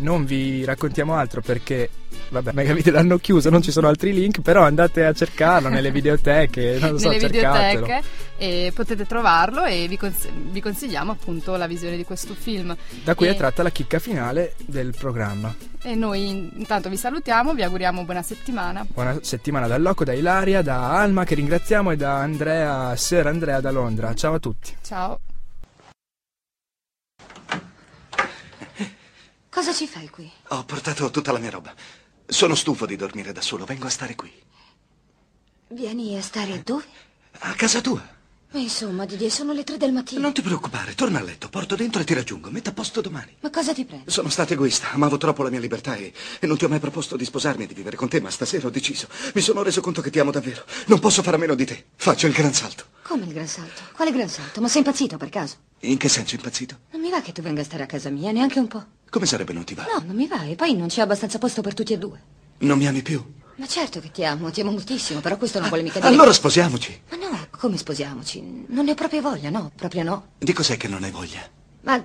Non 0.00 0.24
vi 0.24 0.64
raccontiamo 0.64 1.14
altro 1.16 1.40
perché, 1.40 1.90
vabbè, 2.28 2.52
Megavite 2.52 2.92
l'hanno 2.92 3.18
chiuso, 3.18 3.50
non 3.50 3.62
ci 3.62 3.72
sono 3.72 3.88
altri 3.88 4.12
link, 4.12 4.40
però 4.42 4.62
andate 4.62 5.04
a 5.04 5.12
cercarlo 5.12 5.68
nelle 5.68 5.90
videoteche, 5.90 6.78
non 6.80 6.92
lo 6.92 6.98
so, 6.98 7.08
nelle 7.08 7.20
cercatelo. 7.20 7.84
videoteche 7.84 8.06
e 8.38 8.72
potete 8.72 9.06
trovarlo 9.06 9.64
e 9.64 9.86
vi, 9.88 9.96
cons- 9.96 10.28
vi 10.52 10.60
consigliamo 10.60 11.10
appunto 11.10 11.56
la 11.56 11.66
visione 11.66 11.96
di 11.96 12.04
questo 12.04 12.34
film. 12.34 12.76
Da 13.02 13.16
cui 13.16 13.26
E- 13.26 13.30
è 13.30 13.36
tratta 13.36 13.64
la 13.64 13.70
chicca 13.70 13.98
finale 13.98 14.54
del 14.66 14.94
programma. 14.96 15.52
E 15.82 15.94
noi 15.96 16.28
in- 16.28 16.50
intanto 16.54 16.88
vi 16.88 16.96
salutiamo, 16.96 17.52
vi 17.54 17.62
auguriamo 17.64 18.04
buona 18.04 18.22
settimana. 18.22 18.86
Buona 18.88 19.18
settimana 19.22 19.66
da 19.66 19.78
Loco, 19.78 20.04
da 20.04 20.12
Ilaria, 20.12 20.62
da 20.62 20.92
Alma 21.00 21.24
che 21.24 21.34
ringraziamo 21.34 21.90
e 21.90 21.96
da 21.96 22.18
Andrea, 22.18 22.94
Sir 22.94 23.26
Andrea 23.26 23.60
da 23.60 23.72
Londra. 23.72 24.14
Ciao 24.14 24.34
a 24.34 24.38
tutti. 24.38 24.74
Ciao. 24.80 25.18
Cosa 29.58 29.74
ci 29.74 29.88
fai 29.88 30.08
qui? 30.08 30.30
Ho 30.50 30.62
portato 30.62 31.10
tutta 31.10 31.32
la 31.32 31.40
mia 31.40 31.50
roba. 31.50 31.74
Sono 32.24 32.54
stufo 32.54 32.86
di 32.86 32.94
dormire 32.94 33.32
da 33.32 33.40
solo, 33.40 33.64
vengo 33.64 33.88
a 33.88 33.90
stare 33.90 34.14
qui. 34.14 34.32
Vieni 35.70 36.16
a 36.16 36.22
stare 36.22 36.62
dove? 36.62 36.84
A 37.40 37.52
casa 37.54 37.80
tua. 37.80 38.00
Ma 38.52 38.60
insomma, 38.60 39.04
Didier, 39.04 39.32
sono 39.32 39.52
le 39.52 39.64
tre 39.64 39.76
del 39.76 39.90
mattino. 39.90 40.20
Non 40.20 40.32
ti 40.32 40.42
preoccupare, 40.42 40.94
torna 40.94 41.18
a 41.18 41.22
letto, 41.22 41.48
porto 41.48 41.74
dentro 41.74 42.00
e 42.00 42.04
ti 42.04 42.14
raggiungo. 42.14 42.52
Metta 42.52 42.70
a 42.70 42.72
posto 42.72 43.00
domani. 43.00 43.34
Ma 43.40 43.50
cosa 43.50 43.74
ti 43.74 43.84
prende? 43.84 44.08
Sono 44.12 44.28
stato 44.28 44.52
egoista, 44.52 44.92
amavo 44.92 45.16
troppo 45.16 45.42
la 45.42 45.50
mia 45.50 45.58
libertà 45.58 45.96
e, 45.96 46.12
e 46.38 46.46
non 46.46 46.56
ti 46.56 46.64
ho 46.64 46.68
mai 46.68 46.78
proposto 46.78 47.16
di 47.16 47.24
sposarmi 47.24 47.64
e 47.64 47.66
di 47.66 47.74
vivere 47.74 47.96
con 47.96 48.08
te, 48.08 48.20
ma 48.20 48.30
stasera 48.30 48.68
ho 48.68 48.70
deciso. 48.70 49.08
Mi 49.34 49.40
sono 49.40 49.64
reso 49.64 49.80
conto 49.80 50.00
che 50.00 50.10
ti 50.10 50.20
amo 50.20 50.30
davvero. 50.30 50.64
Non 50.86 51.00
posso 51.00 51.20
fare 51.20 51.34
a 51.34 51.40
meno 51.40 51.56
di 51.56 51.64
te. 51.64 51.86
Faccio 51.96 52.28
il 52.28 52.32
gran 52.32 52.54
salto. 52.54 52.84
Come 53.02 53.24
il 53.24 53.32
gran 53.32 53.48
salto? 53.48 53.82
Quale 53.92 54.12
gran 54.12 54.28
salto? 54.28 54.60
Ma 54.60 54.68
sei 54.68 54.82
impazzito 54.82 55.16
per 55.16 55.30
caso? 55.30 55.56
In 55.80 55.96
che 55.96 56.08
senso 56.08 56.36
impazzito? 56.36 56.78
Non 56.92 57.00
mi 57.00 57.10
va 57.10 57.20
che 57.20 57.32
tu 57.32 57.42
venga 57.42 57.62
a 57.62 57.64
stare 57.64 57.82
a 57.82 57.86
casa 57.86 58.08
mia, 58.08 58.30
neanche 58.30 58.60
un 58.60 58.68
po'. 58.68 58.86
Come 59.10 59.26
sarebbe 59.26 59.52
non 59.52 59.64
ti 59.64 59.74
va? 59.74 59.84
No, 59.84 60.02
non 60.04 60.14
mi 60.14 60.26
va, 60.26 60.42
e 60.44 60.54
poi 60.54 60.76
non 60.76 60.88
c'è 60.88 61.00
abbastanza 61.00 61.38
posto 61.38 61.62
per 61.62 61.74
tutti 61.74 61.92
e 61.92 61.98
due. 61.98 62.20
Non 62.58 62.78
mi 62.78 62.86
ami 62.86 63.02
più? 63.02 63.22
Ma 63.56 63.66
certo 63.66 64.00
che 64.00 64.10
ti 64.10 64.24
amo, 64.24 64.50
ti 64.50 64.60
amo 64.60 64.70
moltissimo, 64.70 65.20
però 65.20 65.36
questo 65.36 65.58
non 65.58 65.68
vuole 65.68 65.82
mica 65.82 65.98
dire... 65.98 66.12
Allora 66.12 66.32
sposiamoci. 66.32 67.00
Ma 67.10 67.16
no, 67.16 67.46
come 67.50 67.76
sposiamoci? 67.76 68.66
Non 68.68 68.84
ne 68.84 68.92
ho 68.92 68.94
proprio 68.94 69.20
voglia, 69.20 69.50
no, 69.50 69.72
proprio 69.74 70.04
no. 70.04 70.26
Di 70.38 70.52
cos'è 70.52 70.76
che 70.76 70.86
non 70.88 71.02
hai 71.02 71.10
voglia? 71.10 71.40
Ma 71.82 72.02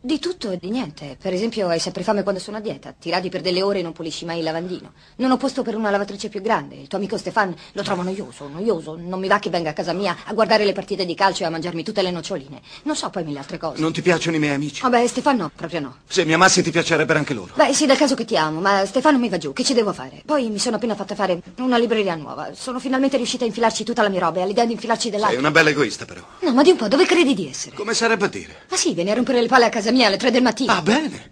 di 0.00 0.18
tutto 0.18 0.50
e 0.50 0.58
di 0.58 0.70
niente. 0.70 1.16
Per 1.20 1.32
esempio, 1.32 1.68
hai 1.68 1.80
sempre 1.80 2.02
fame 2.02 2.22
quando 2.22 2.40
sono 2.40 2.56
a 2.56 2.60
dieta. 2.60 2.94
Ti 2.98 3.10
radi 3.10 3.28
per 3.28 3.40
delle 3.40 3.62
ore 3.62 3.80
e 3.80 3.82
non 3.82 3.92
pulisci 3.92 4.24
mai 4.24 4.38
il 4.38 4.44
lavandino. 4.44 4.92
Non 5.16 5.30
ho 5.30 5.36
posto 5.36 5.62
per 5.62 5.74
una 5.74 5.90
lavatrice 5.90 6.28
più 6.28 6.40
grande. 6.40 6.76
Il 6.76 6.86
tuo 6.86 6.98
amico 6.98 7.16
Stefan 7.16 7.54
lo 7.72 7.82
trovo 7.82 8.02
noioso, 8.02 8.48
noioso. 8.48 8.96
Non 8.96 9.18
mi 9.18 9.28
va 9.28 9.38
che 9.38 9.50
venga 9.50 9.70
a 9.70 9.72
casa 9.72 9.92
mia 9.92 10.16
a 10.24 10.32
guardare 10.32 10.64
le 10.64 10.72
partite 10.72 11.04
di 11.04 11.14
calcio 11.14 11.42
e 11.42 11.46
a 11.46 11.50
mangiarmi 11.50 11.82
tutte 11.82 12.02
le 12.02 12.10
noccioline. 12.10 12.60
Non 12.84 12.96
so 12.96 13.10
poi 13.10 13.24
mille 13.24 13.38
altre 13.38 13.58
cose. 13.58 13.80
Non 13.80 13.92
ti 13.92 14.02
piacciono 14.02 14.36
i 14.36 14.38
miei 14.38 14.54
amici? 14.54 14.82
Vabbè, 14.82 15.06
Stefan 15.06 15.36
no, 15.36 15.50
proprio 15.54 15.80
no. 15.80 15.96
Se 16.06 16.24
mi 16.24 16.32
amassi 16.32 16.62
ti 16.62 16.70
piacerebbero 16.70 17.18
anche 17.18 17.34
loro. 17.34 17.54
Beh, 17.54 17.72
sì, 17.72 17.86
dal 17.86 17.96
caso 17.96 18.14
che 18.14 18.24
ti 18.24 18.36
amo, 18.36 18.60
ma 18.60 18.84
Stefano 18.84 19.18
mi 19.18 19.28
va 19.28 19.38
giù. 19.38 19.52
Che 19.52 19.64
ci 19.64 19.74
devo 19.74 19.92
fare? 19.92 20.22
Poi 20.24 20.48
mi 20.50 20.58
sono 20.58 20.76
appena 20.76 20.94
fatta 20.94 21.14
fare 21.14 21.42
una 21.56 21.76
libreria 21.76 22.14
nuova. 22.14 22.50
Sono 22.54 22.78
finalmente 22.78 23.16
riuscita 23.16 23.44
a 23.44 23.46
infilarci 23.46 23.84
tutta 23.84 24.02
la 24.02 24.08
mia 24.08 24.20
roba 24.20 24.38
e 24.38 24.42
all'idea 24.42 24.64
di 24.64 24.72
infilarci 24.72 25.10
dell'altro. 25.10 25.34
Sei 25.34 25.44
una 25.44 25.50
bella 25.50 25.70
egoista, 25.70 26.04
però. 26.04 26.20
No, 26.40 26.52
ma 26.52 26.62
di 26.62 26.70
un 26.70 26.76
po', 26.76 26.88
dove 26.88 27.04
credi 27.04 27.34
di 27.34 27.48
essere? 27.48 27.74
Come 27.74 27.94
sarebbe 27.94 28.26
a 28.26 28.28
dire? 28.28 28.56
Ma 28.70 28.76
sì, 28.76 28.94
vieni 28.94 29.10
a 29.10 29.14
rompere 29.14 29.40
le 29.40 29.48
palle 29.48 29.64
a 29.64 29.68
casa 29.68 29.87
mia 29.92 30.06
alle 30.06 30.16
tre 30.16 30.30
del 30.30 30.42
mattino. 30.42 30.72
Ah, 30.72 30.82
bene. 30.82 31.30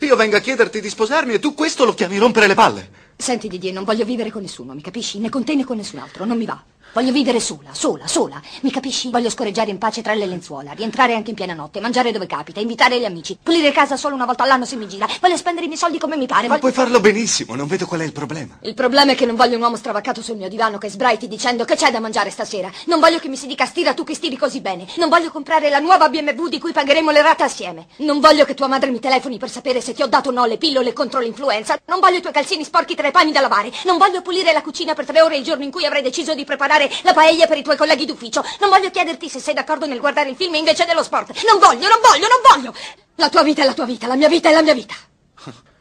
Io 0.00 0.16
vengo 0.16 0.36
a 0.36 0.40
chiederti 0.40 0.80
di 0.80 0.88
sposarmi 0.88 1.34
e 1.34 1.38
tu 1.38 1.54
questo 1.54 1.84
lo 1.84 1.94
chiami 1.94 2.18
rompere 2.18 2.46
le 2.46 2.54
palle. 2.54 2.90
Senti, 3.16 3.48
Didier, 3.48 3.72
non 3.72 3.82
voglio 3.84 4.04
vivere 4.04 4.30
con 4.30 4.42
nessuno, 4.42 4.74
mi 4.74 4.80
capisci? 4.80 5.18
Né 5.18 5.28
con 5.28 5.42
te 5.44 5.56
né 5.56 5.64
con 5.64 5.76
nessun 5.76 5.98
altro, 5.98 6.24
non 6.24 6.36
mi 6.36 6.44
va. 6.44 6.62
Voglio 6.94 7.12
vivere 7.12 7.38
sola, 7.38 7.68
sola, 7.72 8.06
sola. 8.06 8.40
Mi 8.62 8.70
capisci? 8.70 9.10
Voglio 9.10 9.30
scorreggiare 9.30 9.70
in 9.70 9.78
pace 9.78 10.02
tra 10.02 10.14
le 10.14 10.26
lenzuola, 10.26 10.72
rientrare 10.72 11.14
anche 11.14 11.30
in 11.30 11.36
piena 11.36 11.54
notte, 11.54 11.80
mangiare 11.80 12.10
dove 12.12 12.26
capita, 12.26 12.60
invitare 12.60 12.98
gli 12.98 13.04
amici, 13.04 13.38
pulire 13.40 13.70
casa 13.72 13.96
solo 13.96 14.14
una 14.14 14.24
volta 14.24 14.42
all'anno 14.42 14.64
se 14.64 14.74
mi 14.74 14.88
gira. 14.88 15.06
Voglio 15.20 15.36
spendere 15.36 15.66
i 15.66 15.68
miei 15.68 15.78
soldi 15.78 15.98
come 15.98 16.16
mi 16.16 16.26
pare. 16.26 16.42
Ma 16.42 16.56
voglio- 16.56 16.60
puoi 16.60 16.72
farlo 16.72 16.98
benissimo, 16.98 17.54
non 17.54 17.68
vedo 17.68 17.86
qual 17.86 18.00
è 18.00 18.04
il 18.04 18.12
problema. 18.12 18.56
Il 18.62 18.74
problema 18.74 19.12
è 19.12 19.14
che 19.14 19.26
non 19.26 19.36
voglio 19.36 19.56
un 19.56 19.62
uomo 19.62 19.76
stravaccato 19.76 20.22
sul 20.22 20.36
mio 20.38 20.48
divano 20.48 20.78
che 20.78 20.88
sbraiti 20.88 21.28
dicendo 21.28 21.64
che 21.64 21.76
c'è 21.76 21.90
da 21.92 22.00
mangiare 22.00 22.30
stasera. 22.30 22.70
Non 22.86 22.98
voglio 23.00 23.18
che 23.18 23.28
mi 23.28 23.36
si 23.36 23.46
dica 23.46 23.64
stira 23.66 23.94
tu 23.94 24.02
che 24.02 24.14
stiri 24.14 24.36
così 24.36 24.60
bene. 24.60 24.86
Non 24.96 25.08
voglio 25.08 25.30
comprare 25.30 25.68
la 25.70 25.78
nuova 25.78 26.08
BMW 26.08 26.48
di 26.48 26.58
cui 26.58 26.72
pagheremo 26.72 27.10
le 27.10 27.22
rate 27.22 27.44
assieme. 27.44 27.86
Non 27.98 28.18
voglio 28.18 28.44
che 28.44 28.54
tua 28.54 28.66
madre 28.66 28.90
mi 28.90 28.98
telefoni 28.98 29.38
per 29.38 29.50
sapere 29.50 29.80
se 29.80 29.92
ti 29.92 30.02
ho 30.02 30.06
dato 30.08 30.30
o 30.30 30.32
no 30.32 30.46
le 30.46 30.56
pillole 30.56 30.92
contro 30.94 31.20
l'influenza. 31.20 31.78
Non 31.84 32.00
voglio 32.00 32.16
i 32.16 32.20
tuoi 32.22 32.32
calzini 32.32 32.64
sporchi 32.64 32.94
tra 32.96 33.06
i 33.06 33.12
panni 33.12 33.30
da 33.30 33.40
lavare. 33.40 33.70
Non 33.84 33.98
voglio 33.98 34.20
pulire 34.22 34.52
la 34.52 34.62
cucina 34.62 34.94
per 34.94 35.04
tre 35.04 35.20
ore 35.20 35.36
il 35.36 35.44
giorno 35.44 35.62
in 35.64 35.70
cui 35.70 35.84
avrei 35.84 36.02
deciso 36.02 36.34
di 36.34 36.44
preparare 36.44 36.77
la 37.02 37.14
paella 37.14 37.46
per 37.46 37.56
i 37.56 37.62
tuoi 37.62 37.76
colleghi 37.76 38.04
d'ufficio. 38.04 38.44
Non 38.60 38.68
voglio 38.68 38.90
chiederti 38.90 39.28
se 39.28 39.40
sei 39.40 39.54
d'accordo 39.54 39.86
nel 39.86 39.98
guardare 39.98 40.28
il 40.28 40.36
film 40.36 40.54
invece 40.54 40.84
dello 40.84 41.02
sport. 41.02 41.32
Non 41.44 41.58
voglio, 41.58 41.88
non 41.88 41.98
voglio, 42.02 42.26
non 42.28 42.40
voglio. 42.52 42.74
La 43.16 43.28
tua 43.30 43.42
vita 43.42 43.62
è 43.62 43.64
la 43.64 43.74
tua 43.74 43.86
vita, 43.86 44.06
la 44.06 44.16
mia 44.16 44.28
vita 44.28 44.50
è 44.50 44.52
la 44.52 44.62
mia 44.62 44.74
vita. 44.74 44.94